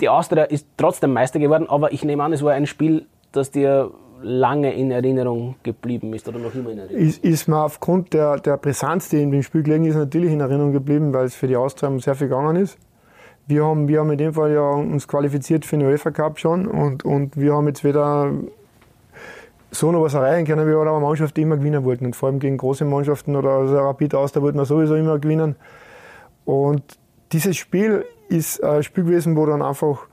die 0.00 0.08
Austria 0.08 0.44
ist 0.44 0.66
trotzdem 0.76 1.12
Meister 1.12 1.38
geworden, 1.38 1.68
aber 1.68 1.92
ich 1.92 2.04
nehme 2.04 2.22
an, 2.22 2.32
es 2.32 2.42
war 2.42 2.52
ein 2.52 2.66
Spiel, 2.66 3.06
das 3.32 3.50
dir 3.50 3.90
lange 4.22 4.72
in 4.72 4.90
Erinnerung 4.90 5.56
geblieben 5.62 6.14
ist 6.14 6.26
oder 6.28 6.38
noch 6.38 6.54
immer 6.54 6.70
in 6.70 6.78
Erinnerung? 6.78 7.06
Ist, 7.06 7.24
ist 7.24 7.48
mir 7.48 7.62
aufgrund 7.62 8.14
der, 8.14 8.38
der 8.38 8.56
Brisanz, 8.56 9.08
die 9.08 9.22
in 9.22 9.30
dem 9.30 9.42
Spiel 9.42 9.62
gelegen 9.62 9.84
ist, 9.84 9.96
natürlich 9.96 10.32
in 10.32 10.40
Erinnerung 10.40 10.72
geblieben, 10.72 11.12
weil 11.12 11.26
es 11.26 11.34
für 11.34 11.46
die 11.46 11.56
Austria 11.56 11.90
sehr 11.98 12.14
viel 12.14 12.28
gegangen 12.28 12.56
ist. 12.56 12.78
Wir 13.46 13.64
haben, 13.64 13.88
wir 13.88 14.00
haben 14.00 14.10
in 14.10 14.18
dem 14.18 14.32
Fall 14.32 14.52
ja 14.52 14.70
uns 14.70 15.06
qualifiziert 15.06 15.66
für 15.66 15.76
den 15.76 15.86
UEFA 15.86 16.10
Cup 16.10 16.38
schon 16.38 16.66
und, 16.66 17.04
und 17.04 17.36
wir 17.36 17.52
haben 17.54 17.66
jetzt 17.66 17.84
wieder 17.84 18.32
so 19.70 19.92
noch 19.92 20.02
was 20.02 20.14
erreichen 20.14 20.46
können, 20.46 20.66
wir 20.66 20.76
aber 20.76 21.00
Mannschaften 21.00 21.40
immer 21.40 21.56
gewinnen 21.56 21.84
wollten. 21.84 22.06
Und 22.06 22.16
vor 22.16 22.28
allem 22.28 22.38
gegen 22.38 22.56
große 22.56 22.84
Mannschaften 22.84 23.36
oder 23.36 23.50
also 23.50 23.76
Rapid 23.76 24.14
aus, 24.14 24.32
da 24.32 24.40
wollten 24.40 24.56
wir 24.56 24.64
sowieso 24.64 24.94
immer 24.94 25.18
gewinnen. 25.18 25.56
Und 26.44 26.82
dieses 27.32 27.56
Spiel 27.56 28.04
ist 28.28 28.62
ein 28.62 28.82
Spiel 28.82 29.04
gewesen, 29.04 29.36
wo 29.36 29.46
dann 29.46 29.62
einfach 29.62 30.06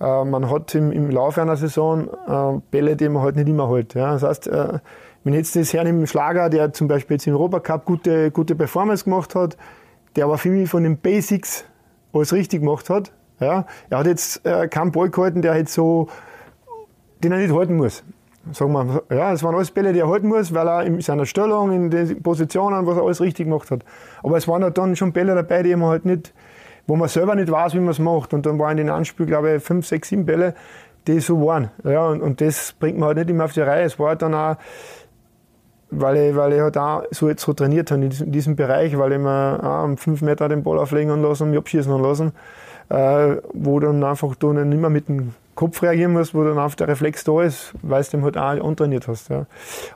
äh, 0.00 0.24
man 0.24 0.50
hat 0.50 0.74
im, 0.74 0.92
im 0.92 1.10
Laufe 1.10 1.40
einer 1.40 1.56
Saison 1.56 2.08
äh, 2.26 2.60
Bälle, 2.70 2.96
die 2.96 3.08
man 3.08 3.22
halt 3.22 3.36
nicht 3.36 3.48
immer 3.48 3.70
hält. 3.70 3.94
Ja. 3.94 4.12
Das 4.12 4.22
heißt, 4.22 4.46
äh, 4.48 4.78
wenn 5.24 5.34
jetzt 5.34 5.56
das 5.56 5.72
Herrn 5.72 5.86
im 5.86 6.06
Schlager, 6.06 6.50
der 6.50 6.72
zum 6.72 6.88
Beispiel 6.88 7.16
jetzt 7.16 7.26
im 7.26 7.34
Europacup 7.34 7.84
gute, 7.84 8.30
gute 8.30 8.54
Performance 8.54 9.04
gemacht 9.04 9.34
hat, 9.34 9.56
der 10.14 10.24
aber 10.24 10.38
mich 10.44 10.68
von 10.68 10.82
den 10.82 10.98
Basics 10.98 11.64
alles 12.12 12.32
richtig 12.32 12.60
gemacht 12.60 12.88
hat, 12.90 13.12
ja, 13.40 13.66
er 13.90 13.98
hat 13.98 14.06
jetzt 14.06 14.46
äh, 14.46 14.68
keinen 14.68 14.92
Ball 14.92 15.10
gehalten, 15.10 15.42
der 15.42 15.52
halt 15.52 15.68
so, 15.68 16.08
den 17.22 17.32
er 17.32 17.38
nicht 17.38 17.52
halten 17.52 17.76
muss. 17.76 18.02
Sagen 18.52 18.72
wir, 18.72 19.02
ja, 19.16 19.32
es 19.32 19.42
waren 19.42 19.54
alles 19.54 19.70
Bälle, 19.70 19.92
die 19.92 19.98
er 19.98 20.08
halten 20.08 20.28
muss, 20.28 20.54
weil 20.54 20.68
er 20.68 20.84
in 20.84 21.00
seiner 21.00 21.26
Stellung, 21.26 21.72
in 21.72 21.90
den 21.90 22.22
Positionen, 22.22 22.86
was 22.86 22.96
er 22.96 23.02
alles 23.02 23.20
richtig 23.20 23.46
gemacht 23.46 23.70
hat. 23.70 23.84
Aber 24.22 24.36
es 24.36 24.46
waren 24.46 24.62
halt 24.62 24.78
dann 24.78 24.94
schon 24.94 25.12
Bälle 25.12 25.34
dabei, 25.34 25.62
die 25.62 25.74
man 25.74 25.88
halt 25.88 26.04
nicht, 26.04 26.32
wo 26.86 26.94
man 26.96 27.08
selber 27.08 27.34
nicht 27.34 27.50
weiß, 27.50 27.74
wie 27.74 27.80
man 27.80 27.88
es 27.88 27.98
macht. 27.98 28.34
Und 28.34 28.46
dann 28.46 28.58
waren 28.58 28.72
in 28.72 28.86
den 28.86 28.90
Anspiel, 28.90 29.26
glaube 29.26 29.56
ich, 29.56 29.62
fünf, 29.62 29.86
sechs, 29.86 30.08
sieben 30.08 30.26
Bälle, 30.26 30.54
die 31.06 31.20
so 31.20 31.44
waren. 31.44 31.70
Ja, 31.84 32.06
und, 32.08 32.22
und 32.22 32.40
das 32.40 32.74
bringt 32.78 32.98
man 32.98 33.08
halt 33.08 33.18
nicht 33.18 33.30
immer 33.30 33.44
auf 33.44 33.52
die 33.52 33.60
Reihe. 33.60 33.84
Es 33.84 33.98
war 33.98 34.08
halt 34.08 34.22
dann 34.22 34.34
auch, 34.34 34.56
weil 35.90 36.16
ich, 36.16 36.36
weil 36.36 36.52
ich 36.52 36.60
halt 36.60 36.78
auch 36.78 37.02
so, 37.10 37.28
jetzt 37.28 37.42
so 37.42 37.52
trainiert 37.52 37.90
habe 37.90 38.02
in 38.02 38.10
diesem, 38.10 38.26
in 38.26 38.32
diesem 38.32 38.56
Bereich, 38.56 38.96
weil 38.98 39.12
ich 39.12 39.18
mir 39.18 39.60
auch 39.62 39.84
um 39.84 39.96
fünf 39.96 40.22
Meter 40.22 40.48
den 40.48 40.62
Ball 40.62 40.78
auflegen 40.78 41.20
lassen 41.22 41.44
und 41.44 41.50
mich 41.50 41.58
abschießen 41.58 42.02
lassen, 42.02 42.32
äh, 42.88 43.36
wo 43.52 43.80
dann 43.80 44.02
einfach 44.04 44.34
du 44.36 44.52
nicht 44.52 44.80
mehr 44.80 44.90
mit 44.90 45.08
dem 45.08 45.34
Kopf 45.56 45.82
reagieren 45.82 46.12
musst, 46.12 46.34
wo 46.34 46.44
dann 46.44 46.58
auf 46.58 46.76
der 46.76 46.86
Reflex 46.86 47.24
da 47.24 47.42
ist, 47.42 47.72
weil 47.82 48.04
du 48.04 48.10
den 48.10 48.22
halt 48.22 48.38
auch 48.38 48.64
antrainiert 48.64 49.08
hast. 49.08 49.30
Ja. 49.30 49.46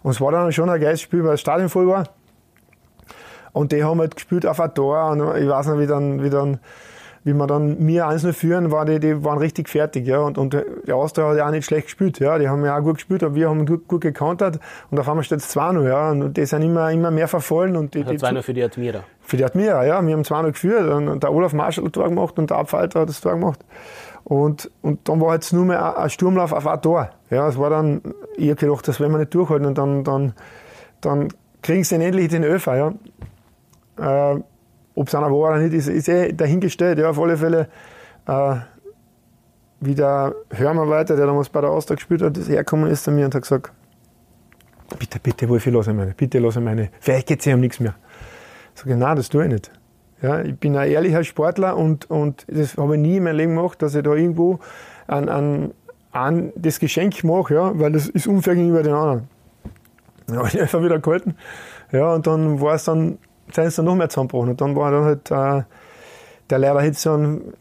Und 0.03 0.11
es 0.11 0.20
war 0.20 0.33
dann 0.33 0.51
schon 0.53 0.68
ein 0.68 0.81
geiles 0.81 1.01
Spiel, 1.01 1.23
weil 1.23 1.33
das 1.33 1.40
Stadion 1.40 1.68
voll 1.68 1.87
war. 1.87 2.05
Und 3.53 3.73
die 3.73 3.85
haben 3.85 4.01
halt 4.01 4.16
gespielt 4.16 4.46
auf 4.46 4.61
ein 4.61 4.75
Tor 4.75 5.11
und 5.11 5.20
ich 5.37 5.49
weiß 5.49 5.68
nicht, 5.68 5.81
wie 5.81 5.87
dann, 5.87 6.23
wie 6.23 6.31
dann, 6.31 6.61
wie 7.25 7.35
wir 7.35 7.46
dann 7.46 7.85
mir 7.85 8.07
eins 8.07 8.23
nur 8.23 8.33
führen, 8.33 8.70
war 8.70 8.85
die, 8.85 8.99
die 9.01 9.25
waren 9.25 9.38
richtig 9.38 9.68
fertig, 9.68 10.07
ja. 10.07 10.20
Und, 10.20 10.38
und 10.38 10.55
der 10.55 10.96
Austria 10.96 11.29
hat 11.29 11.37
ja 11.37 11.46
auch 11.46 11.51
nicht 11.51 11.66
schlecht 11.66 11.87
gespielt, 11.87 12.18
ja. 12.20 12.38
Die 12.38 12.49
haben 12.49 12.64
ja 12.64 12.79
auch 12.79 12.83
gut 12.83 12.94
gespielt, 12.94 13.23
aber 13.23 13.35
wir 13.35 13.51
haben 13.51 13.66
gut, 13.66 13.88
gut 13.88 14.01
gecountert 14.01 14.61
und 14.90 14.99
auf 14.99 15.09
einmal 15.09 15.25
steht 15.25 15.40
es 15.40 15.55
2-0, 15.55 15.87
ja. 15.87 16.11
Und 16.11 16.37
die 16.37 16.46
sind 16.46 16.62
immer, 16.62 16.90
immer 16.90 17.11
mehr 17.11 17.29
verfallen 17.29 17.77
und 17.77 17.94
die. 17.94 18.05
Also 18.05 18.27
2-0 18.27 18.42
für 18.42 18.55
die 18.55 18.62
Admira. 18.62 19.05
Für 19.20 19.37
die 19.37 19.44
Admira, 19.44 19.85
ja. 19.85 20.01
Wir 20.07 20.14
haben 20.14 20.23
2-0 20.23 20.46
geführt 20.53 20.90
und 20.90 21.23
der 21.23 21.33
Olaf 21.33 21.53
Marschall 21.53 21.85
hat 21.85 21.96
das 21.96 22.01
Tor 22.01 22.09
gemacht 22.09 22.38
und 22.38 22.51
der 22.51 22.57
Abfalter 22.57 23.01
hat 23.01 23.09
das 23.09 23.20
Tor 23.20 23.33
gemacht. 23.33 23.61
Und, 24.25 24.71
und 24.83 25.09
dann 25.09 25.21
war 25.21 25.35
jetzt 25.35 25.53
nur 25.53 25.65
mehr 25.65 25.99
ein 25.99 26.11
Sturmlauf 26.11 26.53
auf 26.53 26.67
ein 26.67 26.83
Tor. 26.83 27.11
Ja, 27.31 27.49
es 27.49 27.59
war 27.59 27.71
dann, 27.71 28.03
ich 28.37 28.51
habe 28.51 28.57
gedacht, 28.57 28.87
das 28.87 29.01
werden 29.01 29.13
wir 29.13 29.19
nicht 29.19 29.35
durchhalten 29.35 29.67
und 29.67 29.79
dann, 29.79 30.05
dann, 30.05 30.35
dann 31.01 31.29
kriegen 31.63 31.85
sie 31.85 31.97
endlich 31.97 32.29
den 32.29 32.45
Öfer, 32.45 32.77
ja. 32.77 34.33
Äh, 34.35 34.41
Ob 34.95 35.09
es 35.09 35.15
einer 35.15 35.31
war 35.31 35.51
oder 35.51 35.59
nicht, 35.59 35.75
ist, 35.75 35.89
ist 35.89 36.09
eh 36.09 36.33
dahingestellt. 36.33 36.99
Ja, 36.99 37.11
auf 37.11 37.19
alle 37.19 37.37
Fälle 37.37 37.69
äh, 38.27 38.57
wie 39.81 39.95
der 39.95 40.35
Hörmer-Weiter, 40.51 41.17
der 41.17 41.27
damals 41.27 41.49
bei 41.49 41.61
der 41.61 41.71
Austria 41.71 41.97
gespielt 41.97 42.23
hat, 42.23 42.37
hergekommen 42.37 42.91
ist 42.91 43.05
zu 43.05 43.11
mir 43.11 43.25
und 43.25 43.35
hat 43.35 43.43
gesagt, 43.43 43.73
bitte, 44.99 45.19
bitte, 45.19 45.49
Wolfi, 45.49 45.71
lass 45.71 45.87
meine, 45.87 46.13
bitte 46.15 46.39
lass 46.39 46.57
meine, 46.57 46.91
vielleicht 47.01 47.29
geht 47.29 47.41
es 47.41 47.47
ja 47.47 47.55
um 47.55 47.61
nichts 47.61 47.81
mehr. 47.81 47.95
Ich 48.75 48.83
sage, 48.83 48.97
nein, 48.97 49.17
das 49.17 49.29
tue 49.29 49.45
ich 49.45 49.53
nicht. 49.53 49.73
Ja, 50.23 50.41
ich 50.43 50.57
bin 50.59 50.77
ein 50.77 50.91
ehrlicher 50.91 51.25
Sportler 51.25 51.77
und, 51.77 52.11
und 52.11 52.45
das 52.49 52.77
habe 52.77 52.97
ich 52.97 53.01
nie 53.01 53.17
in 53.17 53.25
meinem 53.25 53.37
Leben 53.37 53.57
gemacht, 53.57 53.81
dass 53.81 53.95
ich 53.95 54.03
da 54.03 54.15
irgendwo 54.15 54.59
an, 55.07 55.29
an, 55.29 55.73
an 56.13 56.53
das 56.57 56.79
Geschenk 56.79 57.25
mache, 57.25 57.55
ja, 57.55 57.79
weil 57.79 57.93
das 57.93 58.09
ist 58.09 58.27
unfair 58.27 58.55
gegenüber 58.55 58.83
den 58.83 58.95
anderen. 58.95 59.29
Ja, 60.31 60.45
ich 60.47 60.61
einfach 60.61 60.83
wieder 60.83 60.99
gehalten. 60.99 61.37
Ja, 61.93 62.15
und 62.15 62.27
dann 62.27 62.61
war 62.61 62.75
es 62.75 62.85
dann, 62.85 63.19
sind 63.53 63.65
es 63.65 63.77
dann 63.77 63.87
noch 63.87 63.95
mehr 63.95 64.09
zusammengebrochen. 64.09 64.51
Und 64.51 64.61
dann 64.61 64.77
war 64.77 64.91
dann 64.91 65.05
halt, 65.05 65.31
äh, 65.31 65.65
der 66.51 66.59
Lehrer 66.59 66.83
hat 66.83 66.97
so 66.97 67.15
ein 67.15 67.55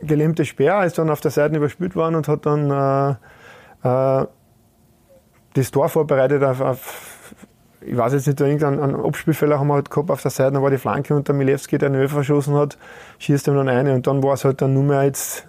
gelähmter 0.00 0.44
Speer, 0.44 0.84
ist 0.84 0.98
dann 0.98 1.10
auf 1.10 1.20
der 1.20 1.30
Seite 1.30 1.56
überspielt 1.56 1.96
worden 1.96 2.16
und 2.16 2.28
hat 2.28 2.46
dann 2.46 2.70
äh, 2.70 4.20
äh, 4.22 4.26
das 5.54 5.70
Tor 5.70 5.88
vorbereitet 5.88 6.42
auf, 6.42 6.60
auf, 6.60 7.11
ich 7.86 7.96
weiß 7.96 8.12
jetzt 8.12 8.26
nicht, 8.26 8.40
irgendeinen 8.40 8.94
Abspielfehler 8.94 9.58
haben 9.58 9.68
wir 9.68 9.74
halt 9.74 9.90
gehabt 9.90 10.10
auf 10.10 10.22
der 10.22 10.30
Seite, 10.30 10.52
dann 10.52 10.62
war 10.62 10.70
die 10.70 10.78
Flanke 10.78 11.14
und 11.14 11.28
der 11.28 11.34
Milewski, 11.34 11.78
der 11.78 11.90
den 11.90 12.08
verschossen 12.08 12.54
hat, 12.54 12.78
schießt 13.18 13.48
ihm 13.48 13.54
dann 13.54 13.68
eine 13.68 13.94
und 13.94 14.06
dann 14.06 14.22
war 14.22 14.34
es 14.34 14.44
halt 14.44 14.62
dann 14.62 14.74
nur 14.74 14.82
mehr 14.82 15.04
jetzt, 15.04 15.46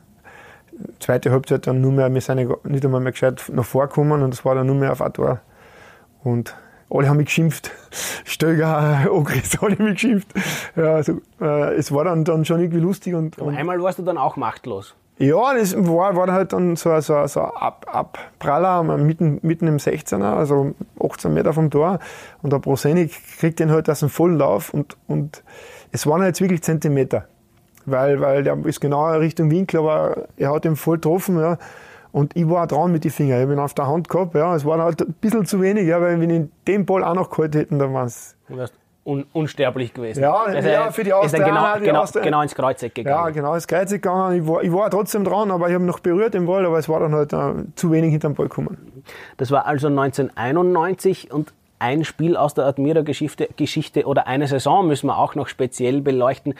zweite 1.00 1.32
Halbzeit 1.32 1.68
dann 1.68 1.82
nur 1.82 1.92
mehr, 1.92 2.14
wir 2.14 2.22
sind 2.22 2.66
nicht 2.66 2.86
einmal 2.86 3.02
mehr 3.02 3.12
gescheit 3.12 3.44
nach 3.52 3.66
vorgekommen 3.66 4.22
und 4.22 4.34
es 4.34 4.44
war 4.46 4.56
dann 4.56 4.68
nur 4.68 4.76
mehr 4.76 4.92
auf 4.92 5.02
ein 5.02 5.14
Tor. 5.14 5.42
Und 6.24 6.56
alle 6.90 7.10
haben 7.10 7.18
mich 7.18 7.28
geschimpft. 7.28 7.72
Stöger, 8.24 9.08
Ogris, 9.12 9.58
alle 9.62 9.78
haben 9.78 9.86
mich 9.86 9.96
geschimpft. 9.96 10.28
Ja, 10.76 10.96
also, 10.96 11.22
äh, 11.42 11.76
es 11.76 11.92
war 11.92 12.06
dann, 12.06 12.24
dann 12.24 12.46
schon 12.46 12.60
irgendwie 12.60 12.80
lustig. 12.80 13.16
Und, 13.16 13.38
und 13.40 13.56
einmal 13.56 13.82
warst 13.82 14.00
du 14.00 14.04
dann 14.04 14.18
auch 14.18 14.36
machtlos. 14.38 14.96
Ja, 15.20 15.54
das 15.54 15.76
war, 15.78 16.16
war 16.16 16.32
halt 16.32 16.54
dann 16.54 16.76
so, 16.76 17.00
so, 17.00 17.26
so 17.28 17.42
ein 17.42 17.52
Ab, 17.56 17.86
Abpraller 17.88 18.84
mitten, 18.98 19.40
mitten 19.44 19.68
im 19.68 19.78
16er, 19.78 20.36
also 20.36 20.74
18 21.00 21.34
Meter 21.34 21.54
vom 21.54 21.70
Tor. 21.70 22.00
Und 22.42 22.52
der 22.52 22.60
Prosenik 22.60 23.12
kriegt 23.40 23.60
den 23.60 23.72
halt 23.72 23.90
aus 23.90 24.00
dem 24.00 24.10
vollen 24.10 24.38
Lauf 24.38 24.74
und, 24.74 24.98
und 25.08 25.44
es 25.92 26.08
waren 26.08 26.24
jetzt 26.24 26.42
wirklich 26.42 26.64
Zentimeter. 26.64 27.28
Weil, 27.86 28.22
weil 28.22 28.44
der 28.44 28.58
ist 28.66 28.80
genau 28.80 29.12
Richtung 29.12 29.52
Winkel, 29.52 29.82
aber 29.82 30.28
er 30.38 30.54
hat 30.54 30.66
ihn 30.66 30.76
voll 30.76 30.98
getroffen. 30.98 31.40
Ja. 31.40 31.58
Und 32.12 32.36
ich 32.36 32.50
war 32.50 32.66
dran 32.66 32.92
mit 32.92 33.04
den 33.04 33.12
Fingern. 33.12 33.40
Ich 33.40 33.44
habe 33.44 33.54
ihn 33.54 33.60
auf 33.60 33.74
der 33.74 33.88
Hand 33.88 34.10
gehabt. 34.10 34.36
Ja. 34.36 34.56
Es 34.56 34.66
war 34.66 34.82
halt 34.82 35.02
ein 35.02 35.14
bisschen 35.14 35.46
zu 35.46 35.62
wenig, 35.62 35.88
ja, 35.88 36.02
weil 36.02 36.20
wenn 36.20 36.30
ich 36.30 36.50
den 36.68 36.86
Ball 36.86 37.04
auch 37.04 37.14
noch 37.14 37.30
gehalten 37.30 37.58
hätten, 37.58 37.80
dann 37.80 37.94
war 37.94 38.06
es 38.06 38.36
un 39.06 39.26
unsterblich 39.34 39.94
gewesen. 39.94 40.22
Ja, 40.22 40.34
also 40.34 40.70
ja 40.70 40.92
für 40.92 41.04
die 41.04 41.14
Austrian. 41.14 41.50
Genau, 41.50 41.80
genau, 41.80 42.02
Austrian. 42.02 42.26
genau 42.26 42.42
ins 42.42 42.56
Kreuzeck 42.56 42.96
gegangen. 42.96 43.26
Ja, 43.26 43.30
genau 43.32 43.54
ins 43.54 43.68
Kreuzeck 43.68 44.02
gegangen. 44.02 44.42
Ich 44.42 44.48
war, 44.48 44.64
ich 44.64 44.72
war 44.72 44.90
trotzdem 44.90 45.26
dran, 45.26 45.52
aber 45.52 45.68
ich 45.68 45.74
habe 45.74 45.84
noch 45.84 46.00
berührt 46.00 46.34
den 46.34 46.46
Ball, 46.46 46.66
aber 46.66 46.80
es 46.80 46.88
war 46.88 47.02
dann 47.02 47.14
halt 47.14 47.34
uh, 47.34 47.66
zu 47.76 47.92
wenig 47.92 48.12
hinterm 48.12 48.36
Ball 48.36 48.48
gekommen. 48.48 49.04
Das 49.38 49.52
war 49.52 49.66
also 49.66 49.88
1991 49.88 51.32
und 51.32 51.52
ein 51.80 52.06
Spiel 52.06 52.38
aus 52.38 52.54
der 52.54 52.66
Admira-Geschichte 52.66 53.50
Geschichte 53.58 54.06
oder 54.06 54.28
eine 54.28 54.48
Saison 54.48 54.88
müssen 54.88 55.08
wir 55.08 55.18
auch 55.18 55.36
noch 55.36 55.50
speziell 55.50 56.00
beleuchten. 56.00 56.54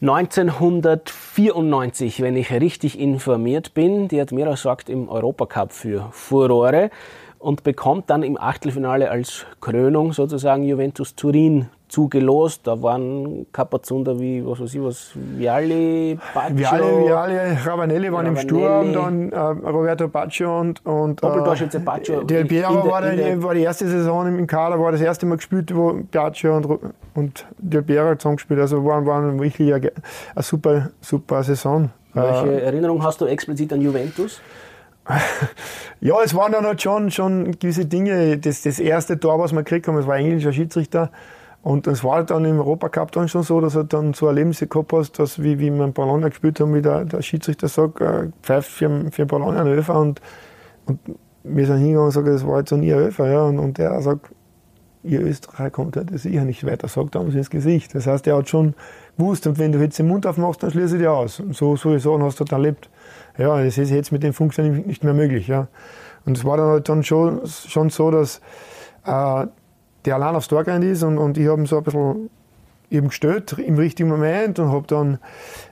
1994, 0.00 2.20
wenn 2.20 2.36
ich 2.36 2.52
richtig 2.52 2.98
informiert 2.98 3.74
bin, 3.74 4.08
die 4.08 4.20
Admira 4.20 4.56
sorgt 4.56 4.90
im 4.90 5.08
Europacup 5.08 5.72
für 5.72 6.08
Furore 6.10 6.90
und 7.38 7.62
bekommt 7.62 8.10
dann 8.10 8.22
im 8.22 8.38
Achtelfinale 8.40 9.10
als 9.10 9.46
Krönung 9.60 10.12
sozusagen 10.12 10.62
Juventus 10.64 11.14
Turin 11.14 11.68
zugelost. 11.88 12.66
Da 12.66 12.82
waren 12.82 13.46
Kapazunder 13.52 14.18
wie, 14.18 14.44
was 14.44 14.60
weiß 14.60 14.74
ich, 14.74 14.82
was, 14.82 15.10
Vialli, 15.14 16.18
Baccio. 16.34 16.56
Vialli, 16.56 17.06
Vialli 17.06 17.56
Ravanelli 17.64 18.12
waren 18.12 18.26
Ravanelli. 18.26 18.28
im 18.28 18.36
Sturm, 18.36 18.92
dann 18.92 19.32
äh, 19.32 19.68
Roberto 19.68 20.08
Baccio 20.08 20.60
und, 20.60 20.84
und 20.84 21.22
Doppeltorschütze 21.22 21.80
Baccio. 21.80 22.22
Del 22.24 22.44
Piero 22.44 22.86
war, 22.88 23.02
der, 23.02 23.42
war 23.42 23.54
die 23.54 23.62
erste 23.62 23.86
Saison 23.88 24.26
im 24.26 24.46
Kader, 24.46 24.80
war 24.80 24.92
das 24.92 25.00
erste 25.00 25.26
Mal 25.26 25.36
gespielt, 25.36 25.74
wo 25.74 26.00
Baccio 26.10 26.56
und, 26.56 26.66
und 27.14 27.46
Del 27.58 27.82
Piero 27.82 28.14
zusammengespielt 28.16 28.58
haben. 28.58 28.64
Also 28.64 28.84
waren, 28.84 29.06
waren 29.06 29.40
wirklich 29.40 29.72
eine, 29.72 29.92
eine 30.34 30.42
super, 30.42 30.90
super 31.00 31.42
Saison. 31.42 31.90
Welche 32.14 32.60
äh, 32.60 32.64
Erinnerung 32.64 33.02
hast 33.02 33.20
du 33.20 33.26
explizit 33.26 33.72
an 33.72 33.80
Juventus? 33.80 34.40
ja, 36.00 36.16
es 36.22 36.34
waren 36.34 36.52
dann 36.52 36.64
halt 36.66 36.82
schon, 36.82 37.10
schon 37.10 37.52
gewisse 37.58 37.86
Dinge. 37.86 38.38
Das, 38.38 38.62
das 38.62 38.78
erste 38.78 39.18
Tor, 39.18 39.38
was 39.38 39.52
wir 39.52 39.62
gekriegt 39.62 39.88
haben, 39.88 39.96
es 39.98 40.06
war 40.06 40.14
ein 40.14 40.24
englischer 40.24 40.52
Schiedsrichter. 40.52 41.10
Und 41.62 41.88
es 41.88 42.04
war 42.04 42.22
dann 42.22 42.44
im 42.44 42.58
Europacup 42.58 43.10
dann 43.10 43.28
schon 43.28 43.42
so, 43.42 43.60
dass 43.60 43.74
er 43.74 43.82
dann 43.82 44.14
so 44.14 44.28
Erlebnisse 44.28 44.68
gehabt 44.68 44.92
hast, 44.92 45.18
dass 45.18 45.42
wie, 45.42 45.58
wie 45.58 45.70
wir 45.72 45.84
in 45.84 45.92
Bologna 45.92 46.28
gespielt 46.28 46.60
haben, 46.60 46.74
wie 46.74 46.82
der, 46.82 47.04
der 47.04 47.22
Schiedsrichter 47.22 47.66
sagt, 47.66 48.00
äh, 48.00 48.28
pfeift 48.40 48.70
für, 48.70 49.10
für 49.10 49.26
Bologna 49.26 49.62
einen 49.62 49.74
Öfer 49.74 49.98
und, 49.98 50.20
und 50.84 51.00
wir 51.42 51.66
sind 51.66 51.78
hingegangen 51.78 52.06
und 52.06 52.12
sagen, 52.12 52.26
das 52.28 52.46
war 52.46 52.60
jetzt 52.60 52.70
so 52.70 52.76
nie 52.76 52.92
ein 52.92 53.00
Öfer. 53.00 53.28
Ja, 53.28 53.42
und, 53.42 53.58
und 53.58 53.78
der 53.78 54.00
sagt, 54.00 54.30
ihr 55.02 55.22
Österreicher 55.22 55.70
kommt 55.70 55.96
halt 55.96 56.16
sicher 56.18 56.44
nicht 56.44 56.64
weiter, 56.64 56.88
sagt 56.88 57.14
er 57.14 57.22
uns 57.22 57.34
ins 57.34 57.50
Gesicht. 57.50 57.94
Das 57.94 58.06
heißt, 58.06 58.26
er 58.26 58.36
hat 58.36 58.48
schon 58.48 58.74
gewusst, 59.16 59.46
und 59.46 59.58
wenn 59.58 59.72
du 59.72 59.80
jetzt 59.80 59.98
den 59.98 60.08
Mund 60.08 60.26
aufmachst, 60.26 60.62
dann 60.62 60.70
schließe 60.70 60.96
ich 60.96 61.02
dir 61.02 61.12
aus. 61.12 61.40
Und 61.40 61.56
so, 61.56 61.76
so 61.76 61.98
Sachen 61.98 62.22
hast 62.22 62.38
du 62.38 62.44
dann 62.44 62.60
erlebt. 62.60 62.90
Ja, 63.38 63.62
das 63.62 63.78
ist 63.78 63.90
jetzt 63.90 64.12
mit 64.12 64.22
den 64.22 64.32
Funktionen 64.32 64.86
nicht 64.86 65.04
mehr 65.04 65.14
möglich. 65.14 65.48
Ja. 65.48 65.68
Und 66.24 66.36
es 66.36 66.44
war 66.44 66.56
dann 66.56 66.68
halt 66.68 66.88
dann 66.88 67.02
schon, 67.04 67.40
schon 67.46 67.90
so, 67.90 68.10
dass 68.10 68.40
äh, 69.04 69.46
der 70.04 70.14
allein 70.14 70.34
aufs 70.34 70.48
Tor 70.48 70.64
gerannt 70.64 70.84
ist 70.84 71.02
und, 71.02 71.18
und 71.18 71.38
ich 71.38 71.48
habe 71.48 71.60
ihn 71.60 71.66
so 71.66 71.78
ein 71.78 71.84
bisschen 71.84 72.30
eben 72.90 73.08
gestellt 73.08 73.52
im 73.58 73.76
richtigen 73.78 74.08
Moment 74.08 74.58
und 74.58 74.70
habe 74.70 74.86
dann 74.86 75.18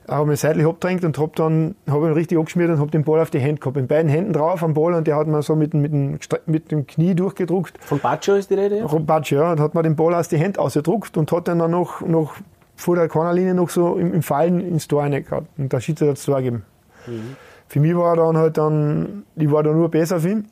hab 0.07 0.27
mich 0.27 0.41
seitlich 0.41 0.65
abgedrängt 0.65 1.03
und 1.05 1.17
habe 1.17 1.31
dann 1.35 1.75
hab 1.89 2.01
ihn 2.01 2.11
richtig 2.11 2.37
abgeschmiert 2.37 2.69
und 2.69 2.79
habe 2.79 2.91
den 2.91 3.03
Ball 3.03 3.21
auf 3.21 3.29
die 3.29 3.39
Hände 3.39 3.59
gehabt. 3.59 3.77
In 3.77 3.87
beiden 3.87 4.09
Händen 4.09 4.33
drauf 4.33 4.63
am 4.63 4.73
Ball 4.73 4.93
und 4.93 5.07
der 5.07 5.15
hat 5.15 5.27
mir 5.27 5.41
so 5.41 5.55
mit, 5.55 5.73
mit, 5.73 5.93
dem, 5.93 6.19
mit 6.45 6.71
dem 6.71 6.85
Knie 6.85 7.15
durchgedruckt. 7.15 7.77
Von 7.83 7.99
Baccio 7.99 8.35
ist 8.35 8.49
die 8.49 8.55
Rede? 8.55 8.79
Ja? 8.79 8.87
Von 8.87 9.05
Baccio, 9.05 9.39
ja. 9.39 9.51
Und 9.53 9.59
hat 9.59 9.75
mir 9.75 9.83
den 9.83 9.95
Ball 9.95 10.13
aus 10.13 10.27
die 10.27 10.37
Hände 10.37 10.59
ausgedruckt 10.59 11.17
und 11.17 11.31
hat 11.31 11.47
dann 11.47 11.57
noch, 11.57 12.01
noch 12.01 12.35
vor 12.75 12.95
der 12.95 13.07
Cornerlinie 13.07 13.53
noch 13.53 13.69
so 13.69 13.95
im, 13.95 14.13
im 14.13 14.21
Fallen 14.21 14.59
ins 14.59 14.87
Tor 14.87 15.03
reingehauen. 15.03 15.47
Und 15.57 15.71
der 15.71 15.79
Schiedsrichter 15.79 16.11
hat 16.11 16.17
das 16.17 16.25
Tor 16.25 16.37
gegeben. 16.37 16.65
Mhm. 17.07 17.37
Für 17.67 17.79
mich 17.79 17.95
war 17.95 18.15
dann 18.15 18.37
halt 18.37 18.57
dann, 18.57 19.23
ich 19.35 19.51
war 19.51 19.63
da 19.63 19.71
nur 19.71 19.89
besser 19.89 20.19
für 20.19 20.29
ihn. 20.29 20.47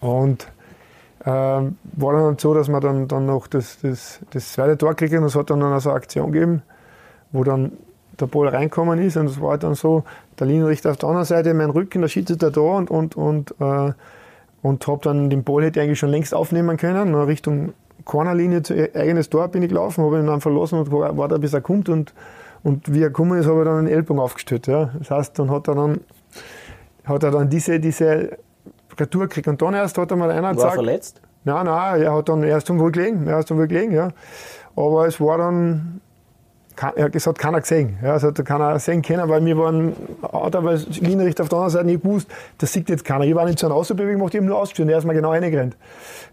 Und 0.00 0.46
ähm, 1.24 1.76
war 1.96 2.12
dann 2.12 2.22
halt 2.22 2.40
so, 2.40 2.54
dass 2.54 2.68
wir 2.68 2.80
dann, 2.80 3.08
dann 3.08 3.26
noch 3.26 3.46
das, 3.48 3.80
das, 3.80 4.20
das 4.30 4.52
zweite 4.52 4.78
Tor 4.78 4.94
kriegen 4.94 5.18
und 5.18 5.24
es 5.24 5.34
hat 5.34 5.50
dann 5.50 5.58
noch 5.58 5.78
so 5.80 5.90
eine 5.90 5.96
Aktion 5.96 6.30
gegeben, 6.32 6.62
wo 7.32 7.42
dann 7.42 7.72
der 8.20 8.26
Ball 8.26 8.48
reinkommen 8.48 9.00
ist. 9.00 9.16
Und 9.16 9.26
es 9.26 9.40
war 9.40 9.50
halt 9.50 9.62
dann 9.64 9.74
so, 9.74 10.04
der 10.38 10.46
Linienrichter 10.46 10.90
auf 10.90 10.96
der 10.96 11.08
anderen 11.08 11.26
Seite, 11.26 11.54
mein 11.54 11.70
Rücken, 11.70 12.00
der 12.02 12.08
Schiedsrichter 12.08 12.50
da 12.50 12.60
und, 12.60 12.90
und, 12.90 13.16
und, 13.16 13.54
äh, 13.60 13.92
und 14.62 14.86
habe 14.86 15.00
dann 15.02 15.30
den 15.30 15.44
Ball 15.44 15.64
hätte 15.64 15.80
eigentlich 15.80 15.98
schon 15.98 16.10
längst 16.10 16.34
aufnehmen 16.34 16.76
können, 16.76 17.14
Richtung 17.14 17.72
Cornerlinie, 18.04 18.62
eigenes 18.94 19.28
Tor 19.28 19.48
bin 19.48 19.62
ich 19.62 19.68
gelaufen, 19.68 20.04
habe 20.04 20.18
ihn 20.18 20.26
dann 20.26 20.40
verlassen 20.40 20.78
und 20.78 20.90
war 20.90 21.28
da 21.28 21.36
bis 21.38 21.52
er 21.52 21.60
kommt. 21.60 21.88
Und, 21.88 22.14
und 22.62 22.92
wie 22.92 23.02
er 23.02 23.08
gekommen 23.08 23.38
ist, 23.38 23.46
habe 23.46 23.60
ich 23.60 23.64
dann 23.64 23.78
einen 23.78 23.88
Ellbogen 23.88 24.20
aufgestellt. 24.20 24.66
Ja. 24.66 24.90
Das 24.98 25.10
heißt, 25.10 25.38
dann 25.38 25.50
hat 25.50 25.68
er 25.68 25.74
dann, 25.74 26.00
hat 27.04 27.22
er 27.22 27.30
dann 27.30 27.48
diese, 27.48 27.78
diese 27.80 28.38
Retour 28.98 29.22
gekriegt. 29.22 29.48
Und 29.48 29.62
dann 29.62 29.74
erst 29.74 29.96
hat 29.98 30.10
er 30.10 30.16
mal 30.16 30.30
einer 30.30 30.52
gesagt. 30.52 30.76
War 30.76 30.84
verletzt? 30.84 31.20
Nein, 31.44 31.66
nein, 31.66 32.02
er 32.02 32.14
hat 32.14 32.28
dann 32.28 32.42
erst 32.42 32.68
irgendwo 32.68 32.90
gelegen, 32.90 33.26
er 33.26 33.38
ist 33.38 33.50
irgendwo 33.50 33.68
gelegen, 33.68 33.92
ja. 33.92 34.08
Aber 34.76 35.06
es 35.06 35.20
war 35.20 35.38
dann, 35.38 36.00
es 37.12 37.26
hat 37.26 37.38
keiner 37.38 37.60
gesehen. 37.60 37.98
Ja, 38.02 38.16
es 38.16 38.22
hat 38.22 38.44
keiner 38.44 38.78
sehen 38.78 39.02
können, 39.02 39.28
weil 39.28 39.44
wir 39.44 39.58
waren, 39.58 39.94
hat 40.22 40.54
aber 40.56 40.74
Linienrichter 40.74 41.42
auf 41.42 41.48
der 41.48 41.58
anderen 41.58 41.72
Seite 41.72 41.86
nicht 41.86 42.02
gewusst, 42.02 42.30
das 42.58 42.72
sieht 42.72 42.88
jetzt 42.88 43.04
keiner. 43.04 43.24
Ich 43.24 43.34
war 43.34 43.44
nicht 43.44 43.58
so 43.58 43.66
eine 43.66 43.74
Außenbewegung 43.74 44.18
gemacht, 44.18 44.34
ich 44.34 44.40
habe 44.40 44.46
nur 44.46 44.58
ausgeführt, 44.58 44.88
er 44.90 44.98
ist 44.98 45.04
mir 45.04 45.14
genau 45.14 45.30
reingerannt. 45.30 45.76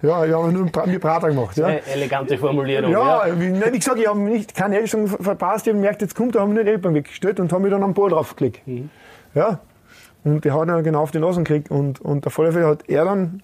Ja, 0.01 0.25
ich 0.25 0.33
habe 0.33 0.51
nur 0.51 0.63
mit 0.63 1.01
Prater 1.01 1.29
gemacht. 1.29 1.57
Ja. 1.57 1.69
Elegante 1.69 2.37
Formulierung. 2.37 2.91
Ja, 2.91 3.27
ja. 3.27 3.39
Wie, 3.39 3.53
wie 3.53 3.77
gesagt, 3.77 3.99
ich 3.99 4.07
habe 4.07 4.19
nicht 4.19 4.55
keine 4.55 4.77
Ellbogen 4.77 5.07
verpasst, 5.07 5.67
ich 5.67 5.71
habe 5.73 5.79
gemerkt, 5.79 6.01
jetzt 6.01 6.15
kommt, 6.15 6.35
da 6.35 6.41
haben 6.41 6.49
wir 6.49 6.55
nur 6.55 6.63
den 6.63 6.73
Ellbogen 6.73 6.95
weggestellt 6.95 7.39
und 7.39 7.51
haben 7.51 7.61
mich 7.61 7.71
dann 7.71 7.83
am 7.83 7.93
Ball 7.93 8.09
draufgelegt. 8.09 8.67
Mhm. 8.67 8.89
Ja, 9.33 9.59
und 10.25 10.43
der 10.43 10.53
hat 10.53 10.67
dann 10.67 10.83
genau 10.83 11.01
auf 11.01 11.11
die 11.11 11.19
Nase 11.19 11.43
gekriegt. 11.43 11.71
Und, 11.71 12.01
und 12.01 12.25
auf 12.25 12.37
alle 12.39 12.51
Fälle 12.51 12.67
hat 12.67 12.89
er 12.89 13.05
dann 13.05 13.43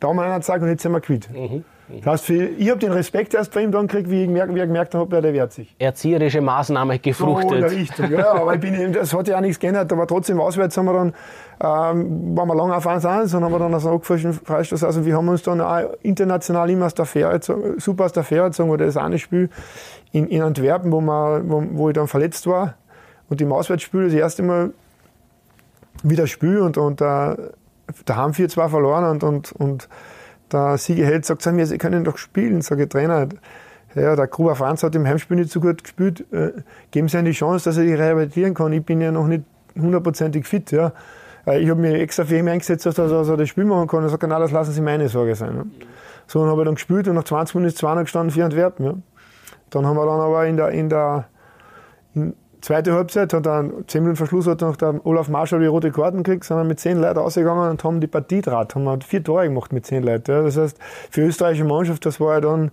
Daumen 0.00 0.20
einer 0.20 0.36
gezeigt 0.36 0.62
und 0.62 0.68
jetzt 0.68 0.82
sind 0.82 0.92
wir 0.92 1.00
quitt. 1.00 1.30
Mhm. 1.30 1.64
Mhm. 1.88 2.00
Das 2.02 2.12
heißt, 2.12 2.24
für, 2.24 2.44
ich 2.44 2.70
habe 2.70 2.78
den 2.78 2.92
Respekt 2.92 3.34
erst 3.34 3.52
bei 3.52 3.62
ihm 3.62 3.72
dann 3.72 3.86
gekriegt, 3.86 4.10
wie 4.10 4.22
ich 4.22 4.26
gemerkt, 4.26 4.54
wie 4.54 4.58
ich 4.58 4.66
gemerkt 4.66 4.94
habe, 4.94 5.20
der 5.20 5.32
wehrt 5.32 5.52
sich. 5.52 5.74
Erzieherische 5.78 6.40
Maßnahme 6.40 6.98
gefruchtet. 6.98 7.70
So 7.70 7.76
Richtung, 7.76 8.10
ja. 8.10 8.32
aber 8.32 8.54
ich 8.54 8.60
bin, 8.60 8.92
das 8.92 9.12
hat 9.12 9.28
ja 9.28 9.36
auch 9.36 9.40
nichts 9.40 9.58
geändert. 9.58 9.92
Aber 9.92 10.06
trotzdem 10.06 10.40
auswärts 10.40 10.76
haben 10.76 10.86
wir 10.86 10.92
dann, 10.92 11.14
ähm, 11.60 12.36
waren 12.36 12.48
wir 12.48 12.54
lange 12.54 12.76
auf 12.76 12.86
1-1 12.86 13.36
und 13.36 13.44
haben 13.44 13.52
wir 13.52 13.58
dann 13.58 13.74
aus 13.74 13.86
einem 13.86 13.96
abgefallenen 13.96 14.32
Freistoß. 14.32 14.84
Also 14.84 15.04
wir 15.04 15.16
haben 15.16 15.28
uns 15.28 15.42
dann 15.42 15.60
auch 15.60 15.82
international 16.02 16.70
immer 16.70 16.86
aus 16.86 16.94
der 16.94 17.06
Fähre, 17.06 17.40
super 17.78 18.04
aus 18.04 18.12
der 18.12 18.24
Fähre 18.24 18.46
gezogen. 18.46 18.70
Oder 18.70 18.86
das 18.86 18.96
eine 18.96 19.18
Spiel 19.18 19.48
in, 20.12 20.28
in 20.28 20.42
Antwerpen, 20.42 20.92
wo, 20.92 21.00
wir, 21.00 21.42
wo, 21.44 21.62
wo 21.72 21.88
ich 21.88 21.94
dann 21.94 22.08
verletzt 22.08 22.46
war. 22.46 22.74
Und 23.28 23.40
im 23.40 23.52
Auswärtsspiel 23.52 24.04
das 24.04 24.14
erste 24.14 24.42
Mal 24.42 24.72
wieder 26.02 26.26
spielen 26.26 26.62
und, 26.62 26.78
und 26.78 27.00
äh, 27.00 27.04
da 28.04 28.16
haben 28.16 28.36
wir 28.36 28.48
zwar 28.48 28.68
verloren 28.68 29.04
und, 29.04 29.22
und, 29.22 29.52
und 29.52 29.88
der 30.52 30.78
Siegerheld 30.78 31.24
sagt 31.24 31.42
zu 31.42 31.52
mir, 31.52 31.66
sie 31.66 31.78
können 31.78 32.04
doch 32.04 32.18
spielen, 32.18 32.60
sage 32.60 32.84
ich, 32.84 32.88
Trainer. 32.88 33.28
Ja, 33.94 34.14
der 34.14 34.26
Gruber 34.26 34.54
Franz 34.54 34.82
hat 34.82 34.94
im 34.94 35.06
Heimspiel 35.06 35.38
nicht 35.38 35.50
so 35.50 35.60
gut 35.60 35.82
gespielt. 35.82 36.24
Äh, 36.32 36.52
geben 36.90 37.08
Sie 37.08 37.18
ihm 37.18 37.24
die 37.24 37.32
Chance, 37.32 37.64
dass 37.64 37.78
er 37.78 37.84
sich 37.84 37.98
rehabilitieren 37.98 38.52
kann. 38.52 38.72
Ich 38.72 38.84
bin 38.84 39.00
ja 39.00 39.10
noch 39.10 39.26
nicht 39.26 39.44
hundertprozentig 39.74 40.46
fit. 40.46 40.70
Ja. 40.70 40.92
Äh, 41.46 41.60
ich 41.60 41.70
habe 41.70 41.80
mich 41.80 41.94
extra 41.94 42.24
für 42.24 42.36
ihn 42.36 42.48
eingesetzt, 42.48 42.84
dass 42.84 42.98
er 42.98 43.36
das 43.36 43.48
Spiel 43.48 43.64
machen 43.64 43.88
kann. 43.88 44.02
Er 44.02 44.10
sagt, 44.10 44.22
na, 44.28 44.38
das 44.38 44.50
lassen 44.50 44.72
Sie 44.72 44.82
meine 44.82 45.08
Sorge 45.08 45.34
sein. 45.34 45.72
So, 46.26 46.40
dann 46.40 46.50
habe 46.50 46.62
ich 46.62 46.66
dann 46.66 46.74
gespielt 46.74 47.08
und 47.08 47.14
nach 47.14 47.24
20 47.24 47.54
Minuten 47.54 47.68
ist 47.68 47.78
200 47.78 48.04
gestanden, 48.04 48.32
vier 48.32 48.44
Antwerpen. 48.44 48.84
Ja. 48.84 48.94
Dann 49.70 49.86
haben 49.86 49.96
wir 49.96 50.04
dann 50.04 50.20
aber 50.20 50.46
in 50.46 50.56
der, 50.58 50.68
in 50.70 50.88
der 50.90 51.26
in 52.14 52.34
zweite 52.66 52.94
Halbzeit, 52.94 53.32
hat 53.32 53.46
dann 53.46 53.84
10 53.86 54.02
Minuten 54.02 54.16
Verschluss 54.16 54.46
hat 54.48 54.60
noch 54.60 54.76
der 54.76 55.00
Olaf 55.06 55.28
Marschall 55.28 55.60
die 55.60 55.66
rote 55.66 55.92
Karten 55.92 56.24
gekriegt, 56.24 56.44
sind 56.44 56.56
wir 56.56 56.64
mit 56.64 56.80
10 56.80 56.98
Leuten 56.98 57.20
ausgegangen 57.20 57.70
und 57.70 57.84
haben 57.84 58.00
die 58.00 58.08
Partie 58.08 58.40
draht, 58.40 58.74
haben 58.74 58.82
wir 58.84 58.98
vier 59.06 59.22
Tore 59.22 59.44
gemacht 59.44 59.72
mit 59.72 59.86
10 59.86 60.02
Leuten. 60.02 60.44
Das 60.44 60.56
heißt, 60.56 60.76
für 61.10 61.20
die 61.20 61.28
österreichische 61.28 61.64
Mannschaft, 61.64 62.04
das 62.04 62.18
war 62.18 62.34
ja 62.34 62.40
dann 62.40 62.72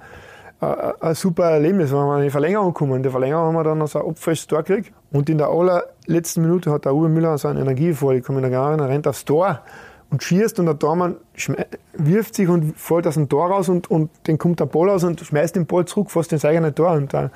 äh, 0.61 0.93
ein 0.99 1.13
super 1.13 1.51
Erlebnis, 1.51 1.91
wenn 1.91 1.99
wir 1.99 2.17
in 2.17 2.23
die 2.23 2.31
Verlängerung 2.31 2.73
kommen. 2.73 2.95
In 2.95 3.03
der 3.03 3.11
Verlängerung 3.11 3.45
haben 3.45 3.53
wir 3.53 3.63
dann 3.63 3.77
noch 3.77 3.87
so 3.87 3.99
ein 3.99 4.05
opferes 4.05 4.47
Tor 4.47 4.63
gekriegt. 4.63 4.91
Und 5.11 5.29
in 5.29 5.37
der 5.37 5.49
allerletzten 5.49 6.41
Minute 6.41 6.71
hat 6.71 6.85
der 6.85 6.95
Uwe 6.95 7.07
Müller 7.07 7.37
so 7.37 7.47
eine 7.47 7.61
Energie 7.61 7.93
vor, 7.93 8.13
ich 8.13 8.23
komme 8.23 8.39
in 8.39 8.43
der 8.43 8.51
Garten, 8.51 8.79
er 8.79 8.89
rennt 8.89 9.07
aufs 9.07 9.25
Tor 9.25 9.61
und 10.09 10.23
schießt 10.23 10.59
und 10.59 10.65
der 10.65 10.79
Tormann 10.79 11.17
wirft 11.93 12.33
sich 12.33 12.47
und 12.47 12.77
fällt 12.79 13.05
aus 13.05 13.13
dem 13.13 13.29
Tor 13.29 13.51
raus 13.51 13.69
und, 13.69 13.91
und 13.91 14.09
den 14.25 14.39
kommt 14.39 14.59
der 14.59 14.65
Ball 14.65 14.89
aus 14.89 15.03
und 15.03 15.19
schmeißt 15.19 15.55
den 15.55 15.67
Ball 15.67 15.85
zurück 15.85 16.09
fast 16.09 16.31
ins 16.33 16.45
eigene 16.45 16.73
Tor. 16.73 16.93
Und 16.93 17.13
der 17.13 17.31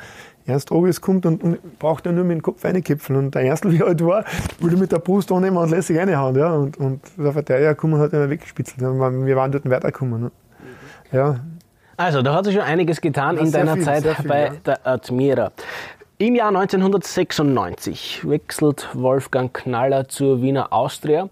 Ernst 0.47 0.71
Ogis 0.71 1.01
kommt 1.01 1.25
und, 1.25 1.43
und 1.43 1.79
braucht 1.79 2.05
dann 2.05 2.15
nur 2.15 2.23
mit 2.23 2.37
dem 2.37 2.41
Kopf 2.41 2.63
reinkipfeln. 2.63 3.19
Und 3.19 3.35
der 3.35 3.43
Ernst, 3.43 3.63
wie 3.71 3.79
er 3.79 3.87
halt 3.87 4.03
war, 4.03 4.25
würde 4.59 4.77
mit 4.77 4.91
der 4.91 4.99
Brust 4.99 5.31
annehmen 5.31 5.57
und 5.57 5.69
lässt 5.69 5.87
sich 5.87 5.97
reinhauen. 5.97 6.35
Ja. 6.35 6.53
Und, 6.53 6.77
und 6.77 7.01
der 7.17 7.33
Verteidiger 7.33 7.75
kommen 7.75 7.99
hat 7.99 8.13
ihn 8.13 8.29
weggespitzelt. 8.29 8.81
Wir 8.81 9.35
waren 9.35 9.51
dort 9.51 9.69
weitergekommen. 9.69 10.23
Ne. 10.23 10.31
Ja, 11.11 11.39
also, 11.99 12.21
da 12.21 12.35
hat 12.35 12.45
sich 12.45 12.53
schon 12.53 12.63
einiges 12.63 13.01
getan 13.01 13.37
in 13.37 13.51
deiner 13.51 13.73
viel, 13.73 13.83
Zeit 13.83 14.05
viel, 14.05 14.27
bei 14.27 14.45
ja. 14.45 14.51
der 14.63 14.87
Admira. 14.87 15.51
Im 16.19 16.35
Jahr 16.35 16.49
1996 16.49 18.27
wechselt 18.29 18.87
Wolfgang 18.93 19.51
Knaller 19.51 20.07
zur 20.07 20.43
Wiener 20.43 20.71
Austria. 20.71 21.27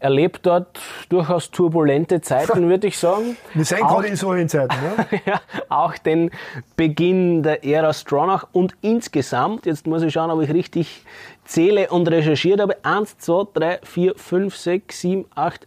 Erlebt 0.00 0.46
dort 0.46 0.80
durchaus 1.08 1.50
turbulente 1.50 2.20
Zeiten, 2.20 2.68
würde 2.68 2.86
ich 2.86 2.98
sagen. 2.98 3.36
Wir 3.54 3.64
sind 3.64 3.82
Auch- 3.82 3.88
gerade 3.96 4.08
in 4.08 4.16
solchen 4.16 4.48
Zeiten. 4.48 4.74
Ne? 4.74 5.20
ja, 5.26 5.40
auch 5.68 5.96
den 5.98 6.30
Beginn 6.76 7.42
der 7.42 7.64
Ära 7.64 7.92
Stronach 7.92 8.46
und 8.52 8.74
insgesamt, 8.80 9.66
jetzt 9.66 9.86
muss 9.86 10.02
ich 10.02 10.12
schauen, 10.12 10.30
ob 10.30 10.40
ich 10.42 10.50
richtig 10.52 11.04
zähle 11.44 11.88
und 11.90 12.08
recherchiert 12.08 12.60
habe, 12.60 12.76
1, 12.82 13.18
2, 13.18 13.44
3, 13.54 13.80
4, 13.82 14.14
5, 14.16 14.56
6, 14.56 15.00
7, 15.00 15.24
8, 15.34 15.66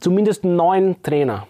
zumindest 0.00 0.44
neun 0.44 1.02
Trainer. 1.02 1.46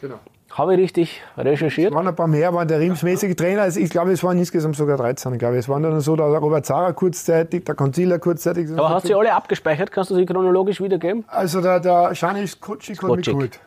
Genau. 0.00 0.18
Habe 0.52 0.74
ich 0.74 0.80
richtig 0.80 1.22
recherchiert? 1.36 1.90
Es 1.92 1.96
waren 1.96 2.08
ein 2.08 2.16
paar 2.16 2.26
mehr, 2.26 2.52
waren 2.52 2.66
der 2.66 2.80
riemsmäßige 2.80 3.36
Trainer. 3.36 3.62
Also 3.62 3.78
ich 3.78 3.88
glaube, 3.88 4.10
es 4.10 4.22
waren 4.24 4.36
insgesamt 4.36 4.76
sogar 4.76 4.96
13. 4.96 5.38
Glaube 5.38 5.54
ich. 5.54 5.60
Es 5.60 5.68
waren 5.68 5.82
dann 5.82 6.00
so 6.00 6.16
der 6.16 6.26
Robert 6.26 6.66
Zara 6.66 6.92
kurzzeitig, 6.92 7.64
der 7.64 7.76
Concealer 7.76 8.18
kurzzeitig. 8.18 8.68
Aber 8.72 8.90
hast 8.90 9.04
du 9.04 9.08
sie 9.08 9.14
alle 9.14 9.32
abgespeichert? 9.32 9.92
Kannst 9.92 10.10
du 10.10 10.16
sie 10.16 10.26
chronologisch 10.26 10.80
wiedergeben? 10.80 11.24
Also 11.28 11.60
der, 11.60 11.78
der 11.78 12.12
Janis 12.14 12.60
Kutschik 12.60 13.00
hat 13.02 13.16
mich 13.16 13.26
geholt. 13.26 13.60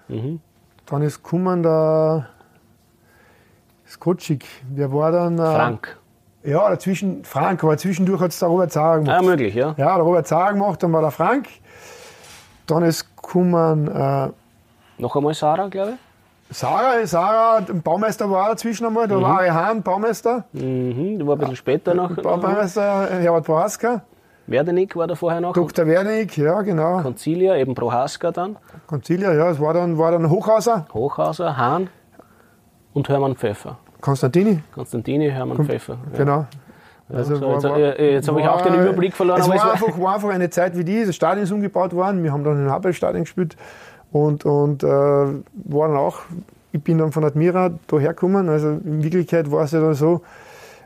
Dann 0.85 1.01
ist 1.01 1.23
gekommen 1.23 1.63
der 1.63 2.27
Skotschik. 3.87 4.45
Der 4.69 4.91
war 4.91 5.11
dann... 5.11 5.35
äh, 5.39 5.41
Frank. 5.41 5.97
Ja, 6.43 6.69
dazwischen 6.69 7.23
Frank, 7.23 7.63
aber 7.63 7.77
zwischendurch 7.77 8.19
hat 8.19 8.31
es 8.31 8.39
der 8.39 8.49
Robert 8.49 8.71
Zara 8.71 8.97
gemacht. 8.97 9.17
Ah, 9.17 9.21
möglich, 9.23 9.55
ja. 9.55 9.73
Ja, 9.77 9.95
der 9.95 10.03
Robert 10.03 10.27
Zara 10.27 10.51
gemacht, 10.51 10.83
dann 10.83 10.91
war 10.91 11.01
der 11.01 11.11
Frank. 11.11 11.47
Dann 12.67 12.83
ist 12.83 13.15
gekommen 13.15 13.87
äh, 13.87 14.29
Noch 14.97 15.15
einmal 15.15 15.33
Sarah, 15.33 15.67
glaube 15.67 15.91
ich. 15.91 15.97
Sarah, 16.53 17.05
Sarah, 17.05 17.61
der 17.61 17.73
Baumeister 17.73 18.29
war 18.29 18.49
dazwischen 18.49 18.85
einmal, 18.85 19.07
der 19.07 19.21
war 19.21 19.39
Ari 19.39 19.49
Hahn, 19.49 19.81
Baumeister. 19.81 20.45
Mhm, 20.53 21.19
die 21.19 21.25
war 21.27 21.35
ein 21.35 21.39
bisschen 21.39 21.55
später 21.55 21.93
noch. 21.93 22.15
Baumeister 22.15 23.09
Herbert 23.09 23.45
Prohaska. 23.45 24.03
Werdenig 24.45 24.95
war 24.95 25.07
da 25.07 25.15
vorher 25.15 25.39
noch. 25.41 25.53
Dr. 25.53 25.87
Wernig, 25.87 26.35
ja 26.37 26.61
genau. 26.61 27.01
Concilia, 27.01 27.55
eben 27.55 27.75
Prohaska 27.75 28.31
dann. 28.31 28.57
Concilia, 28.87 29.33
ja, 29.33 29.49
es 29.49 29.59
war 29.59 29.73
dann, 29.73 29.97
war 29.97 30.11
dann 30.11 30.29
Hochhauser, 30.29 30.85
Hochhauser, 30.93 31.55
Hahn 31.57 31.89
und 32.93 33.07
Hermann 33.09 33.35
Pfeffer. 33.35 33.77
Konstantini, 34.01 34.61
Konstantini, 34.75 35.29
Hermann 35.29 35.65
Pfeffer. 35.65 35.97
Ja. 36.11 36.17
genau. 36.17 36.45
Also, 37.09 37.35
jetzt 37.35 37.63
äh, 37.65 38.13
jetzt 38.13 38.27
habe 38.27 38.41
ich 38.41 38.47
auch 38.47 38.61
den 38.61 38.73
Überblick 38.75 39.13
verloren. 39.13 39.39
Es 39.39 39.47
war, 39.47 39.55
es 39.55 39.63
war- 39.63 39.71
einfach, 39.73 39.99
war 39.99 40.15
einfach 40.15 40.29
eine 40.29 40.49
Zeit 40.49 40.77
wie 40.77 40.83
die, 40.83 41.05
das 41.05 41.15
Stadion 41.15 41.43
ist 41.43 41.51
umgebaut 41.51 41.93
worden, 41.93 42.23
wir 42.23 42.31
haben 42.31 42.43
dann 42.43 42.65
im 42.65 42.71
Happelstadion 42.71 43.23
gespielt 43.23 43.55
und, 44.13 44.45
und 44.45 44.83
äh, 44.83 44.87
waren 44.87 45.97
auch, 45.97 46.19
ich 46.71 46.81
bin 46.81 46.99
dann 46.99 47.11
von 47.11 47.25
Admira 47.25 47.71
daher 47.87 48.09
gekommen, 48.09 48.47
also 48.47 48.69
in 48.69 49.03
Wirklichkeit 49.03 49.51
war 49.51 49.63
es 49.63 49.71
ja 49.71 49.81
dann 49.81 49.95
so, 49.95 50.21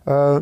äh, 0.06 0.42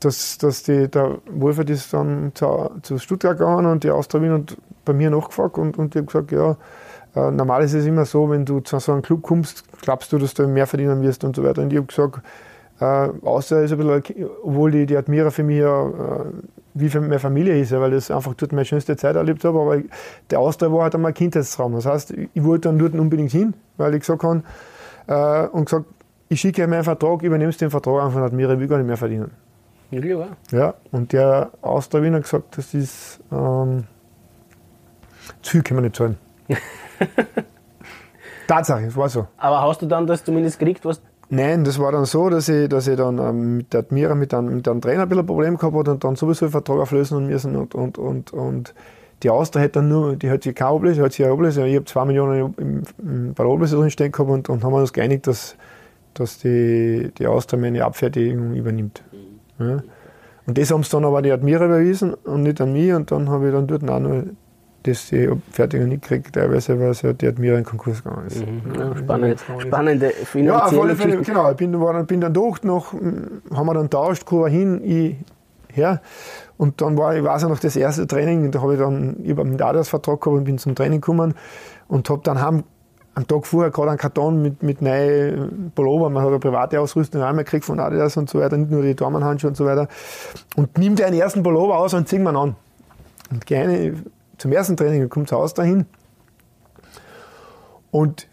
dass, 0.00 0.38
dass 0.38 0.62
die, 0.62 0.88
der 0.88 1.18
Wolfert 1.30 1.70
ist 1.70 1.92
dann 1.92 2.32
zu, 2.34 2.70
zu 2.82 2.98
Stuttgart 2.98 3.38
gegangen 3.38 3.66
und 3.66 3.84
die 3.84 3.90
Austria 3.90 4.22
Wien 4.22 4.32
und 4.32 4.56
bei 4.84 4.92
mir 4.92 5.10
nachgefragt 5.10 5.58
und, 5.58 5.78
und 5.78 5.94
die 5.94 5.98
haben 5.98 6.06
gesagt, 6.06 6.30
ja, 6.30 6.56
äh, 7.16 7.30
normal 7.30 7.64
ist 7.64 7.74
es 7.74 7.86
immer 7.86 8.04
so, 8.04 8.28
wenn 8.30 8.44
du 8.44 8.60
zu 8.60 8.78
so 8.78 8.92
einem 8.92 9.02
Club 9.02 9.22
kommst, 9.22 9.64
glaubst 9.80 10.12
du, 10.12 10.18
dass 10.18 10.34
du 10.34 10.46
mehr 10.46 10.66
verdienen 10.66 11.02
wirst 11.02 11.24
und 11.24 11.36
so 11.36 11.42
weiter. 11.42 11.62
Und 11.62 11.72
ich 11.72 11.78
habe 11.78 11.86
gesagt, 11.86 12.20
äh, 12.82 13.12
außer 13.22 13.62
ist 13.62 13.72
ein 13.72 13.78
bisschen, 13.78 14.28
obwohl 14.42 14.72
die, 14.72 14.86
die 14.86 14.96
Admira 14.96 15.30
für 15.30 15.44
mich 15.44 15.58
ja, 15.58 15.86
äh, 15.86 16.24
wie 16.74 16.88
für 16.88 17.00
meine 17.00 17.18
Familie 17.18 17.56
ist, 17.60 17.70
ja, 17.70 17.80
weil 17.80 17.92
das 17.92 18.10
einfach 18.10 18.34
dort 18.34 18.52
meine 18.52 18.64
schönste 18.64 18.96
Zeit 18.96 19.14
erlebt 19.14 19.44
habe, 19.44 19.60
aber 19.60 19.82
der 20.30 20.40
Austria 20.40 20.72
war 20.72 20.82
halt 20.84 20.94
einmal 20.94 21.12
ein 21.12 21.14
Kindheitstraum. 21.14 21.74
Das 21.74 21.86
heißt, 21.86 22.12
ich 22.12 22.44
wollte 22.44 22.68
dann 22.68 22.78
dort 22.78 22.94
unbedingt 22.94 23.30
hin, 23.30 23.54
weil 23.76 23.94
ich 23.94 24.00
gesagt 24.00 24.24
habe, 24.24 24.42
äh, 25.06 25.46
und 25.48 25.66
gesagt, 25.66 25.86
ich 26.28 26.40
schicke 26.40 26.66
meinen 26.66 26.82
Vertrag, 26.82 27.22
übernehmst 27.22 27.60
den 27.60 27.70
Vertrag 27.70 28.02
an 28.02 28.10
von 28.10 28.22
Admira, 28.22 28.54
ich 28.54 28.58
will 28.58 28.68
gar 28.68 28.78
nicht 28.78 28.86
mehr 28.86 28.96
verdienen. 28.96 29.30
Wirklich 29.90 30.16
wahr? 30.16 30.36
Ja, 30.50 30.74
und 30.90 31.12
der 31.12 31.50
Austria 31.60 32.02
Wien 32.02 32.14
hat 32.14 32.22
gesagt, 32.22 32.56
das 32.56 32.74
ist 32.74 33.20
ähm, 33.30 33.84
zu 35.42 35.52
viel 35.52 35.62
können 35.62 35.78
wir 35.78 35.82
nicht 35.82 35.96
zahlen. 35.96 36.16
Tatsache, 38.48 38.86
es 38.86 38.96
war 38.96 39.08
so. 39.08 39.28
Aber 39.36 39.60
hast 39.60 39.82
du 39.82 39.86
dann 39.86 40.06
das 40.06 40.24
zumindest 40.24 40.58
gekriegt, 40.58 40.84
was 40.84 41.00
Nein, 41.34 41.64
das 41.64 41.78
war 41.78 41.92
dann 41.92 42.04
so, 42.04 42.28
dass 42.28 42.50
ich, 42.50 42.68
dass 42.68 42.86
ich 42.86 42.96
dann 42.98 43.16
ähm, 43.16 43.56
mit 43.56 43.72
der 43.72 43.80
Admira, 43.80 44.14
mit 44.14 44.34
einem, 44.34 44.56
mit 44.56 44.68
einem 44.68 44.82
Trainer 44.82 45.04
ein 45.04 45.08
bisschen 45.08 45.22
ein 45.22 45.26
Problem 45.26 45.56
gehabt 45.56 45.74
habe 45.74 45.90
und 45.90 46.04
dann 46.04 46.14
sowieso 46.14 46.44
den 46.44 46.50
Vertrag 46.50 46.80
auflösen 46.80 47.26
müssen 47.26 47.56
und, 47.56 47.74
und, 47.74 47.96
und, 47.96 48.34
und 48.34 48.74
die 49.22 49.30
Austria 49.30 49.62
hat 49.62 49.74
dann 49.74 49.88
nur, 49.88 50.14
die 50.16 50.28
hat 50.28 50.42
sich 50.42 50.54
keine 50.54 50.72
Oblöse, 50.72 50.96
die 50.96 51.02
hat 51.02 51.12
sich 51.14 51.26
Oblöse, 51.26 51.66
ich 51.66 51.76
habe 51.76 51.86
zwei 51.86 52.04
Millionen 52.04 52.52
im, 52.58 52.82
im, 52.98 53.32
bei 53.32 53.44
der 53.44 53.88
stehen 53.88 54.12
gehabt 54.12 54.28
und, 54.28 54.50
und 54.50 54.62
haben 54.62 54.74
uns 54.74 54.92
geeinigt, 54.92 55.26
dass, 55.26 55.56
dass 56.12 56.36
die, 56.36 57.10
die 57.16 57.26
Austria 57.26 57.58
meine 57.58 57.82
Abfertigung 57.82 58.54
übernimmt. 58.54 59.02
Ja. 59.58 59.82
Und 60.46 60.58
das 60.58 60.70
haben 60.70 60.82
sie 60.82 60.90
dann 60.90 61.06
aber 61.06 61.22
die 61.22 61.32
Admira 61.32 61.64
überwiesen 61.64 62.12
und 62.12 62.42
nicht 62.42 62.60
an 62.60 62.74
mich 62.74 62.92
und 62.92 63.10
dann 63.10 63.30
habe 63.30 63.46
ich 63.46 63.54
dann 63.54 63.66
dort 63.66 63.88
auch 63.88 64.00
noch 64.00 64.24
das 64.82 65.08
die 65.08 65.28
Abfertigung 65.28 65.88
nicht 65.88 66.02
gekriegt, 66.02 66.34
teilweise, 66.34 66.78
weil 66.80 66.92
ja 67.02 67.12
die 67.12 67.26
Admira 67.28 67.58
in 67.58 67.64
Konkurs 67.64 68.02
gegangen 68.02 68.26
ist. 68.26 68.40
ja, 68.40 68.96
spannend, 68.96 69.40
spannende 69.58 70.06
Ja, 70.06 70.12
auf 70.22 70.28
finanzielle 70.28 70.82
alle 70.82 70.96
Fälle, 70.96 71.16
genau. 71.22 71.50
Ich 71.50 71.56
bin, 71.56 71.80
war, 71.80 71.92
dann- 71.92 72.06
bin 72.06 72.20
dann 72.20 72.34
durch, 72.34 72.62
noch, 72.62 72.92
mm, 72.92 73.42
haben 73.54 73.66
wir 73.66 73.74
dann 73.74 73.90
tauscht, 73.90 74.24
Kuba 74.24 74.48
hin, 74.48 74.80
ich 74.84 75.16
her. 75.72 76.00
Und 76.58 76.80
dann 76.80 76.96
war, 76.98 77.16
ich 77.16 77.24
weiß 77.24 77.42
ja 77.42 77.48
noch, 77.48 77.58
das 77.58 77.76
erste 77.76 78.06
Training, 78.06 78.50
da 78.50 78.60
habe 78.60 78.74
ich 78.74 78.78
dann, 78.80 79.16
ich 79.22 79.30
habe 79.30 79.42
einen 79.42 79.60
Adidas-Vertrag 79.60 80.20
gehabt 80.20 80.38
und 80.38 80.44
bin 80.44 80.58
zum 80.58 80.74
Training 80.74 81.00
gekommen 81.00 81.34
und 81.88 82.08
habe 82.10 82.20
dann 82.24 82.40
heim, 82.40 82.64
am 83.14 83.26
Tag 83.26 83.46
vorher 83.46 83.70
gerade 83.70 83.90
einen 83.90 83.98
Karton 83.98 84.40
mit, 84.40 84.62
mit 84.62 84.80
neuen 84.80 85.70
Pullover, 85.74 86.08
man 86.08 86.22
hat 86.22 86.30
eine 86.30 86.38
private 86.38 86.80
Ausrüstung 86.80 87.22
einmal 87.22 87.44
gekriegt 87.44 87.64
von 87.66 87.78
Adidas 87.78 88.16
und 88.16 88.30
so 88.30 88.38
weiter, 88.40 88.56
nicht 88.56 88.70
nur 88.70 88.82
die 88.82 88.94
Dormanhandschuhe 88.94 89.50
und 89.50 89.56
so 89.56 89.66
weiter. 89.66 89.88
Und 90.56 90.78
nimmt 90.78 90.98
den 90.98 91.12
ersten 91.12 91.42
Pullover 91.42 91.76
aus 91.78 91.92
und 91.92 92.08
wir 92.24 92.30
ihn 92.30 92.36
an. 92.36 92.56
Und 93.30 93.50
rein 93.50 94.02
zum 94.42 94.52
ersten 94.52 94.76
Training, 94.76 95.08
kommt 95.08 95.28
zu 95.28 95.36
Hause 95.36 95.54
dahin. 95.54 95.86
Und 97.92 98.26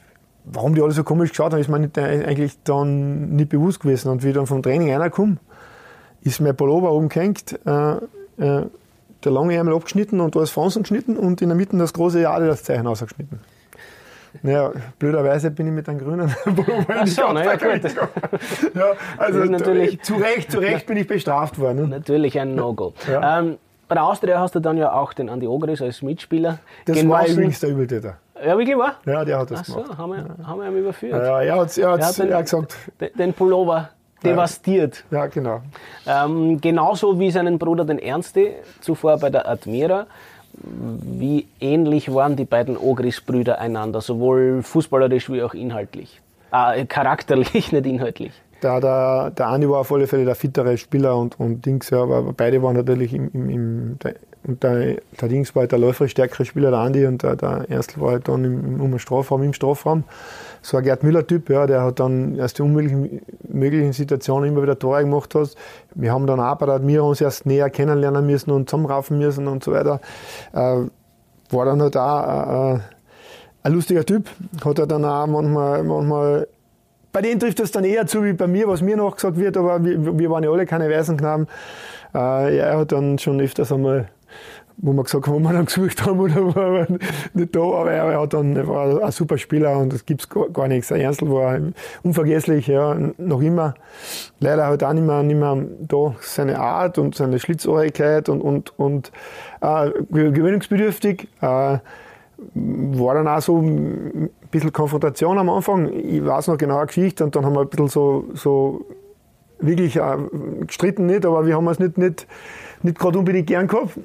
warum 0.43 0.73
die 0.73 0.81
alle 0.81 0.91
so 0.91 1.03
komisch 1.03 1.29
geschaut 1.29 1.53
haben, 1.53 1.59
ist 1.59 1.69
mir 1.69 1.79
nicht, 1.79 1.97
eigentlich 1.97 2.57
dann 2.63 3.35
nicht 3.35 3.49
bewusst 3.49 3.79
gewesen. 3.79 4.09
Und 4.09 4.23
wie 4.23 4.29
ich 4.29 4.33
dann 4.33 4.47
vom 4.47 4.63
Training 4.63 4.93
reinkomme, 4.93 5.37
ist 6.21 6.41
mein 6.41 6.55
Pullover 6.55 6.91
oben 6.91 7.09
gehängt, 7.09 7.59
äh, 7.65 7.91
äh, 7.91 8.65
der 9.23 9.31
lange 9.31 9.53
Ärmel 9.55 9.75
abgeschnitten 9.75 10.19
und 10.19 10.35
da 10.35 10.41
ist 10.41 10.49
Fransen 10.49 10.81
geschnitten 10.83 11.15
und 11.15 11.41
in 11.41 11.49
der 11.49 11.55
Mitte 11.57 11.77
das 11.77 11.93
große 11.93 12.27
Adidas-Zeichen 12.27 12.87
ausgeschnitten. 12.87 13.39
Naja, 14.41 14.71
blöderweise 14.97 15.51
bin 15.51 15.67
ich 15.67 15.73
mit 15.73 15.89
einem 15.89 15.99
grünen 15.99 16.33
Pullover 16.43 17.05
so, 17.05 17.23
na 17.33 17.43
ja, 17.43 17.55
gut. 17.55 17.83
ja, 18.75 18.91
also 19.17 19.39
natürlich- 19.43 20.01
zu 20.01 20.15
Recht, 20.15 20.51
zu 20.51 20.59
Recht 20.59 20.87
bin 20.87 20.97
ich 20.97 21.07
bestraft 21.07 21.59
worden. 21.59 21.89
Natürlich 21.89 22.39
ein 22.39 22.55
No-Go. 22.55 22.93
Ja. 23.11 23.39
Ähm, 23.39 23.57
bei 23.89 23.95
der 23.95 24.05
Austria 24.05 24.39
hast 24.39 24.55
du 24.55 24.61
dann 24.61 24.77
ja 24.77 24.93
auch 24.93 25.11
den 25.11 25.27
Andi 25.29 25.47
Ogris 25.47 25.81
als 25.81 26.01
Mitspieler 26.01 26.59
Das 26.85 26.95
war 26.97 27.19
genossen. 27.19 27.33
übrigens 27.33 27.59
der 27.59 27.69
Übeltäter. 27.71 28.15
Ja, 28.41 28.57
wirklich 28.57 28.77
wahr? 28.77 28.93
Ja, 29.05 29.25
der 29.25 29.39
hat 29.39 29.51
das 29.51 29.59
Ach 29.61 29.65
so, 29.65 29.81
gemacht. 29.81 29.97
haben 29.97 30.11
wir, 30.13 30.47
haben 30.47 30.61
wir 30.61 30.67
ihn 30.69 30.77
überführt. 30.77 31.11
Ja, 31.21 31.41
er 31.41 31.59
hat, 31.59 31.77
er 31.77 31.91
hat, 31.91 31.99
Er 31.99 32.07
hat 32.07 32.17
den- 32.19 32.29
er 32.29 32.37
hat 32.37 32.43
gesagt, 32.45 32.75
Den, 33.01 33.09
den 33.17 33.33
Pullover 33.33 33.89
devastiert. 34.23 35.03
ja, 35.11 35.25
genau. 35.27 35.61
Ähm, 36.07 36.61
genauso 36.61 37.19
wie 37.19 37.31
seinen 37.31 37.57
Bruder, 37.59 37.83
den 37.83 37.99
Ernsti, 37.99 38.53
zuvor 38.79 39.17
bei 39.17 39.29
der 39.29 39.49
Admira. 39.49 40.05
Wie 40.53 41.47
ähnlich 41.59 42.13
waren 42.13 42.35
die 42.35 42.45
beiden 42.45 42.77
Ogris-Brüder 42.77 43.59
einander, 43.59 44.01
sowohl 44.01 44.61
fußballerisch 44.63 45.29
wie 45.31 45.41
auch 45.43 45.53
inhaltlich? 45.53 46.21
Ah, 46.51 46.73
charakterlich, 46.85 47.53
nicht 47.71 47.85
inhaltlich. 47.85 48.31
Der, 48.61 48.81
der, 48.81 49.31
der 49.31 49.47
Andi 49.47 49.69
war 49.69 49.79
auf 49.79 49.91
alle 49.91 50.07
Fälle 50.07 50.25
der 50.25 50.35
fittere 50.35 50.77
Spieler 50.77 51.17
und, 51.17 51.39
und 51.39 51.65
Dings, 51.65 51.89
ja, 51.91 52.01
aber 52.01 52.33
beide 52.33 52.61
waren 52.61 52.75
natürlich 52.75 53.13
im, 53.13 53.29
im, 53.33 53.49
im 53.49 53.99
der, 53.99 54.15
und 54.47 54.63
der, 54.63 54.97
der 55.19 55.29
Dings 55.29 55.53
war 55.53 55.61
halt 55.61 55.71
der 55.71 55.79
läuferisch 55.79 56.11
stärkere 56.11 56.45
Spieler, 56.45 56.71
der 56.71 56.79
Andi, 56.79 57.05
und 57.05 57.23
der, 57.23 57.35
der 57.35 57.69
Erstl 57.69 57.99
war 57.99 58.11
halt 58.11 58.27
dann 58.27 58.43
im, 58.43 58.79
im, 58.79 58.93
im 58.93 58.99
Strafraum, 58.99 59.43
im 59.43 59.53
Strafraum. 59.53 60.03
So 60.61 60.77
ein 60.77 60.83
Gerd 60.83 61.03
Müller-Typ, 61.03 61.49
ja, 61.49 61.67
der 61.67 61.83
hat 61.83 61.99
dann 61.99 62.35
erst 62.35 62.57
die 62.57 62.61
unmöglichen 62.61 63.21
möglichen 63.47 63.93
Situationen 63.93 64.49
immer 64.49 64.61
wieder 64.61 64.77
Tore 64.77 65.01
gemacht 65.01 65.35
hat. 65.35 65.55
Wir 65.95 66.11
haben 66.11 66.27
dann 66.27 66.39
auch 66.39 66.55
bei 66.55 66.65
der 66.65 66.75
Admira 66.75 67.03
uns 67.03 67.21
erst 67.21 67.45
näher 67.45 67.69
kennenlernen 67.69 68.25
müssen 68.25 68.51
und 68.51 68.69
zusammenraufen 68.69 69.17
müssen 69.17 69.47
und 69.47 69.63
so 69.63 69.71
weiter. 69.71 69.99
Äh, 70.53 70.85
war 71.51 71.65
dann 71.65 71.81
halt 71.81 71.97
auch 71.97 72.75
äh, 72.75 72.79
ein 73.63 73.73
lustiger 73.73 74.05
Typ. 74.05 74.29
Hat 74.63 74.79
er 74.79 74.87
dann 74.87 75.05
auch 75.05 75.27
manchmal, 75.27 75.83
manchmal 75.83 76.47
bei 77.11 77.21
denen 77.21 77.39
trifft 77.39 77.59
das 77.59 77.71
dann 77.71 77.83
eher 77.83 78.07
zu 78.07 78.23
wie 78.23 78.33
bei 78.33 78.47
mir, 78.47 78.67
was 78.67 78.81
mir 78.81 78.97
noch 78.97 79.15
gesagt 79.15 79.37
wird, 79.37 79.57
aber 79.57 79.83
wir, 79.83 80.17
wir 80.17 80.29
waren 80.29 80.43
ja 80.43 80.51
alle 80.51 80.65
keine 80.65 80.89
Waisenknaben. 80.89 81.47
Äh, 82.13 82.57
er 82.57 82.77
hat 82.77 82.91
dann 82.91 83.17
schon 83.19 83.39
öfters 83.39 83.71
einmal 83.71 84.09
wo 84.81 84.93
wir 84.93 85.03
gesagt 85.03 85.27
haben, 85.27 85.43
wo 85.43 85.47
wir 85.47 85.53
dann 85.53 85.65
gesucht 85.65 86.05
haben 86.05 86.19
oder 86.19 86.55
war 86.55 86.87
nicht 87.33 87.55
da, 87.55 87.59
aber 87.59 87.91
er, 87.91 88.21
hat 88.21 88.33
dann, 88.33 88.55
er 88.55 88.67
war 88.67 89.03
ein 89.03 89.11
super 89.11 89.37
Spieler 89.37 89.77
und 89.77 89.93
es 89.93 90.05
gibt 90.05 90.29
gar, 90.29 90.49
gar 90.49 90.67
nichts. 90.67 90.87
Der 90.87 90.97
Ernstl 90.97 91.29
war 91.29 91.59
unvergesslich, 92.03 92.67
ja, 92.67 92.95
noch 93.17 93.41
immer. 93.41 93.73
Leider 94.39 94.67
hat 94.67 94.83
auch 94.83 94.93
nicht 94.93 95.05
mehr, 95.05 95.23
nicht 95.23 95.37
mehr 95.37 95.57
da 95.79 96.15
seine 96.21 96.59
Art 96.59 96.97
und 96.97 97.15
seine 97.15 97.39
Schlitzohrigkeit 97.39 98.29
und, 98.29 98.41
und, 98.41 98.77
und 98.79 99.11
äh, 99.61 99.91
gewöhnungsbedürftig. 100.09 101.27
Äh, 101.41 101.79
war 102.53 103.15
dann 103.15 103.27
auch 103.27 103.41
so 103.41 103.57
ein 103.57 104.29
bisschen 104.51 104.73
Konfrontation 104.73 105.37
am 105.37 105.49
Anfang. 105.49 105.91
Ich 105.93 106.25
weiß 106.25 106.47
noch 106.47 106.57
genau 106.57 106.77
eine 106.77 106.87
Geschichte 106.87 107.23
und 107.23 107.35
dann 107.35 107.45
haben 107.45 107.53
wir 107.53 107.61
ein 107.61 107.69
bisschen 107.69 107.87
so, 107.87 108.25
so 108.33 108.85
wirklich 109.59 109.99
gestritten 110.65 111.05
nicht, 111.05 111.25
aber 111.25 111.45
wir 111.45 111.55
haben 111.55 111.67
es 111.67 111.79
nicht, 111.79 111.97
nicht, 111.97 112.27
nicht 112.81 112.99
gerade 112.99 113.19
unbedingt 113.19 113.47
gern 113.47 113.67
gehabt. 113.67 113.99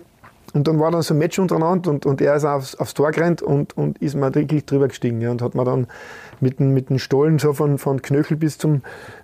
Und 0.52 0.68
dann 0.68 0.78
war 0.78 0.92
dann 0.92 1.02
so 1.02 1.14
ein 1.14 1.18
Match 1.18 1.38
untereinander 1.40 1.90
und, 1.90 2.06
und 2.06 2.20
er 2.20 2.36
ist 2.36 2.44
aufs, 2.44 2.76
aufs 2.76 2.94
Tor 2.94 3.10
gerannt 3.10 3.42
und, 3.42 3.76
und 3.76 3.98
ist 3.98 4.14
mir 4.14 4.32
wirklich 4.32 4.64
drüber 4.64 4.86
gestiegen. 4.86 5.20
Ja, 5.20 5.32
und 5.32 5.42
hat 5.42 5.56
mir 5.56 5.64
dann 5.64 5.88
mit, 6.40 6.60
mit 6.60 6.90
den 6.90 7.00
Stollen 7.00 7.40
so 7.40 7.52
von, 7.54 7.76
von 7.78 8.02
Knöchel 8.02 8.36
bis 8.36 8.56
zum, 8.56 8.82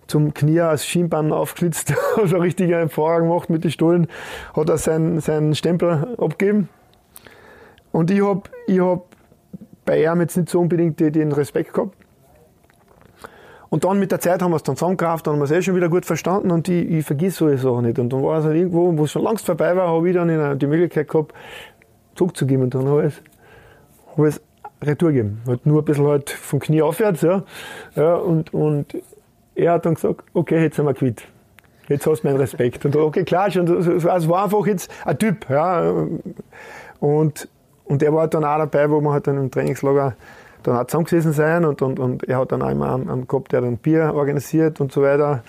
zum 0.08 0.34
Knie 0.34 0.60
als 0.60 0.84
Schienbein 0.84 1.32
aufgeschlitzt, 1.32 1.94
also 2.16 2.38
richtig 2.38 2.74
einen 2.74 2.88
Vorhang 2.88 3.28
gemacht 3.28 3.48
mit 3.48 3.62
den 3.62 3.70
Stollen, 3.70 4.08
hat 4.54 4.68
er 4.68 4.78
seinen, 4.78 5.20
seinen 5.20 5.54
Stempel 5.54 6.16
abgegeben. 6.18 6.68
Und 7.92 8.10
ich 8.10 8.24
habe 8.24 8.42
ich 8.66 8.80
hab 8.80 9.06
bei 9.84 10.04
ihm 10.04 10.20
jetzt 10.20 10.36
nicht 10.36 10.48
so 10.48 10.60
unbedingt 10.60 11.00
den 11.00 11.32
Respekt 11.32 11.72
gehabt. 11.72 11.96
Und 13.70 13.84
dann 13.84 14.00
mit 14.00 14.10
der 14.10 14.18
Zeit 14.18 14.42
haben 14.42 14.50
wir 14.50 14.56
es 14.56 14.64
dann 14.64 14.76
zusammengekraft, 14.76 15.26
dann 15.26 15.34
haben 15.34 15.40
wir 15.40 15.44
es 15.44 15.52
eh 15.52 15.62
schon 15.62 15.76
wieder 15.76 15.88
gut 15.88 16.04
verstanden 16.04 16.50
und 16.50 16.68
ich, 16.68 16.90
ich 16.90 17.06
vergiss 17.06 17.36
solche 17.36 17.58
Sachen 17.58 17.86
nicht. 17.86 18.00
Und 18.00 18.12
dann 18.12 18.22
war 18.22 18.38
es 18.38 18.44
halt 18.44 18.56
irgendwo, 18.56 18.98
wo 18.98 19.04
es 19.04 19.12
schon 19.12 19.22
längst 19.22 19.46
vorbei 19.46 19.76
war, 19.76 19.88
habe 19.88 20.08
ich 20.08 20.14
dann 20.14 20.58
die 20.58 20.66
Möglichkeit 20.66 21.08
gehabt, 21.08 21.32
zurückzugeben. 22.16 22.64
Und 22.64 22.74
dann 22.74 22.88
habe 22.88 23.06
ich 23.06 23.14
es, 23.14 23.22
hab 24.16 24.26
ich 24.26 24.34
es 24.34 24.40
retour 24.82 25.12
gegeben. 25.12 25.40
Halt 25.46 25.66
nur 25.66 25.82
ein 25.82 25.84
bisschen 25.84 26.06
halt 26.06 26.30
vom 26.30 26.58
Knie 26.58 26.82
aufwärts, 26.82 27.22
ja. 27.22 27.44
ja 27.94 28.14
und, 28.16 28.52
und 28.52 28.96
er 29.54 29.72
hat 29.72 29.86
dann 29.86 29.94
gesagt, 29.94 30.24
okay, 30.32 30.62
jetzt 30.62 30.76
sind 30.76 30.86
wir 30.86 30.94
quitt. 30.94 31.22
Jetzt 31.88 32.06
hast 32.06 32.22
du 32.22 32.28
meinen 32.28 32.38
Respekt. 32.38 32.84
Und 32.84 32.96
okay, 32.96 33.24
klar, 33.24 33.48
es 33.48 34.28
war 34.28 34.44
einfach 34.44 34.66
jetzt 34.66 34.90
ein 35.04 35.18
Typ, 35.18 35.48
ja. 35.48 36.06
Und, 36.98 37.48
und 37.90 38.02
er 38.04 38.14
war 38.14 38.28
dann 38.28 38.44
auch 38.44 38.56
dabei, 38.58 38.88
wo 38.88 39.00
wir 39.00 39.12
halt 39.12 39.26
dann 39.26 39.36
im 39.36 39.50
Trainingslager 39.50 40.14
dann 40.62 40.76
auch 40.76 40.86
zusammengesessen 40.86 41.32
sein 41.32 41.64
und, 41.64 41.82
und, 41.82 41.98
und 41.98 42.28
er 42.28 42.38
hat 42.38 42.52
dann 42.52 42.62
auch 42.62 42.70
immer 42.70 42.94
einen, 42.94 43.10
einen 43.10 43.26
gehabt, 43.26 43.52
der 43.52 43.62
dann 43.62 43.78
Bier 43.78 44.12
organisiert 44.14 44.80
und 44.80 44.92
so 44.92 45.02
weiter. 45.02 45.42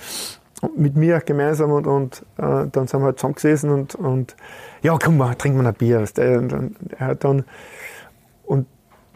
mit 0.76 0.96
mir 0.96 1.20
gemeinsam 1.20 1.72
und, 1.72 1.86
und 1.86 2.24
äh, 2.38 2.68
dann 2.72 2.88
sind 2.88 3.02
wir 3.02 3.06
halt 3.06 3.20
zusammengesessen 3.20 3.70
und, 3.70 3.96
und 3.96 4.36
ja, 4.82 4.98
komm 4.98 5.18
mal, 5.18 5.36
trinken 5.36 5.62
wir 5.62 5.68
ein 5.68 5.74
Bier. 5.76 6.00
Und, 6.00 6.54
und 6.54 6.76
er 6.98 7.08
hat 7.08 7.24
dann, 7.24 7.38
und 7.38 7.46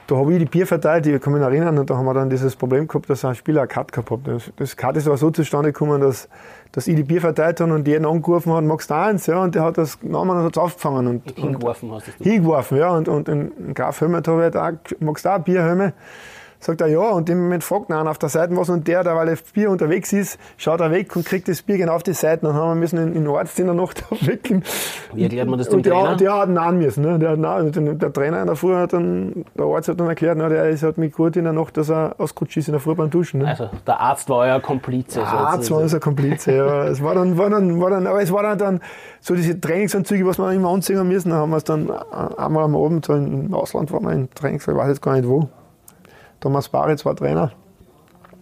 da 0.08 0.16
habe 0.16 0.34
ich 0.34 0.40
die 0.40 0.46
Bier 0.46 0.68
verteilt, 0.68 1.08
ich 1.08 1.20
kann 1.22 1.34
mich 1.34 1.42
erinnern, 1.42 1.78
und 1.78 1.90
da 1.90 1.98
haben 1.98 2.06
wir 2.06 2.14
dann 2.14 2.30
dieses 2.30 2.56
Problem 2.56 2.88
gehabt, 2.88 3.10
dass 3.10 3.26
ein 3.26 3.36
Spieler 3.36 3.62
eine 3.62 3.68
Karte 3.68 3.92
gehabt 3.92 4.12
hat. 4.12 4.20
Das, 4.24 4.52
das 4.56 4.78
Karte 4.78 5.00
ist 5.00 5.08
aber 5.08 5.18
so 5.18 5.32
zustande 5.32 5.72
gekommen, 5.72 6.02
dass, 6.02 6.30
dass 6.72 6.88
ich 6.88 6.96
die 6.96 7.04
Bier 7.04 7.22
verteilt 7.22 7.60
habe 7.60 7.74
und 7.74 7.88
jeden 7.88 8.06
angerufen 8.06 8.54
hat, 8.54 8.64
magst 8.64 8.90
du 8.90 8.96
eins? 8.96 9.26
Ja, 9.26 9.42
und 9.42 9.56
der 9.56 9.64
hat 9.64 9.78
das 9.78 10.00
genommen 10.00 10.38
und 10.38 10.44
hat 10.44 10.56
es 10.56 10.62
aufgefangen. 10.62 11.08
Und, 11.08 11.32
hingeworfen 11.32 11.92
hast 11.92 12.08
du. 12.08 12.24
Hingeworfen, 12.24 12.78
ja, 12.78 12.90
und, 12.90 13.08
und 13.08 13.28
in 13.30 13.74
Graf 13.74 14.00
Helmet 14.02 14.28
habe 14.28 14.48
ich 14.48 14.56
halt 14.56 14.78
auch, 14.78 14.98
magst 15.00 15.26
du 15.26 15.30
auch 15.30 15.40
Bier? 15.40 15.94
Sagt 16.66 16.82
er 16.82 16.88
ja 16.88 17.12
und 17.12 17.30
im 17.30 17.44
Moment 17.44 17.64
fragt 17.64 17.92
einer 17.92 18.10
auf 18.10 18.18
der 18.18 18.30
Seite 18.30 18.58
was 18.58 18.72
und 18.72 18.88
der, 18.88 19.04
der 19.04 19.16
weil 19.16 19.28
das 19.28 19.44
Bier 19.44 19.70
unterwegs 19.70 20.12
ist, 20.14 20.40
schaut 20.58 20.80
er 20.80 20.90
weg 20.90 21.16
und 21.16 21.24
kriegt 21.24 21.48
das 21.48 21.62
Bier 21.62 21.78
genau 21.78 21.94
auf 21.94 22.02
die 22.02 22.14
Seite. 22.14 22.48
Dann 22.48 22.56
haben 22.56 22.70
wir 22.70 22.76
müssen 22.76 22.98
in, 22.98 23.14
in 23.14 23.28
Arzt 23.28 23.60
in 23.60 23.68
der 23.68 23.76
Nacht 23.76 24.04
aufwecken. 24.10 24.64
Wie 25.14 25.26
erklärt 25.26 25.48
man 25.48 25.60
das 25.60 25.70
dem 25.70 25.78
und 25.78 25.86
der, 25.86 25.94
Trainer? 25.94 26.16
Der 26.16 26.34
hat 26.34 26.50
nahen 26.50 26.80
müssen. 26.80 27.04
Ne? 27.04 27.20
Der, 27.20 27.38
der, 27.38 27.70
der 27.70 28.12
Trainer 28.12 28.42
in 28.42 28.48
der 28.48 28.56
Früh 28.56 28.74
hat 28.74 28.94
dann, 28.94 29.46
der 29.54 29.66
Arzt 29.68 29.90
hat 29.90 30.00
dann 30.00 30.08
erklärt, 30.08 30.40
ne, 30.40 30.50
der 30.50 30.70
ist 30.70 30.82
halt 30.82 30.98
mit 30.98 31.14
gut 31.14 31.36
in 31.36 31.44
der 31.44 31.54
Nacht, 31.54 31.78
dass 31.78 31.92
er 31.92 32.16
ausgerutscht 32.18 32.58
ist 32.58 32.68
in 32.68 32.72
der 32.72 32.82
Früh 32.82 32.96
beim 32.96 33.12
Duschen. 33.12 33.42
Ne? 33.42 33.48
Also 33.48 33.70
der 33.86 34.00
Arzt 34.00 34.28
war 34.30 34.40
euer 34.40 34.60
Komplize. 34.60 35.20
Der 35.20 35.28
Arzt 35.28 35.70
war 35.70 35.82
unser 35.82 36.00
Komplize, 36.00 36.52
ja. 36.52 36.84
es 36.88 37.04
war 37.04 37.14
dann, 37.14 37.38
war 37.38 37.52
dann, 37.52 37.80
war 37.80 37.92
dann, 37.92 38.08
aber 38.08 38.24
es 38.24 38.32
war 38.32 38.42
dann, 38.42 38.58
dann 38.58 38.82
so 39.22 39.36
diese 39.36 39.62
Trainingsanzüge, 39.62 40.26
was 40.26 40.40
wir 40.40 40.52
immer 40.52 40.70
anziehen 40.70 41.08
müssen, 41.08 41.30
da 41.30 41.36
haben 41.36 41.52
wir 41.52 41.58
es 41.58 41.64
dann 41.64 41.92
einmal 41.92 42.64
am 42.64 42.76
Abend, 42.76 43.06
so 43.06 43.14
im 43.14 43.54
Ausland 43.54 43.92
waren 43.92 44.04
wir 44.04 44.14
in 44.14 44.32
Trainings, 44.32 44.68
ich 44.68 44.74
weiß 44.76 44.88
jetzt 44.88 45.04
gar 45.04 45.14
nicht 45.14 45.28
wo 45.28 45.48
Thomas 46.40 46.70
Baritz 46.70 47.06
war 47.06 47.16
Trainer. 47.16 47.52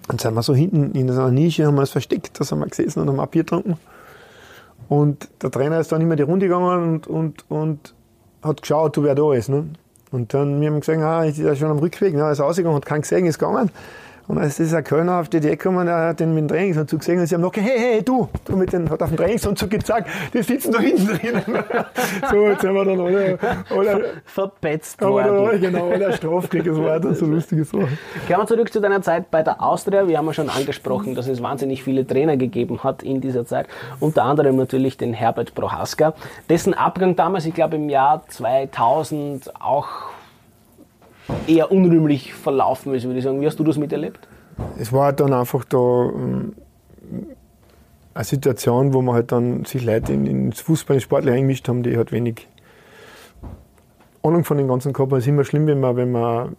Dann 0.08 0.20
sind 0.20 0.34
wir 0.34 0.44
so 0.44 0.54
hinten 0.54 0.92
in 0.92 1.10
einer 1.10 1.32
Nische, 1.32 1.66
haben 1.66 1.76
wir 1.76 1.84
es 1.84 1.92
versteckt, 1.92 2.40
da 2.40 2.44
sind 2.44 2.60
wir 2.60 2.68
gesessen 2.68 3.02
und 3.02 3.08
haben 3.08 3.20
ein 3.20 3.30
Bier 3.30 3.44
getrunken. 3.44 3.78
Und 4.90 5.30
der 5.42 5.50
Trainer 5.50 5.80
ist 5.80 5.92
dann 5.92 6.02
immer 6.02 6.16
die 6.16 6.24
Runde 6.24 6.48
gegangen 6.48 6.94
und, 6.94 7.08
und, 7.08 7.46
und 7.50 7.96
hat 8.42 8.62
geschaut, 8.62 9.02
wer 9.02 9.16
da 9.16 9.34
ist. 9.34 9.50
Ne? 9.50 9.70
Und 10.12 10.34
dann 10.34 10.60
wir 10.60 10.70
haben 10.70 10.82
gesagt, 10.82 11.02
ah, 11.02 11.24
ist 11.24 11.38
ja 11.38 11.56
schon 11.56 11.72
am 11.72 11.80
Rückweg, 11.80 12.14
ne? 12.14 12.30
ist 12.32 12.42
ausgegangen, 12.42 12.76
hat 12.76 12.86
keinen 12.86 13.02
gesehen, 13.02 13.26
ist 13.26 13.40
gegangen. 13.40 13.72
Und 14.28 14.38
als 14.38 14.56
dieser 14.56 14.82
Kölner 14.82 15.20
auf 15.20 15.28
die 15.28 15.38
Idee 15.38 15.52
gekommen, 15.52 15.86
der 15.86 16.08
hat 16.08 16.20
den 16.22 16.34
mit 16.34 16.44
dem 16.44 16.48
Trainingsanzug 16.48 17.00
gesehen 17.00 17.20
und 17.20 17.28
sie 17.28 17.36
haben 17.36 17.42
noch 17.42 17.52
gesagt, 17.52 17.72
hey, 17.72 17.80
hey, 17.80 18.04
du, 18.04 18.30
du 18.46 18.56
mit 18.56 18.72
den, 18.72 18.90
hat 18.90 19.02
auf 19.02 19.10
dem 19.10 19.18
Trainingsanzug 19.18 19.70
gezeigt, 19.70 20.08
die 20.34 20.42
sitzen 20.42 20.72
da 20.72 20.80
hinten 20.80 21.08
drin. 21.08 21.42
so, 22.32 22.48
jetzt 22.48 22.64
haben 22.64 22.74
wir 22.74 22.86
dann 22.86 23.00
alle, 23.02 23.40
alle 23.70 24.06
verpetzt 24.24 25.02
worden. 25.02 25.48
Alle, 25.48 25.60
genau, 25.60 25.90
alle 25.90 26.14
Strafkrieg, 26.14 26.64
das 26.64 26.78
war 26.78 27.00
dann 27.02 27.16
so 27.16 27.26
lustige 27.26 27.66
Sachen. 27.66 27.98
Kehren 28.26 28.42
wir 28.42 28.48
zurück 28.48 28.72
zu 28.72 28.80
deiner 28.80 29.02
Zeit 29.02 29.30
bei 29.30 29.44
der 29.44 29.62
Austria. 29.62 30.08
Wir 30.08 30.18
haben 30.18 30.28
ja 30.28 30.34
schon 30.34 30.50
angesprochen, 30.50 31.16
dass 31.16 31.28
es 31.28 31.44
wahnsinnig 31.44 31.84
viele 31.84 32.08
Trainer 32.08 32.38
gegeben 32.38 32.82
hat 32.84 33.04
in 33.04 33.20
dieser 33.20 33.46
Zeit. 33.46 33.68
Unter 34.00 34.24
anderem 34.24 34.56
natürlich 34.56 34.98
den 34.98 35.14
Herbert 35.14 35.54
Prohaska, 35.54 36.14
dessen 36.50 36.74
Abgang 36.74 37.18
damals, 37.18 37.46
ich 37.46 37.54
glaube 37.54 37.76
im 37.76 37.90
Jahr 37.90 38.24
2000 38.30 39.54
auch 39.62 40.13
eher 41.48 41.72
unrühmlich 41.72 42.34
verlaufen 42.34 42.94
ist, 42.94 43.06
würde 43.06 43.18
ich 43.18 43.24
sagen. 43.24 43.42
Wie 43.42 43.46
hast 43.46 43.60
du 43.60 43.64
das 43.64 43.78
miterlebt? 43.78 44.28
Es 44.80 44.92
war 44.92 45.06
halt 45.06 45.20
dann 45.20 45.34
einfach 45.34 45.64
da 45.66 45.78
ähm, 45.78 46.54
eine 48.14 48.24
Situation, 48.24 48.94
wo 48.94 49.02
man 49.02 49.16
halt 49.16 49.32
dann 49.32 49.66
sich 49.66 49.84
Leute 49.84 50.14
in, 50.14 50.26
ins 50.26 50.62
Fußball, 50.62 50.96
ins 50.96 51.04
Sportler 51.04 51.34
eingemischt 51.34 51.68
haben, 51.68 51.84
die 51.84 51.98
halt 51.98 52.12
wenig 52.12 52.48
Ahnung 54.22 54.44
von 54.44 54.58
den 54.58 54.68
ganzen 54.68 54.94
haben. 54.94 55.12
Es 55.18 55.24
ist 55.24 55.28
immer 55.28 55.44
schlimm, 55.44 55.68
wenn 55.68 55.80
man, 55.80 55.96
wenn 55.96 56.12
man 56.12 56.56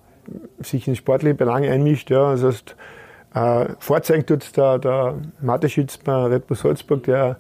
sich 0.61 0.89
in 0.89 0.97
sportliche 0.97 1.35
Belange 1.35 1.71
einmischt. 1.71 2.11
Ja. 2.11 2.33
Das 2.33 2.43
heißt, 2.43 2.77
äh, 3.35 3.67
vorzeigen 3.79 4.27
tut 4.27 4.57
der, 4.57 4.79
der 4.79 5.15
Mateschitz 5.41 5.99
bei 5.99 6.27
Red 6.27 6.47
Bull 6.47 6.57
Salzburg, 6.57 7.03
der 7.05 7.37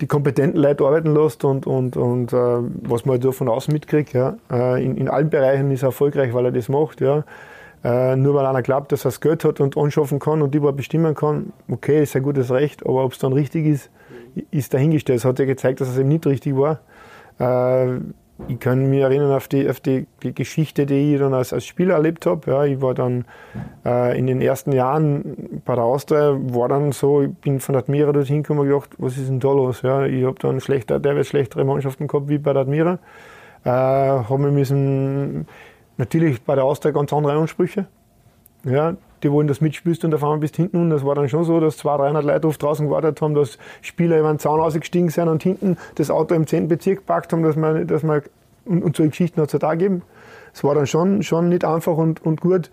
die 0.00 0.06
kompetenten 0.06 0.60
Leute 0.60 0.84
arbeiten 0.84 1.14
lässt 1.14 1.44
und, 1.44 1.66
und, 1.66 1.96
und 1.96 2.32
äh, 2.32 2.36
was 2.36 3.04
man 3.04 3.20
halt 3.20 3.34
von 3.34 3.48
außen 3.48 3.72
mitkriegt. 3.72 4.12
Ja. 4.12 4.36
Äh, 4.50 4.84
in, 4.84 4.96
in 4.96 5.08
allen 5.08 5.30
Bereichen 5.30 5.70
ist 5.70 5.82
er 5.82 5.88
erfolgreich, 5.88 6.32
weil 6.32 6.46
er 6.46 6.52
das 6.52 6.68
macht. 6.68 7.00
Ja. 7.00 7.24
Äh, 7.82 8.16
nur 8.16 8.34
weil 8.34 8.46
einer 8.46 8.62
glaubt, 8.62 8.92
dass 8.92 9.04
er 9.04 9.08
das 9.08 9.20
Geld 9.20 9.44
hat 9.44 9.60
und 9.60 9.76
anschaffen 9.76 10.18
kann 10.18 10.42
und 10.42 10.54
überhaupt 10.54 10.76
bestimmen 10.76 11.14
kann, 11.14 11.52
okay, 11.70 12.02
ist 12.02 12.14
ein 12.14 12.22
gutes 12.22 12.50
Recht, 12.50 12.84
aber 12.84 13.04
ob 13.04 13.12
es 13.12 13.18
dann 13.18 13.32
richtig 13.32 13.66
ist, 13.66 13.90
ist 14.50 14.74
dahingestellt. 14.74 15.18
Es 15.18 15.24
hat 15.24 15.38
ja 15.38 15.44
gezeigt, 15.44 15.80
dass 15.80 15.88
es 15.88 15.98
eben 15.98 16.08
nicht 16.08 16.26
richtig 16.26 16.54
war. 16.56 16.80
Äh, 17.38 18.00
ich 18.48 18.58
kann 18.58 18.90
mich 18.90 19.00
erinnern 19.00 19.32
auf 19.32 19.48
die, 19.48 19.68
auf 19.68 19.80
die, 19.80 20.06
Geschichte, 20.20 20.86
die 20.86 21.14
ich 21.14 21.20
dann 21.20 21.34
als, 21.34 21.52
als 21.52 21.64
Spieler 21.66 21.94
erlebt 21.94 22.26
habe. 22.26 22.50
Ja, 22.50 22.64
ich 22.64 22.80
war 22.80 22.94
dann 22.94 23.24
äh, 23.84 24.18
in 24.18 24.26
den 24.26 24.40
ersten 24.40 24.72
Jahren 24.72 25.60
bei 25.64 25.74
der 25.74 25.84
Austria, 25.84 26.36
war 26.36 26.68
dann 26.68 26.92
so, 26.92 27.22
ich 27.22 27.34
bin 27.34 27.60
von 27.60 27.74
der 27.74 27.82
Admira 27.82 28.12
dorthin 28.12 28.42
gekommen 28.42 28.60
und 28.60 28.68
gedacht, 28.68 28.90
was 28.98 29.16
ist 29.16 29.28
denn 29.28 29.40
da 29.40 29.48
los? 29.48 29.82
Ja, 29.82 30.04
ich 30.04 30.24
habe 30.24 30.38
dann 30.40 30.60
schlechter, 30.60 31.00
teilweise 31.00 31.28
schlechtere 31.28 31.64
Mannschaften 31.64 32.06
gehabt 32.06 32.28
wie 32.28 32.38
bei 32.38 32.52
der 32.52 32.62
Admira. 32.62 32.98
Äh, 33.64 33.70
habe 33.70 34.38
mir 34.38 34.50
müssen, 34.50 35.46
natürlich 35.96 36.42
bei 36.42 36.54
der 36.54 36.64
Austria 36.64 36.92
ganz 36.92 37.12
andere 37.12 37.34
Ansprüche. 37.34 37.86
Ja, 38.64 38.94
die 39.22 39.30
wollen, 39.30 39.46
dass 39.46 39.58
du 39.58 39.64
mitspielst 39.64 40.04
und 40.04 40.14
auf 40.14 40.22
einmal 40.22 40.38
bist 40.38 40.56
hinten. 40.56 40.78
Und 40.78 40.90
das 40.90 41.04
war 41.04 41.14
dann 41.14 41.28
schon 41.28 41.44
so, 41.44 41.60
dass 41.60 41.76
200, 41.78 42.06
300 42.06 42.24
Leute 42.24 42.48
oft 42.48 42.62
draußen 42.62 42.86
gewartet 42.86 43.20
haben, 43.20 43.34
dass 43.34 43.58
Spieler 43.82 44.18
über 44.18 44.32
den 44.32 44.38
Zaun 44.38 44.60
ausgestiegen 44.60 45.10
sind 45.10 45.28
und 45.28 45.42
hinten 45.42 45.76
das 45.96 46.10
Auto 46.10 46.34
im 46.34 46.46
10. 46.46 46.68
Bezirk 46.68 46.98
gepackt 46.98 47.32
haben, 47.32 47.42
dass 47.42 47.56
man, 47.56 47.86
dass 47.86 48.02
man 48.02 48.22
und, 48.64 48.82
und 48.82 48.96
solche 48.96 49.10
Geschichten 49.10 49.40
hat 49.40 49.48
es 49.48 49.54
halt 49.54 49.64
auch 49.64 49.72
gegeben. 49.72 50.02
Es 50.52 50.64
war 50.64 50.74
dann 50.74 50.86
schon, 50.86 51.22
schon 51.22 51.48
nicht 51.48 51.64
einfach 51.64 51.96
und, 51.96 52.24
und 52.24 52.40
gut. 52.40 52.70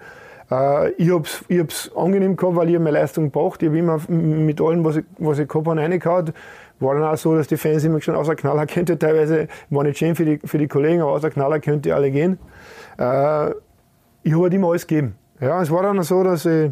Äh, 0.49 0.91
ich 0.91 1.11
habe 1.11 1.23
es 1.23 1.43
ich 1.47 1.59
hab's 1.59 1.91
angenehm 1.95 2.35
gehabt, 2.35 2.55
weil 2.55 2.69
ich 2.69 2.77
meine 2.77 2.91
Leistung 2.91 3.31
gebracht 3.31 3.61
Ich 3.61 3.69
habe 3.69 3.77
immer 3.77 3.99
mit 4.07 4.61
allem, 4.61 4.83
was 4.83 4.97
ich, 4.97 5.05
was 5.17 5.39
ich 5.39 5.47
gehabt 5.47 5.67
habe, 5.67 5.79
reingehauen. 5.79 6.33
War 6.79 6.93
dann 6.93 7.03
auch 7.03 7.17
so, 7.17 7.35
dass 7.35 7.47
die 7.47 7.57
Fans 7.57 7.83
immer 7.83 8.01
schon 8.01 8.15
außer 8.15 8.35
Knaller 8.35 8.65
könnte. 8.67 8.97
Teilweise 8.97 9.47
war 9.69 9.83
nicht 9.83 9.97
schön 9.97 10.15
für 10.15 10.25
die, 10.25 10.39
für 10.43 10.57
die 10.57 10.67
Kollegen, 10.67 11.01
aber 11.01 11.11
außer 11.11 11.29
Knaller 11.29 11.59
könnte 11.59 11.93
alle 11.95 12.11
gehen. 12.11 12.37
Äh, 12.97 13.51
ich 14.23 14.33
habe 14.33 14.43
halt 14.43 14.53
immer 14.53 14.69
alles 14.69 14.87
gegeben. 14.87 15.15
Ja, 15.39 15.61
es 15.61 15.69
war 15.69 15.83
dann 15.83 16.01
so, 16.03 16.23
dass 16.23 16.45
ich, 16.45 16.71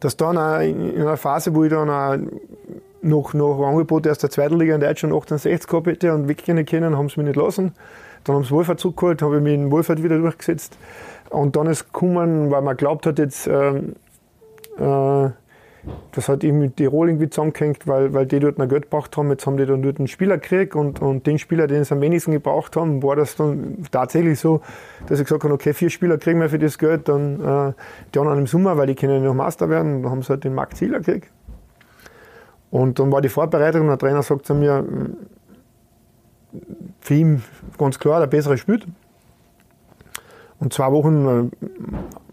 dass 0.00 0.16
dann 0.16 0.36
auch 0.36 0.60
in 0.60 1.00
einer 1.00 1.16
Phase, 1.16 1.54
wo 1.54 1.64
ich 1.64 1.70
dann 1.70 1.88
auch 1.88 2.16
noch, 3.02 3.34
noch 3.34 3.66
Angebote 3.66 4.10
aus 4.10 4.18
der 4.18 4.30
zweiten 4.30 4.58
Liga 4.58 4.74
in 4.74 4.80
Deutschland 4.80 5.14
68 5.14 5.68
gehabt 5.68 5.86
hätte 5.86 6.14
und 6.14 6.28
weggehen 6.28 6.64
können, 6.66 6.96
haben 6.96 7.08
sie 7.08 7.20
mich 7.20 7.28
nicht 7.28 7.36
lassen. 7.36 7.72
Dann 8.24 8.36
haben 8.36 8.44
sie 8.44 8.50
Wohlfahrt 8.50 8.80
zurückgeholt, 8.80 9.22
habe 9.22 9.36
ich 9.36 9.42
mich 9.42 9.54
in 9.54 9.70
Wohlfahrt 9.70 10.02
wieder 10.02 10.18
durchgesetzt. 10.18 10.76
Und 11.30 11.56
dann 11.56 11.68
ist 11.68 11.92
gekommen, 11.92 12.50
weil 12.50 12.62
man 12.62 12.76
glaubt 12.76 13.06
hat, 13.06 13.18
jetzt, 13.18 13.46
äh, 13.46 13.76
äh, 14.78 15.30
das 16.12 16.28
hat 16.28 16.44
eben 16.44 16.58
mit 16.58 16.76
Tirol 16.76 17.08
irgendwie 17.08 17.30
zusammengehängt, 17.30 17.86
weil, 17.86 18.12
weil 18.12 18.26
die 18.26 18.38
dort 18.38 18.58
noch 18.58 18.68
Geld 18.68 18.84
gebraucht 18.84 19.16
haben. 19.16 19.30
Jetzt 19.30 19.46
haben 19.46 19.56
die 19.56 19.66
dann 19.66 19.82
dort 19.82 19.98
einen 19.98 20.08
Spieler 20.08 20.38
gekriegt 20.38 20.74
und, 20.74 21.00
und 21.00 21.26
den 21.26 21.38
Spieler, 21.38 21.66
den 21.66 21.84
sie 21.84 21.94
am 21.94 22.00
wenigsten 22.00 22.32
gebraucht 22.32 22.76
haben, 22.76 23.02
war 23.02 23.16
das 23.16 23.36
dann 23.36 23.78
tatsächlich 23.90 24.38
so, 24.38 24.60
dass 25.06 25.20
ich 25.20 25.26
gesagt 25.26 25.44
habe, 25.44 25.54
okay, 25.54 25.72
vier 25.72 25.90
Spieler 25.90 26.18
kriegen 26.18 26.40
wir 26.40 26.48
für 26.48 26.58
das 26.58 26.78
Geld, 26.78 27.08
dann 27.08 27.40
äh, 27.40 27.72
die 28.14 28.18
anderen 28.18 28.40
im 28.40 28.46
Sommer, 28.46 28.76
weil 28.76 28.86
die 28.86 28.94
können 28.94 29.14
ja 29.14 29.20
noch 29.20 29.34
Master 29.34 29.68
werden, 29.70 30.02
dann 30.02 30.10
haben 30.10 30.22
sie 30.22 30.30
halt 30.30 30.44
den 30.44 30.54
Markt 30.54 30.76
Zieler 30.76 30.98
gekriegt. 30.98 31.30
Und 32.70 32.98
dann 32.98 33.10
war 33.10 33.20
die 33.20 33.28
Vorbereitung 33.28 33.82
und 33.82 33.88
der 33.88 33.98
Trainer 33.98 34.22
sagt 34.22 34.46
zu 34.46 34.54
mir, 34.54 34.84
für 37.00 37.14
ihn 37.14 37.42
ganz 37.78 37.98
klar, 37.98 38.20
der 38.20 38.26
bessere 38.26 38.58
spielt. 38.58 38.86
Und 40.58 40.74
zwei 40.74 40.92
Wochen, 40.92 41.26
äh, 41.26 41.66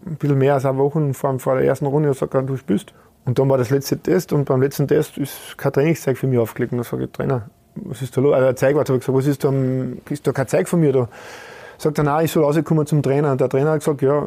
ein 0.06 0.16
bisschen 0.16 0.38
mehr 0.38 0.54
als 0.54 0.62
zwei 0.62 0.76
Wochen 0.76 1.14
vor, 1.14 1.38
vor 1.38 1.56
der 1.56 1.64
ersten 1.64 1.86
Runde, 1.86 2.12
sagt 2.14 2.34
er, 2.34 2.42
du 2.42 2.56
spielst. 2.56 2.92
Und 3.28 3.38
dann 3.38 3.46
war 3.50 3.58
das 3.58 3.68
letzte 3.68 3.98
Test 3.98 4.32
und 4.32 4.46
beim 4.46 4.62
letzten 4.62 4.88
Test 4.88 5.18
ist 5.18 5.58
kein 5.58 5.70
Trainingszeug 5.70 6.16
für 6.16 6.26
mich 6.26 6.38
aufgelegt. 6.38 6.72
Und 6.72 6.78
dann 6.78 6.84
sage 6.84 7.04
ich, 7.04 7.10
Trainer, 7.10 7.50
was 7.74 8.00
ist 8.00 8.16
da 8.16 8.22
los? 8.22 8.32
Also 8.32 8.46
der 8.46 8.56
Zeig 8.56 8.74
war, 8.74 8.84
habe 8.86 8.94
ich 8.94 9.00
gesagt, 9.00 9.18
was 9.18 9.26
ist 9.26 9.44
da, 9.44 9.52
ist 10.08 10.26
da 10.26 10.32
kein 10.32 10.48
Zeug 10.48 10.66
von 10.66 10.80
mir 10.80 10.94
da? 10.94 11.08
Sagt 11.76 11.98
er, 11.98 12.04
nein, 12.04 12.24
ich 12.24 12.32
soll 12.32 12.42
rauskommen 12.42 12.86
zum 12.86 13.02
Trainer. 13.02 13.30
Und 13.30 13.42
der 13.42 13.50
Trainer 13.50 13.72
hat 13.72 13.80
gesagt, 13.80 14.00
ja, 14.00 14.26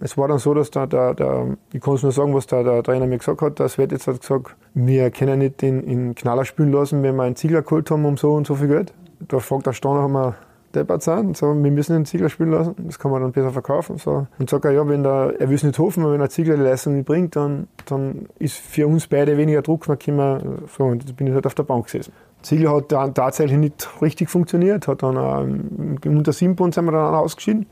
es 0.00 0.18
war 0.18 0.28
dann 0.28 0.38
so, 0.38 0.52
dass 0.52 0.70
der, 0.70 0.86
der, 0.86 1.14
der 1.14 1.56
ich 1.72 1.80
kann 1.80 1.94
es 1.94 2.02
nur 2.02 2.12
sagen, 2.12 2.34
was 2.34 2.46
der, 2.46 2.64
der 2.64 2.82
Trainer 2.82 3.06
mir 3.06 3.16
gesagt 3.16 3.40
hat, 3.40 3.58
der 3.60 3.68
Svet 3.70 3.92
jetzt 3.92 4.06
hat 4.06 4.20
gesagt, 4.20 4.54
wir 4.74 5.10
können 5.10 5.38
nicht 5.38 5.62
in, 5.62 5.82
in 5.84 6.14
Knaller 6.14 6.44
spielen 6.44 6.70
lassen, 6.70 7.02
wenn 7.02 7.16
wir 7.16 7.22
einen 7.22 7.34
Ziegler 7.34 7.62
geholt 7.62 7.90
haben 7.90 8.04
um 8.04 8.18
so 8.18 8.34
und 8.34 8.46
so 8.46 8.56
viel 8.56 8.68
Geld. 8.68 8.92
Da 9.20 9.38
fragt 9.38 9.64
der 9.64 9.72
Steiner, 9.72 10.02
haben 10.02 10.12
wir 10.12 10.34
deppert 10.78 11.02
sein. 11.02 11.34
So, 11.34 11.48
wir 11.48 11.70
müssen 11.70 11.92
den 11.92 12.06
Ziegler 12.06 12.28
spielen 12.28 12.52
lassen, 12.52 12.74
das 12.78 12.98
kann 12.98 13.10
man 13.10 13.20
dann 13.20 13.32
besser 13.32 13.50
verkaufen. 13.50 13.98
So. 13.98 14.26
Und 14.38 14.48
sagt 14.48 14.64
er, 14.64 14.70
ja, 14.70 14.88
wenn 14.88 15.02
der, 15.02 15.34
er 15.38 15.48
will 15.48 15.56
es 15.56 15.62
nicht 15.62 15.78
hoffen, 15.78 16.02
aber 16.02 16.12
wenn 16.12 16.20
der 16.20 16.30
Ziegler 16.30 16.56
die 16.56 16.62
Leistung 16.62 16.96
nicht 16.96 17.06
bringt, 17.06 17.36
dann, 17.36 17.68
dann 17.86 18.26
ist 18.38 18.56
für 18.56 18.86
uns 18.86 19.06
beide 19.06 19.36
weniger 19.36 19.62
Druck, 19.62 19.86
dann 19.86 19.98
können 19.98 20.62
so, 20.76 20.84
und 20.84 21.02
jetzt 21.02 21.16
bin 21.16 21.26
ich 21.26 21.34
halt 21.34 21.46
auf 21.46 21.54
der 21.54 21.64
Bank 21.64 21.84
gesessen. 21.84 22.12
Ziegler 22.42 22.76
hat 22.76 22.92
dann 22.92 23.14
tatsächlich 23.14 23.58
nicht 23.58 23.88
richtig 24.00 24.30
funktioniert, 24.30 24.86
hat 24.88 25.02
dann 25.02 25.16
ähm, 25.16 25.98
unter 26.04 26.32
Punkten 26.32 26.72
sind 26.72 26.84
wir 26.84 26.92
dann 26.92 27.14
ausgeschieden. 27.14 27.66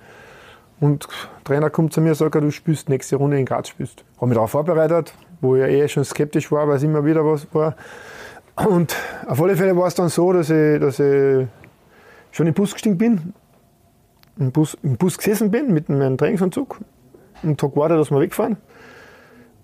Und 0.81 1.09
der 1.39 1.45
Trainer 1.45 1.71
kommt 1.71 1.93
zu 1.93 2.01
mir 2.01 2.11
und 2.11 2.17
sagt, 2.17 2.35
du 2.35 2.51
spielst 2.51 2.89
nächste 2.89 3.17
Runde 3.17 3.39
in 3.39 3.47
Graz. 3.47 3.69
Spielst. 3.69 4.05
Habe 4.17 4.27
mich 4.27 4.35
darauf 4.35 4.51
vorbereitet, 4.51 5.15
wo 5.41 5.57
ich 5.57 5.63
eh 5.63 5.89
schon 5.89 6.05
skeptisch 6.05 6.53
war, 6.53 6.69
weil 6.69 6.77
es 6.77 6.83
immer 6.83 7.05
wieder 7.05 7.25
was 7.25 7.47
war. 7.55 7.77
Und 8.57 8.97
auf 9.27 9.41
alle 9.41 9.57
Fälle 9.57 9.77
war 9.77 9.87
es 9.87 9.95
dann 9.95 10.09
so, 10.09 10.33
dass 10.33 10.51
ich, 10.51 10.81
dass 10.81 10.99
ich 10.99 11.47
schon 12.37 12.47
im 12.47 12.53
Bus 12.53 12.75
gestiegen 12.75 12.99
bin, 12.99 13.33
im 14.39 14.53
Bus, 14.53 14.77
im 14.83 14.97
Bus 14.99 15.17
gesessen 15.17 15.51
bin 15.51 15.73
mit 15.73 15.89
meinem 15.89 16.19
Trainingsanzug 16.19 16.81
und 17.43 17.63
habe 17.63 17.73
gewartet, 17.73 17.99
dass 17.99 18.11
wir 18.11 18.21
wegfahren. 18.21 18.59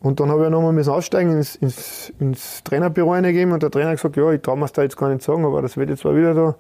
Und 0.01 0.19
dann 0.19 0.31
habe 0.31 0.45
ich 0.45 0.51
nochmal 0.51 0.73
müssen 0.73 0.91
aussteigen 0.91 1.33
ins, 1.33 1.55
ins, 1.57 2.13
ins 2.19 2.65
Trainerbüro 2.65 3.13
reingegeben 3.13 3.53
und 3.53 3.63
der 3.63 3.71
Trainer 3.71 3.91
hat 3.91 3.97
gesagt, 3.97 4.17
ja, 4.17 4.33
ich 4.33 4.41
traue 4.41 4.57
mir 4.57 4.67
da 4.73 4.83
jetzt 4.83 4.97
gar 4.97 5.11
nicht 5.11 5.23
sagen, 5.23 5.45
aber 5.45 5.61
das 5.61 5.77
wird 5.77 5.91
jetzt 5.91 6.05
mal 6.05 6.17
wieder 6.17 6.33
da. 6.33 6.55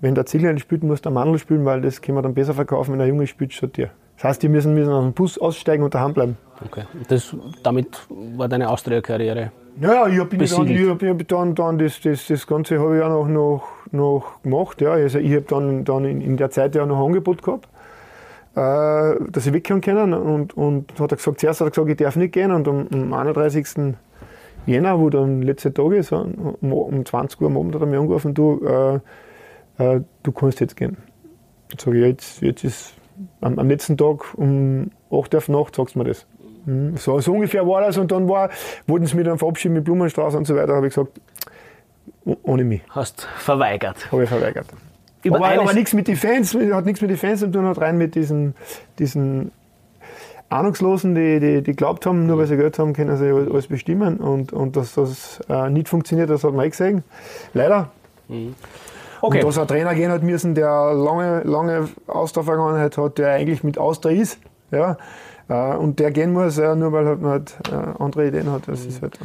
Wenn 0.00 0.16
der 0.16 0.26
Ziegler 0.26 0.52
nicht 0.52 0.62
spielt, 0.62 0.82
muss 0.82 1.02
der 1.02 1.12
Mandel 1.12 1.38
spielen, 1.38 1.64
weil 1.64 1.80
das 1.80 2.02
können 2.02 2.18
wir 2.18 2.22
dann 2.22 2.34
besser 2.34 2.54
verkaufen, 2.54 2.92
wenn 2.92 2.98
der 2.98 3.08
Junge 3.08 3.26
spielt, 3.28 3.52
statt 3.52 3.76
dir. 3.76 3.90
Das 4.16 4.24
heißt, 4.24 4.42
die 4.42 4.48
müssen, 4.48 4.74
müssen 4.74 4.92
aus 4.92 5.04
dem 5.04 5.12
Bus 5.12 5.38
aussteigen 5.38 5.84
und 5.84 5.94
daheim 5.94 6.14
bleiben. 6.14 6.36
Okay. 6.64 6.82
Das, 7.06 7.34
damit 7.62 8.06
war 8.08 8.48
deine 8.48 8.68
Austria-Karriere 8.68 9.52
ja, 9.80 10.08
ich 10.08 10.18
habe 10.18 10.36
dann, 10.36 10.66
ich 10.66 11.26
dann, 11.26 11.54
dann 11.54 11.78
das, 11.78 12.00
das, 12.00 12.26
das 12.26 12.46
Ganze 12.46 12.80
habe 12.80 12.96
ich 12.96 13.02
auch 13.02 13.10
noch, 13.10 13.28
noch, 13.28 13.68
noch 13.92 14.42
gemacht. 14.42 14.80
Ja. 14.80 14.92
Also 14.92 15.18
ich 15.18 15.32
habe 15.32 15.42
dann, 15.42 15.84
dann 15.84 16.04
in, 16.04 16.20
in, 16.20 16.36
der 16.36 16.50
Zeit 16.50 16.74
ja 16.74 16.86
noch 16.86 16.98
ein 16.98 17.06
Angebot 17.06 17.42
gehabt, 17.42 17.68
äh, 18.54 19.30
dass 19.30 19.46
ich 19.46 19.52
wegkommen 19.52 19.80
kann. 19.80 20.14
Und, 20.14 20.56
und 20.56 20.98
hat 20.98 21.12
er 21.12 21.16
gesagt, 21.16 21.40
zuerst 21.40 21.60
hat 21.60 21.68
er 21.68 21.70
gesagt, 21.70 21.90
ich 21.90 21.96
darf 21.96 22.16
nicht 22.16 22.32
gehen. 22.32 22.52
Und 22.52 22.68
am, 22.68 22.88
am 22.92 23.12
31. 23.12 23.94
Jänner, 24.66 24.98
wo 24.98 25.10
dann 25.10 25.42
letzte 25.42 25.72
Tag 25.72 25.92
ist, 25.92 26.12
um, 26.12 26.72
um 26.72 27.06
20 27.06 27.40
Uhr 27.40 27.48
am 27.48 27.56
Abend 27.56 27.74
hat 27.74 27.82
er 27.82 27.86
mich 27.86 27.98
angerufen, 27.98 28.34
du, 28.34 28.60
äh, 28.66 28.96
äh, 29.82 30.00
du 30.22 30.32
kannst 30.32 30.60
jetzt 30.60 30.76
gehen. 30.76 30.98
Jetzt 31.70 31.84
sage 31.84 31.98
ich, 31.98 32.06
jetzt, 32.06 32.42
jetzt 32.42 32.64
ist 32.64 32.94
am, 33.40 33.58
am 33.58 33.68
letzten 33.68 33.96
Tag 33.96 34.34
um 34.36 34.90
8 35.10 35.34
Uhr 35.34 35.42
Nacht, 35.48 35.74
sagst 35.74 35.94
du 35.94 36.00
mir 36.00 36.04
das. 36.04 36.26
Hm, 36.66 36.96
so, 36.98 37.18
so 37.20 37.32
ungefähr 37.32 37.66
war 37.66 37.80
das 37.80 37.96
und 37.96 38.12
dann 38.12 38.28
war, 38.28 38.50
wollten 38.86 39.06
sie 39.06 39.16
mich 39.16 39.24
dann 39.24 39.38
verabschieden 39.38 39.74
mit 39.74 39.84
Blumenstraße 39.84 40.36
und 40.36 40.46
so 40.46 40.54
weiter, 40.54 40.74
habe 40.74 40.86
ich 40.86 40.94
gesagt, 40.94 41.18
ohne 42.42 42.64
mich. 42.64 42.82
Hast 42.90 43.22
verweigert. 43.38 44.10
Habe 44.10 44.24
ich 44.24 44.28
verweigert. 44.28 44.66
Über 45.22 45.36
aber, 45.36 45.60
aber 45.60 45.72
nichts 45.72 45.92
mit 45.94 46.08
den 46.08 46.16
Fans, 46.16 46.54
hat 46.54 46.84
nichts 46.84 47.00
mit 47.00 47.10
den 47.10 47.16
Fans 47.16 47.40
zu 47.40 47.50
tun, 47.50 47.66
hat 47.66 47.80
rein 47.80 47.98
mit 47.98 48.14
diesen, 48.14 48.54
diesen 48.98 49.50
Ahnungslosen, 50.48 51.14
die, 51.14 51.40
die, 51.40 51.62
die 51.62 51.74
glaubt 51.74 52.06
haben, 52.06 52.26
nur 52.26 52.38
weil 52.38 52.46
sie 52.46 52.56
Geld 52.56 52.78
haben, 52.78 52.92
können 52.92 53.16
sie 53.16 53.30
alles 53.30 53.66
bestimmen 53.66 54.18
und, 54.18 54.52
und 54.52 54.76
dass 54.76 54.94
das 54.94 55.40
äh, 55.48 55.68
nicht 55.70 55.88
funktioniert, 55.88 56.30
das 56.30 56.44
hat 56.44 56.54
man 56.54 56.66
eh 56.66 56.70
gesehen. 56.70 57.04
Leider. 57.52 57.90
Mhm. 58.28 58.54
Okay. 59.20 59.38
Und 59.38 59.48
dass 59.48 59.58
ein 59.58 59.66
Trainer 59.66 59.94
gehen 59.94 60.12
hat 60.12 60.22
müssen, 60.22 60.54
der 60.54 60.94
lange, 60.94 61.42
lange 61.42 61.88
Austauschvergangenheit 62.06 62.96
hat, 62.96 63.18
der 63.18 63.32
eigentlich 63.32 63.64
mit 63.64 63.76
Austria 63.76 64.22
ist, 64.22 64.38
ja, 64.70 64.96
äh, 65.48 65.76
und 65.76 65.98
der 65.98 66.12
gehen 66.12 66.32
muss, 66.32 66.56
nur 66.56 66.92
weil 66.92 67.06
halt 67.06 67.20
man 67.20 67.30
halt 67.32 67.54
äh, 67.70 68.02
andere 68.02 68.28
Ideen 68.28 68.50
hat. 68.52 68.68
Das 68.68 68.86
ist 68.86 69.02
halt 69.02 69.18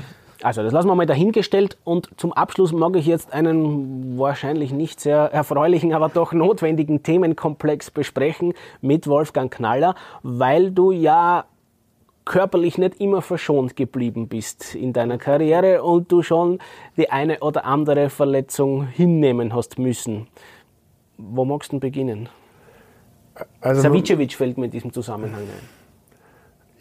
also, 0.44 0.62
das 0.62 0.74
lassen 0.74 0.88
wir 0.90 0.96
mal 0.96 1.06
dahingestellt 1.06 1.78
und 1.84 2.10
zum 2.18 2.34
Abschluss 2.34 2.74
mag 2.74 2.96
ich 2.96 3.06
jetzt 3.06 3.34
einen 3.34 4.18
wahrscheinlich 4.18 4.74
nicht 4.74 5.00
sehr 5.00 5.18
erfreulichen, 5.18 5.94
aber 5.94 6.10
doch 6.10 6.34
notwendigen 6.34 7.02
Themenkomplex 7.02 7.92
besprechen 7.92 8.54
mit 8.82 9.08
Wolfgang 9.08 9.52
Knaller, 9.52 9.96
weil 10.22 10.72
du 10.72 10.92
ja 10.92 11.46
körperlich 12.26 12.78
nicht 12.78 13.00
immer 13.00 13.22
verschont 13.22 13.76
geblieben 13.76 14.28
bist 14.28 14.76
in 14.76 14.94
deiner 14.94 15.18
Karriere 15.18 15.84
und 15.84 16.12
du 16.12 16.22
schon 16.22 16.60
die 16.98 17.10
eine 17.10 17.40
oder 17.40 17.66
andere 17.66 18.10
Verletzung 18.10 18.88
hinnehmen 18.88 19.54
hast 19.54 19.80
müssen. 19.80 20.28
Wo 21.18 21.46
magst 21.46 21.72
du 21.72 21.80
beginnen? 21.80 22.30
Also, 23.62 23.82
Savicevic 23.82 24.34
fällt 24.34 24.58
mir 24.58 24.66
in 24.66 24.72
diesem 24.72 24.94
Zusammenhang 24.94 25.42
ein. 25.42 25.83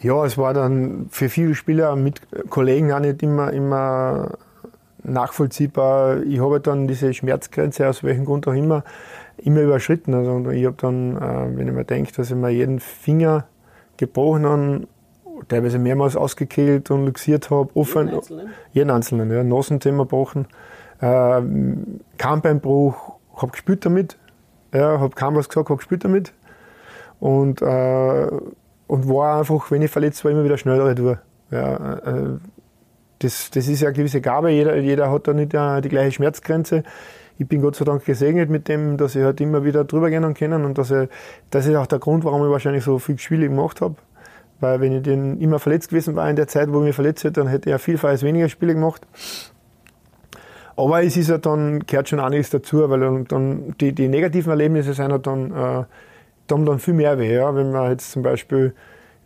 Ja, 0.03 0.25
es 0.25 0.37
war 0.37 0.53
dann 0.53 1.07
für 1.11 1.29
viele 1.29 1.55
Spieler 1.55 1.95
mit 1.95 2.21
Kollegen 2.51 2.93
auch 2.93 2.99
nicht 2.99 3.23
immer, 3.23 3.53
immer 3.53 4.33
nachvollziehbar. 5.05 6.23
Ich 6.25 6.41
habe 6.41 6.61
dann 6.61 6.89
diese 6.89 7.15
Schmerzgrenze, 7.15 7.89
aus 7.89 8.03
welchem 8.03 8.25
Grund 8.25 8.49
auch 8.49 8.53
immer, 8.53 8.83
immer 9.39 9.61
überschritten. 9.61 10.15
Also 10.15 10.51
ich 10.51 10.67
habe 10.67 10.77
dann, 10.79 11.17
äh, 11.17 11.57
wenn 11.57 11.69
ich 11.69 11.75
mir 11.75 11.85
denke, 11.85 12.13
dass 12.13 12.31
ich 12.31 12.37
mir 12.37 12.51
jeden 12.51 12.81
Finger 12.81 13.47
gebrochen 13.97 14.45
habe, 14.45 14.89
teilweise 15.49 15.79
mehrmals 15.79 16.17
ausgekehlt 16.17 16.91
und 16.91 17.07
luxiert 17.07 17.51
habe, 17.51 17.71
offen, 17.75 18.09
jeden 18.09 18.17
einzelnen, 18.17 18.51
jeden 18.73 18.91
einzelnen 18.91 19.31
ja, 19.31 19.45
Nasenthema 19.45 20.03
gebrochen, 20.03 20.47
äh, 21.01 21.43
Kammbeinbruch, 22.19 23.19
habe 23.37 23.53
gespielt 23.53 23.87
damit, 23.87 24.19
ja, 24.75 24.99
habe 24.99 25.15
kaum 25.15 25.37
was 25.37 25.49
gesagt, 25.49 25.69
habe 25.69 25.77
gespielt 25.77 26.05
damit. 26.05 26.33
Und 27.21 27.63
äh, 27.63 28.29
und 28.87 29.09
war 29.09 29.39
einfach, 29.39 29.71
wenn 29.71 29.83
ich 29.83 29.91
verletzt 29.91 30.25
war, 30.25 30.33
immer 30.33 30.45
wieder 30.45 30.59
schnellere 30.59 30.95
durch. 30.95 31.19
Ja, 31.51 31.95
äh, 31.95 32.39
das, 33.19 33.51
das 33.51 33.69
ist 33.69 33.81
ja 33.81 33.89
eine 33.89 33.97
gewisse 33.97 34.21
Gabe, 34.21 34.51
jeder, 34.51 34.77
jeder 34.79 35.11
hat 35.11 35.29
da 35.29 35.33
nicht 35.33 35.53
die 35.53 35.89
gleiche 35.89 36.13
Schmerzgrenze. 36.13 36.83
Ich 37.39 37.47
bin 37.49 37.63
Gott 37.63 37.77
sei 37.77 37.85
Dank 37.85 38.05
gesegnet 38.05 38.51
mit 38.51 38.69
dem, 38.69 38.97
dass 38.97 39.15
ich 39.15 39.23
halt 39.23 39.41
immer 39.41 39.65
wieder 39.65 39.85
drüber 39.85 40.11
gehen 40.11 40.35
kann 40.35 40.65
und 40.65 40.77
dass 40.77 40.91
ich, 40.91 41.09
das 41.51 41.67
ist 41.67 41.77
auch 41.77 41.87
der 41.87 41.99
Grund, 41.99 42.25
warum 42.25 42.45
ich 42.45 42.51
wahrscheinlich 42.51 42.85
so 42.85 42.99
viel 42.99 43.19
Spiele 43.19 43.49
gemacht 43.49 43.81
habe. 43.81 43.97
Weil 44.61 44.81
wenn 44.81 44.93
ich 44.93 45.03
den 45.03 45.41
immer 45.41 45.59
verletzt 45.59 45.89
gewesen 45.89 46.15
war 46.15 46.29
in 46.31 46.37
der 46.37 46.47
Zeit, 46.47 46.73
wo 46.73 46.79
ich 46.79 46.87
mich 46.87 46.95
verletzt 46.95 47.25
hätte, 47.25 47.41
dann 47.41 47.49
hätte 47.49 47.69
ich 47.69 47.73
ja 47.73 47.79
vielfach 47.79 48.21
weniger 48.23 48.49
Spiele 48.49 48.75
gemacht. 48.75 49.07
Aber 50.77 51.03
es 51.03 51.17
ist 51.17 51.29
ja 51.29 51.39
dann, 51.39 51.81
gehört 51.81 52.09
schon 52.09 52.21
einiges 52.21 52.51
dazu, 52.51 52.89
weil 52.89 53.25
dann, 53.25 53.75
die, 53.81 53.93
die 53.93 54.09
negativen 54.09 54.51
Erlebnisse 54.51 54.95
sind 54.95 55.13
halt 55.13 55.27
dann, 55.27 55.51
äh, 55.51 55.85
haben 56.53 56.67
dann 56.67 56.79
viel 56.79 56.95
mehr 56.95 57.19
weh. 57.19 57.35
Ja? 57.35 57.55
Wenn 57.55 57.73
man 57.73 57.91
jetzt 57.91 58.13
zum 58.13 58.23
Beispiel, 58.23 58.75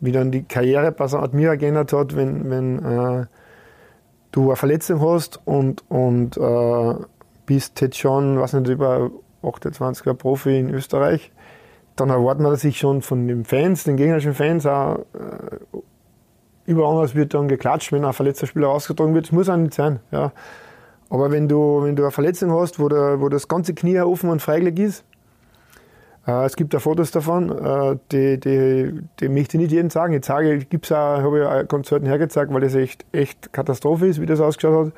wie 0.01 0.12
dann 0.12 0.31
die 0.31 0.45
Karriere 0.45 0.95
St. 1.09 1.14
Admira 1.14 1.57
geändert 1.57 1.93
hat, 1.93 2.16
wenn, 2.16 2.51
wenn 2.51 2.79
äh, 2.85 3.27
du 4.33 4.49
eine 4.49 4.57
Verletzung 4.57 5.01
hast 5.01 5.41
und, 5.45 5.85
und 5.91 6.37
äh, 6.37 6.95
bist 7.47 7.81
jetzt 7.81 7.99
schon, 7.99 8.39
was 8.41 8.53
nicht, 8.53 8.68
über 8.68 9.11
28er 9.43 10.14
Profi 10.14 10.59
in 10.59 10.70
Österreich, 10.70 11.33
dann 11.97 12.11
erwartet 12.11 12.43
man 12.43 12.57
sich 12.57 12.79
schon 12.79 13.03
von 13.03 13.27
den 13.27 13.45
Fans, 13.45 13.85
den 13.85 13.97
gegnerischen 13.97 14.35
Fans 14.35 14.66
auch, 14.66 14.99
äh, 15.14 15.79
überall 16.66 16.93
anders 16.93 17.14
wird 17.14 17.33
dann 17.33 17.49
geklatscht, 17.49 17.93
wenn 17.93 18.05
ein 18.05 18.12
verletzter 18.12 18.47
Spieler 18.47 18.68
rausgetragen 18.68 19.14
wird. 19.14 19.27
Das 19.27 19.33
muss 19.33 19.49
auch 19.49 19.57
nicht 19.57 19.74
sein. 19.74 20.01
Ja. 20.11 20.33
Aber 21.09 21.31
wenn 21.31 21.49
du, 21.49 21.83
wenn 21.83 21.97
du 21.97 22.03
eine 22.03 22.11
Verletzung 22.11 22.53
hast, 22.53 22.79
wo, 22.79 22.89
der, 22.89 23.20
wo 23.20 23.29
das 23.29 23.49
ganze 23.49 23.74
Knie 23.74 24.01
offen 24.01 24.29
und 24.29 24.43
freigelegt 24.43 24.79
ist, 24.81 25.05
es 26.27 26.57
gibt 26.57 26.74
da 26.74 26.81
Fotos 26.81 27.12
davon, 27.12 27.51
äh, 27.51 27.97
die, 28.11 28.41
die, 28.41 29.01
die 29.20 29.29
möchte 29.29 29.57
ich 29.57 29.62
nicht 29.62 29.72
jedem 29.72 29.91
sagen. 29.91 30.12
Jetzt 30.12 30.27
sage 30.27 30.55
ich, 30.55 30.68
gibt's 30.68 30.91
auch, 30.91 31.22
habe 31.22 31.39
ich 31.39 31.47
auch 31.47 31.68
Konzerten 31.68 32.07
hergezeigt, 32.07 32.53
weil 32.53 32.62
das 32.62 32.74
echt, 32.74 33.05
echt 33.12 33.53
Katastrophe 33.53 34.09
ist, 34.09 34.20
wie 34.20 34.27
das 34.27 34.41
ausgeschaut 34.41 34.89
hat. 34.89 34.93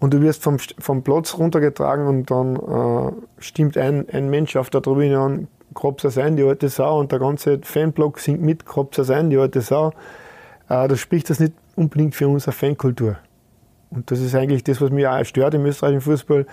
Und 0.00 0.12
du 0.12 0.20
wirst 0.20 0.42
vom, 0.42 0.58
vom 0.58 1.04
Platz 1.04 1.38
runtergetragen 1.38 2.08
und 2.08 2.28
dann 2.28 2.56
äh, 2.56 3.12
stimmt 3.38 3.78
ein, 3.78 4.08
ein 4.10 4.30
Mensch 4.30 4.56
auf 4.56 4.68
der 4.68 4.82
Tribüne 4.82 5.20
an, 5.20 5.48
Kropser 5.74 6.10
sein, 6.10 6.36
die 6.36 6.42
alte 6.42 6.68
Sau, 6.68 6.98
und 6.98 7.12
der 7.12 7.20
ganze 7.20 7.60
Fanblock 7.62 8.18
singt 8.18 8.42
mit, 8.42 8.66
Kropser 8.66 9.04
sein, 9.04 9.30
die 9.30 9.38
alte 9.38 9.60
Sau. 9.60 9.92
Äh, 10.68 10.88
das 10.88 10.98
spricht 10.98 11.30
das 11.30 11.38
nicht 11.38 11.52
unbedingt 11.76 12.16
für 12.16 12.26
unsere 12.26 12.50
Fankultur. 12.50 13.16
Und 13.90 14.10
das 14.10 14.18
ist 14.18 14.34
eigentlich 14.34 14.64
das, 14.64 14.80
was 14.80 14.90
mich 14.90 15.06
auch 15.06 15.24
stört 15.24 15.54
im 15.54 15.64
österreichischen 15.66 16.00
Fußball, 16.00 16.46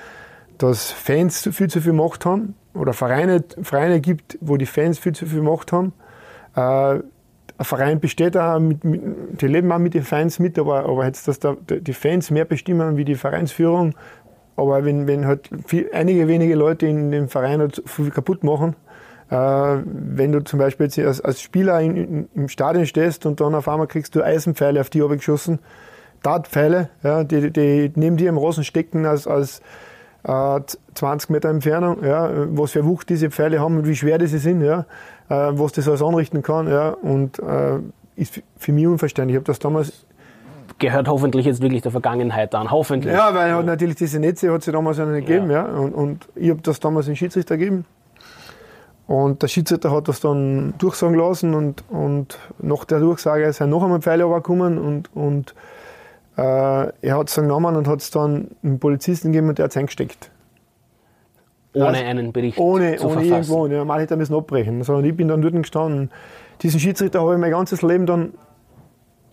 dass 0.59 0.91
Fans 0.91 1.49
viel 1.51 1.69
zu 1.69 1.81
viel 1.81 1.93
Macht 1.93 2.25
haben 2.25 2.53
oder 2.79 2.93
Vereine, 2.93 3.43
Vereine 3.61 3.99
gibt, 3.99 4.37
wo 4.41 4.57
die 4.57 4.65
Fans 4.65 4.97
viel 4.99 5.13
zu 5.13 5.25
viel 5.25 5.41
Macht 5.41 5.71
haben. 5.71 5.93
Äh, 6.55 7.01
ein 7.59 7.65
Verein 7.65 7.99
besteht 7.99 8.37
auch, 8.37 8.57
mit, 8.59 8.83
mit, 8.85 9.01
die 9.41 9.47
leben 9.47 9.71
auch 9.71 9.79
mit 9.79 9.93
den 9.93 10.03
Fans 10.03 10.39
mit, 10.39 10.57
aber, 10.57 10.85
aber 10.85 11.05
jetzt, 11.05 11.27
dass 11.27 11.39
da 11.39 11.57
die 11.69 11.93
Fans 11.93 12.31
mehr 12.31 12.45
bestimmen 12.45 12.95
wie 12.95 13.03
die 13.03 13.15
Vereinsführung, 13.15 13.95
aber 14.55 14.85
wenn, 14.85 15.07
wenn 15.07 15.27
halt 15.27 15.49
viel, 15.67 15.89
einige 15.93 16.29
wenige 16.29 16.55
Leute 16.55 16.87
in 16.87 17.11
dem 17.11 17.27
Verein 17.27 17.59
halt 17.59 17.83
viel 17.85 18.11
kaputt 18.11 18.45
machen, 18.45 18.77
äh, 19.29 19.35
wenn 19.35 20.31
du 20.31 20.41
zum 20.43 20.59
Beispiel 20.59 20.85
jetzt 20.85 20.97
als, 20.99 21.19
als 21.19 21.41
Spieler 21.41 21.81
in, 21.81 21.97
in, 21.97 22.29
im 22.33 22.47
Stadion 22.47 22.85
stehst 22.85 23.25
und 23.25 23.41
dann 23.41 23.55
auf 23.55 23.67
einmal 23.67 23.87
kriegst 23.87 24.15
du 24.15 24.23
Eisenpfeile 24.23 24.79
auf 24.79 24.89
die 24.89 24.99
geschossen, 24.99 25.59
Dartpfeile, 26.23 26.89
ja, 27.03 27.25
die, 27.25 27.51
die 27.51 27.91
neben 27.95 28.15
dir 28.15 28.29
im 28.29 28.37
Rosen 28.37 28.63
stecken 28.63 29.05
als, 29.05 29.27
als 29.27 29.61
20 30.23 31.29
Meter 31.29 31.49
Entfernung, 31.49 32.03
ja, 32.03 32.29
was 32.49 32.71
für 32.71 32.85
Wucht 32.85 33.09
diese 33.09 33.31
Pfeile 33.31 33.59
haben 33.59 33.77
und 33.77 33.87
wie 33.87 33.95
schwer 33.95 34.17
diese 34.17 34.37
sind, 34.37 34.61
ja, 34.61 34.85
äh, 35.29 35.51
was 35.53 35.71
das 35.71 35.87
alles 35.87 36.01
anrichten 36.01 36.41
kann. 36.41 36.67
Ja, 36.67 36.89
und 36.89 37.39
äh, 37.39 37.79
ist 38.15 38.41
für 38.57 38.73
mich 38.73 38.85
unverständlich. 38.85 39.35
Ich 39.35 39.39
habe 39.39 39.45
das 39.45 39.59
damals 39.59 40.05
gehört 40.77 41.07
hoffentlich 41.07 41.45
jetzt 41.45 41.61
wirklich 41.61 41.81
der 41.81 41.91
Vergangenheit 41.91 42.53
an. 42.55 42.71
Hoffentlich. 42.71 43.13
Ja, 43.13 43.33
weil 43.33 43.53
hat 43.53 43.65
natürlich 43.65 43.95
diese 43.95 44.19
Netze 44.19 44.51
hat 44.51 44.63
sie 44.63 44.71
damals 44.71 44.97
ja 44.97 45.05
nicht 45.05 45.27
gegeben, 45.27 45.51
ja. 45.51 45.67
ja. 45.67 45.73
Und, 45.73 45.93
und 45.93 46.29
ich 46.35 46.49
habe 46.49 46.61
das 46.61 46.79
damals 46.79 47.05
den 47.05 47.15
Schiedsrichter 47.15 47.57
gegeben. 47.57 47.85
Und 49.07 49.41
der 49.41 49.47
Schiedsrichter 49.47 49.91
hat 49.91 50.07
das 50.07 50.19
dann 50.19 50.73
durchsagen 50.77 51.15
lassen 51.15 51.55
und, 51.55 51.83
und 51.89 52.37
nach 52.59 52.85
der 52.85 52.99
Durchsage 52.99 53.51
sind 53.51 53.69
noch 53.69 53.83
einmal 53.83 54.01
Pfeile 54.01 54.25
runtergekommen 54.25 54.77
und, 54.77 55.09
und 55.15 55.55
äh, 56.39 56.91
er 57.01 57.17
hat 57.17 57.27
es 57.27 57.35
dann 57.35 57.45
genommen 57.45 57.75
und 57.75 57.87
hat 57.87 57.99
es 57.99 58.11
dann 58.11 58.51
einem 58.63 58.79
Polizisten 58.79 59.31
gegeben 59.31 59.49
und 59.49 59.57
der 59.57 59.65
hat 59.65 59.71
es 59.71 59.77
eingesteckt. 59.77 60.31
Ohne 61.73 61.87
also, 61.87 62.01
einen 62.01 62.31
Bericht 62.31 62.57
ohne, 62.57 62.95
zu 62.95 63.07
ohne 63.07 63.25
verfassen. 63.25 63.51
irgendwo. 63.51 63.67
Ja, 63.67 63.85
man 63.85 63.99
hätte 63.99 64.15
müssen 64.15 64.35
abbrechen. 64.35 64.83
Sondern 64.83 65.05
ich 65.05 65.15
bin 65.15 65.27
dann 65.27 65.41
dort 65.41 65.53
gestanden. 65.53 66.09
Diesen 66.61 66.79
Schiedsrichter 66.79 67.21
habe 67.21 67.33
ich 67.33 67.39
mein 67.39 67.51
ganzes 67.51 67.81
Leben 67.81 68.05
dann, 68.05 68.33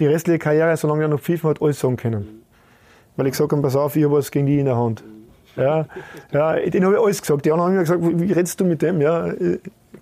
die 0.01 0.07
restliche 0.07 0.39
Karriere, 0.39 0.77
solange 0.77 1.03
er 1.03 1.09
noch 1.09 1.21
pfiffen 1.21 1.49
hat, 1.49 1.63
alles 1.63 1.81
sagen 1.81 1.97
können. 1.97 2.43
Weil 3.17 3.27
ich 3.27 3.33
gesagt 3.33 3.53
habe, 3.53 3.63
pass 3.63 3.77
auf, 3.77 3.97
ich 3.97 4.05
habe 4.05 4.17
was 4.17 4.31
gegen 4.31 4.47
die 4.47 4.59
in 4.59 4.67
der 4.67 4.77
Hand. 4.77 5.03
Ja, 5.57 5.87
ja, 6.33 6.57
den 6.57 6.85
habe 6.85 6.97
ich 6.97 7.01
alles 7.01 7.21
gesagt. 7.23 7.47
Die 7.47 7.53
anderen 7.53 7.73
haben 7.73 7.81
gesagt, 7.81 8.03
wie 8.03 8.33
redest 8.33 8.61
du 8.61 8.65
mit 8.65 8.83
dem? 8.83 9.01
Ja, 9.01 9.33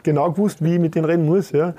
genau 0.03 0.33
gewusst, 0.33 0.65
wie 0.65 0.75
ich 0.75 0.81
mit 0.81 0.97
denen 0.97 1.05
reden 1.05 1.27
muss. 1.27 1.53
Ja. 1.53 1.75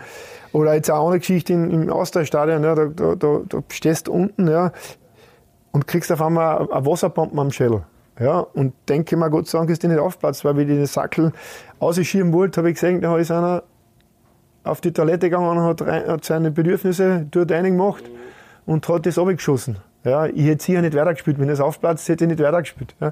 Oder 0.53 0.75
jetzt 0.75 0.89
auch 0.89 1.09
eine 1.09 1.19
Geschichte 1.19 1.51
im 1.51 1.89
Austauschstadion, 1.89 2.63
ja, 2.63 2.75
da, 2.75 2.85
da, 2.85 3.15
da, 3.15 3.41
da 3.49 3.63
stehst 3.69 4.07
du 4.07 4.13
unten, 4.13 4.47
ja, 4.47 4.71
und 5.75 5.87
kriegst 5.87 6.09
auf 6.09 6.21
einmal 6.21 6.71
eine 6.71 6.85
Wasserbombe 6.85 7.39
am 7.39 7.51
Schädel. 7.51 7.83
Ja, 8.17 8.39
und 8.39 8.73
denke 8.87 9.17
mal, 9.17 9.29
Gott 9.29 9.47
sei 9.49 9.57
Dank 9.57 9.69
ist 9.69 9.83
die 9.83 9.89
nicht 9.89 9.99
aufgeplatzt, 9.99 10.45
weil 10.45 10.55
wie 10.55 10.65
die 10.65 10.73
den 10.73 10.85
Sackel 10.85 11.33
ausschieben 11.79 12.31
wollte, 12.31 12.61
habe 12.61 12.69
ich 12.69 12.75
gesehen, 12.75 13.01
da 13.01 13.17
ist 13.17 13.29
einer 13.29 13.61
auf 14.63 14.79
die 14.79 14.93
Toilette 14.93 15.29
gegangen 15.29 15.49
und 15.49 15.63
hat, 15.63 15.81
rein, 15.81 16.07
hat 16.07 16.23
seine 16.23 16.49
Bedürfnisse 16.49 17.27
dort 17.29 17.51
reingemacht 17.51 18.05
und 18.65 18.87
hat 18.87 19.05
das 19.05 19.19
abgeschossen. 19.19 19.75
Ja, 20.05 20.27
ich 20.27 20.45
hätte 20.45 20.63
sicher 20.63 20.81
nicht 20.81 20.95
weitergespielt. 20.95 21.39
Wenn 21.39 21.49
das 21.49 21.59
aufplatzt, 21.59 22.07
hätte 22.07 22.23
ich 22.23 22.29
nicht 22.29 22.41
weitergespielt. 22.41 22.95
Ja. 23.01 23.07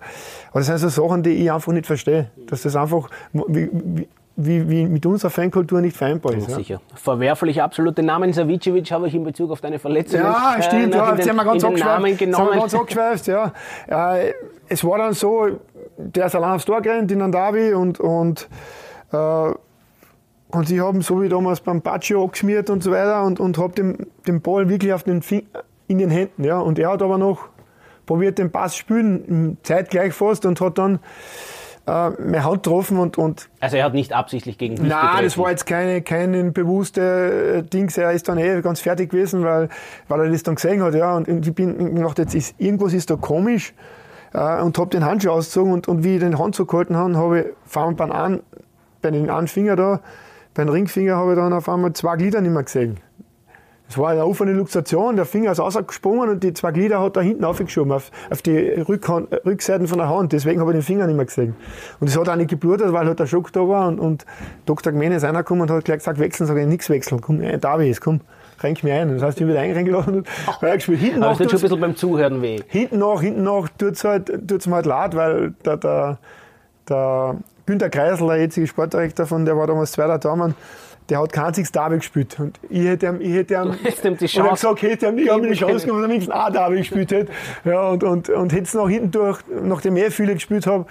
Aber 0.51 0.61
das 0.61 0.67
sind 0.67 0.77
so 0.77 0.87
Sachen, 0.87 1.21
die 1.21 1.31
ich 1.31 1.51
einfach 1.51 1.73
nicht 1.73 1.85
verstehe. 1.85 2.31
Dass 2.47 2.61
das 2.61 2.77
einfach, 2.77 3.09
wie, 3.33 3.69
wie, 3.73 4.07
wie, 4.35 4.67
wie 4.67 4.85
mit 4.85 5.05
unserer 5.05 5.29
Fankultur 5.29 5.79
nicht 5.81 5.95
vereinbar 5.95 6.33
ist. 6.33 6.49
Ja, 6.49 6.55
sicher. 6.55 6.81
Verwerflich 6.95 7.61
absolut. 7.61 7.97
Den 7.97 8.05
Namen 8.05 8.33
Savicevic 8.33 8.91
habe 8.91 9.07
ich 9.07 9.15
in 9.15 9.23
Bezug 9.23 9.51
auf 9.51 9.61
deine 9.61 9.77
Verletzung. 9.77 10.21
Ja, 10.21 10.55
äh, 10.57 10.63
stimmt. 10.63 10.95
Ja, 10.95 11.11
den, 11.11 11.29
haben 11.29 11.37
wir 11.37 12.59
ganz 12.59 12.73
abgeschweift. 12.73 13.27
Ja. 13.27 13.53
Äh, 13.87 14.33
es 14.67 14.83
war 14.83 14.97
dann 14.97 15.13
so, 15.13 15.59
der 15.97 16.25
ist 16.25 16.35
allein 16.35 16.53
aufs 16.53 16.65
Tor 16.65 16.81
gerannt 16.81 17.11
in 17.11 17.21
Andavi 17.21 17.73
und, 17.73 17.99
und, 17.99 18.49
äh, 19.11 19.51
und 20.49 20.67
sie 20.67 20.81
haben 20.81 21.01
so 21.01 21.21
wie 21.21 21.29
damals 21.29 21.61
beim 21.61 21.81
Baccio 21.81 22.23
angeschmiert 22.23 22.69
und 22.71 22.81
so 22.81 22.91
weiter 22.91 23.23
und, 23.23 23.39
und 23.39 23.57
habe 23.59 23.73
den, 23.73 24.07
den 24.25 24.41
Ball 24.41 24.67
wirklich 24.67 24.93
auf 24.93 25.03
den 25.03 25.21
Fing 25.21 25.45
in 25.87 25.99
den 25.99 26.09
Händen. 26.09 26.43
Ja. 26.43 26.59
Und 26.59 26.79
er 26.79 26.91
hat 26.91 27.03
aber 27.03 27.19
noch 27.19 27.49
probiert, 28.07 28.39
den 28.39 28.51
Pass 28.51 28.75
spielen, 28.75 29.57
zeitgleich 29.63 30.13
fast 30.13 30.45
und 30.45 30.59
hat 30.59 30.77
dann 30.79 30.99
äh, 31.85 32.09
meine 32.09 32.43
Hand 32.43 32.63
getroffen 32.63 32.97
und, 32.97 33.17
und. 33.17 33.49
Also 33.59 33.77
er 33.77 33.85
hat 33.85 33.93
nicht 33.93 34.13
absichtlich 34.13 34.57
gegen 34.57 34.75
dich 34.75 34.87
Nein, 34.87 35.23
das 35.23 35.37
war 35.37 35.49
jetzt 35.49 35.65
keine, 35.65 36.01
kein 36.01 36.53
bewusste 36.53 37.59
äh, 37.59 37.63
Dings. 37.63 37.97
Er 37.97 38.11
ist 38.11 38.29
dann 38.29 38.37
eh 38.37 38.61
ganz 38.61 38.79
fertig 38.79 39.11
gewesen, 39.11 39.43
weil, 39.43 39.69
weil 40.07 40.21
er 40.21 40.29
das 40.29 40.43
dann 40.43 40.55
gesehen 40.55 40.81
hat, 40.81 40.95
ja. 40.95 41.15
Und 41.15 41.27
ich 41.27 41.53
bin 41.53 41.95
gedacht, 41.95 42.19
jetzt 42.19 42.35
ist, 42.35 42.55
irgendwas 42.59 42.93
ist 42.93 43.09
da 43.09 43.15
komisch. 43.15 43.73
Äh, 44.33 44.61
und 44.61 44.77
habe 44.77 44.89
den 44.89 45.05
Handschuh 45.05 45.31
ausgezogen 45.31 45.73
und, 45.73 45.87
und 45.87 46.03
wie 46.03 46.15
ich 46.15 46.19
den 46.19 46.39
Handschuh 46.39 46.65
gehalten 46.65 46.95
habe, 46.95 47.15
habe 47.17 47.39
ich 47.39 47.45
vor 47.65 47.83
allem 47.83 48.41
bei 49.01 49.11
den 49.11 49.29
einen 49.29 49.47
Finger 49.47 49.75
da, 49.75 49.99
beim 50.53 50.69
Ringfinger 50.69 51.15
habe 51.15 51.31
ich 51.31 51.37
dann 51.37 51.53
auf 51.53 51.67
einmal 51.67 51.93
zwei 51.93 52.15
Glieder 52.15 52.41
nicht 52.41 52.51
mehr 52.51 52.63
gesehen. 52.63 52.99
Es 53.89 53.97
war 53.97 54.09
eine 54.09 54.25
offene 54.25 54.53
Luxation, 54.53 55.17
der 55.17 55.25
Finger 55.25 55.51
ist 55.51 55.59
rausgesprungen 55.59 56.29
und 56.29 56.43
die 56.43 56.53
zwei 56.53 56.71
Glieder 56.71 56.99
hat 57.01 57.15
er 57.15 57.21
hinten 57.21 57.43
aufgeschoben, 57.43 57.91
auf, 57.91 58.11
auf 58.31 58.41
die 58.41 58.57
Rückhand, 58.57 59.27
Rückseiten 59.45 59.87
von 59.87 59.99
der 59.99 60.09
Hand. 60.09 60.31
Deswegen 60.31 60.61
habe 60.61 60.71
ich 60.71 60.77
den 60.77 60.83
Finger 60.83 61.05
nicht 61.05 61.15
mehr 61.15 61.25
gesehen. 61.25 61.55
Und 61.99 62.07
es 62.07 62.17
hat 62.17 62.27
auch 62.27 62.35
nicht 62.35 62.49
geblutet, 62.49 62.91
weil 62.91 63.05
halt 63.05 63.19
der 63.19 63.27
Schock 63.27 63.51
da 63.53 63.67
war. 63.67 63.87
Und, 63.87 63.99
und 63.99 64.25
Dr. 64.65 64.93
Gmene 64.93 65.17
ist 65.17 65.23
reingekommen 65.23 65.63
und 65.63 65.71
hat 65.71 65.85
gleich 65.85 65.99
gesagt, 65.99 66.17
wechseln, 66.19 66.47
sage 66.47 66.61
ich, 66.61 66.67
nichts 66.67 66.89
wechseln. 66.89 67.21
Komm, 67.21 67.41
äh, 67.41 67.59
David, 67.59 68.01
komm, 68.01 68.21
renk 68.61 68.83
mir 68.83 68.95
ein. 68.95 69.13
Das 69.13 69.21
heißt, 69.21 69.37
ich 69.37 69.45
bin 69.45 69.49
wieder 69.49 69.59
eingeladen 69.59 70.15
und 70.15 70.27
oh. 70.47 70.71
gespielt. 70.73 70.99
Hinten 70.99 71.23
Aber 71.23 71.33
es 71.33 71.37
tut 71.37 71.51
schon 71.51 71.59
ein 71.59 71.61
bisschen 71.61 71.81
beim 71.81 71.95
Zuhören 71.95 72.41
weh. 72.41 72.61
Hinten 72.67 72.99
nach, 72.99 73.21
hinten 73.21 73.43
nach 73.43 73.67
tut 73.77 73.93
es 73.93 74.03
halt, 74.03 74.47
tut's 74.47 74.65
mir 74.65 74.75
halt 74.75 74.85
leid, 74.85 75.15
weil 75.15 75.53
der, 75.65 75.77
der, 75.77 76.17
der 76.89 77.35
Günter 77.65 77.89
Kreisel, 77.89 78.27
der 78.27 78.37
jetzige 78.37 78.67
Sportdirektor 78.67 79.25
von, 79.25 79.45
der 79.45 79.55
war 79.57 79.67
damals 79.67 79.91
zweiter 79.91 80.17
Daumen, 80.17 80.55
der 81.09 81.21
hat 81.21 81.33
kein 81.33 81.45
einziges 81.45 81.71
Derby 81.71 81.97
gespielt. 81.97 82.39
Und 82.39 82.59
ich 82.69 82.85
hätte 82.85 83.07
ihm, 83.07 83.21
ich 83.21 83.33
hätte 83.33 83.53
ihm, 83.55 83.73
ihm 84.03 84.17
die 84.17 84.25
Chance 84.25 84.51
gesagt, 84.51 84.81
hätte 84.81 85.07
ihm, 85.07 85.17
ich 85.17 85.29
habe 85.29 85.47
die 85.47 85.53
Chance 85.53 85.85
gegeben, 85.85 85.97
dass 85.97 86.05
er 86.05 86.09
wenigstens 86.09 86.35
ein 86.35 86.53
Derby 86.53 86.77
gespielt 86.77 87.11
hätte. 87.11 87.31
Ja, 87.65 87.89
und, 87.89 88.03
und, 88.03 88.29
und 88.29 88.53
hätte 88.53 88.63
es 88.63 88.73
nach 88.73 88.87
hinten 88.87 89.11
durch, 89.11 89.39
nachdem 89.61 89.97
ich 89.97 90.13
viele 90.13 90.33
gespielt 90.33 90.67
habe, 90.67 90.85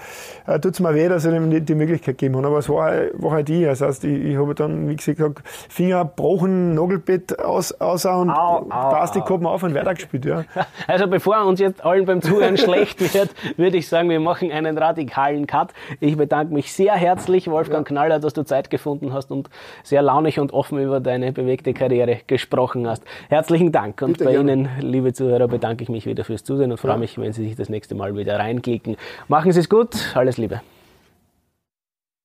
äh, 0.47 0.59
tut 0.61 0.75
es 0.75 0.81
mir 0.81 0.95
weh, 0.95 1.09
dass 1.09 1.25
er 1.25 1.35
ihm 1.35 1.51
die, 1.51 1.61
die 1.61 1.75
Möglichkeit 1.75 2.19
gegeben 2.19 2.37
hat. 2.39 2.45
Aber 2.45 2.59
es 2.59 2.69
war, 2.69 2.93
war 3.15 3.31
halt 3.33 3.51
ich. 3.51 3.65
Das 3.65 3.81
heißt, 3.81 4.05
ich, 4.05 4.25
ich 4.25 4.37
habe 4.37 4.55
dann, 4.55 4.89
wie 4.89 4.97
gesagt, 4.97 5.43
Finger 5.69 6.05
gebrochen, 6.05 6.75
Nagelbett 6.75 7.39
aus, 7.39 7.73
aus 7.81 8.05
und 8.05 8.33
Plastik 8.69 9.25
gehabt 9.27 9.45
auf 9.45 9.63
und 9.63 9.75
weitergespielt. 9.75 10.25
Ja. 10.25 10.45
Also 10.87 11.07
bevor 11.07 11.45
uns 11.47 11.61
jetzt 11.61 11.85
allen 11.85 12.05
beim 12.07 12.21
Zuhören 12.21 12.57
schlecht 12.57 13.01
wird, 13.15 13.31
würde 13.57 13.77
ich 13.77 13.89
sagen, 13.89 14.11
wir 14.11 14.21
machen 14.21 14.51
einen 14.51 14.77
radikalen 14.77 15.47
Cut. 15.47 15.73
Ich 16.01 16.17
bedanke 16.17 16.53
mich 16.53 16.73
sehr 16.73 16.95
herzlich, 16.95 17.49
Wolfgang 17.49 17.89
ja. 17.89 17.95
Knaller, 17.95 18.19
dass 18.19 18.33
du 18.33 18.43
Zeit 18.43 18.69
gefunden 18.69 19.13
hast 19.13 19.31
und 19.31 19.49
sehr 19.83 20.02
sehr 20.03 20.07
launig 20.07 20.39
und 20.39 20.53
offen 20.53 20.79
über 20.79 21.01
deine 21.01 21.33
bewegte 21.33 21.73
Karriere 21.73 22.19
gesprochen 22.27 22.89
hast. 22.89 23.05
Herzlichen 23.29 23.73
Dank 23.73 24.03
und 24.03 24.13
Bitte 24.13 24.25
bei 24.25 24.33
gerne. 24.33 24.53
Ihnen, 24.53 24.69
liebe 24.81 25.13
Zuhörer, 25.13 25.49
bedanke 25.49 25.83
ich 25.85 25.89
mich 25.89 26.07
wieder 26.07 26.25
fürs 26.25 26.45
Zusehen 26.45 26.73
und 26.73 26.79
freue 26.79 26.93
ja. 26.93 26.99
mich, 26.99 27.19
wenn 27.19 27.33
Sie 27.33 27.45
sich 27.45 27.57
das 27.57 27.69
nächste 27.69 27.95
Mal 27.95 28.17
wieder 28.17 28.39
reinklicken. 28.39 28.97
Machen 29.29 29.53
Sie 29.53 29.61
es 29.61 29.69
gut, 29.69 29.95
alles 30.15 30.39
Liebe. 30.39 30.61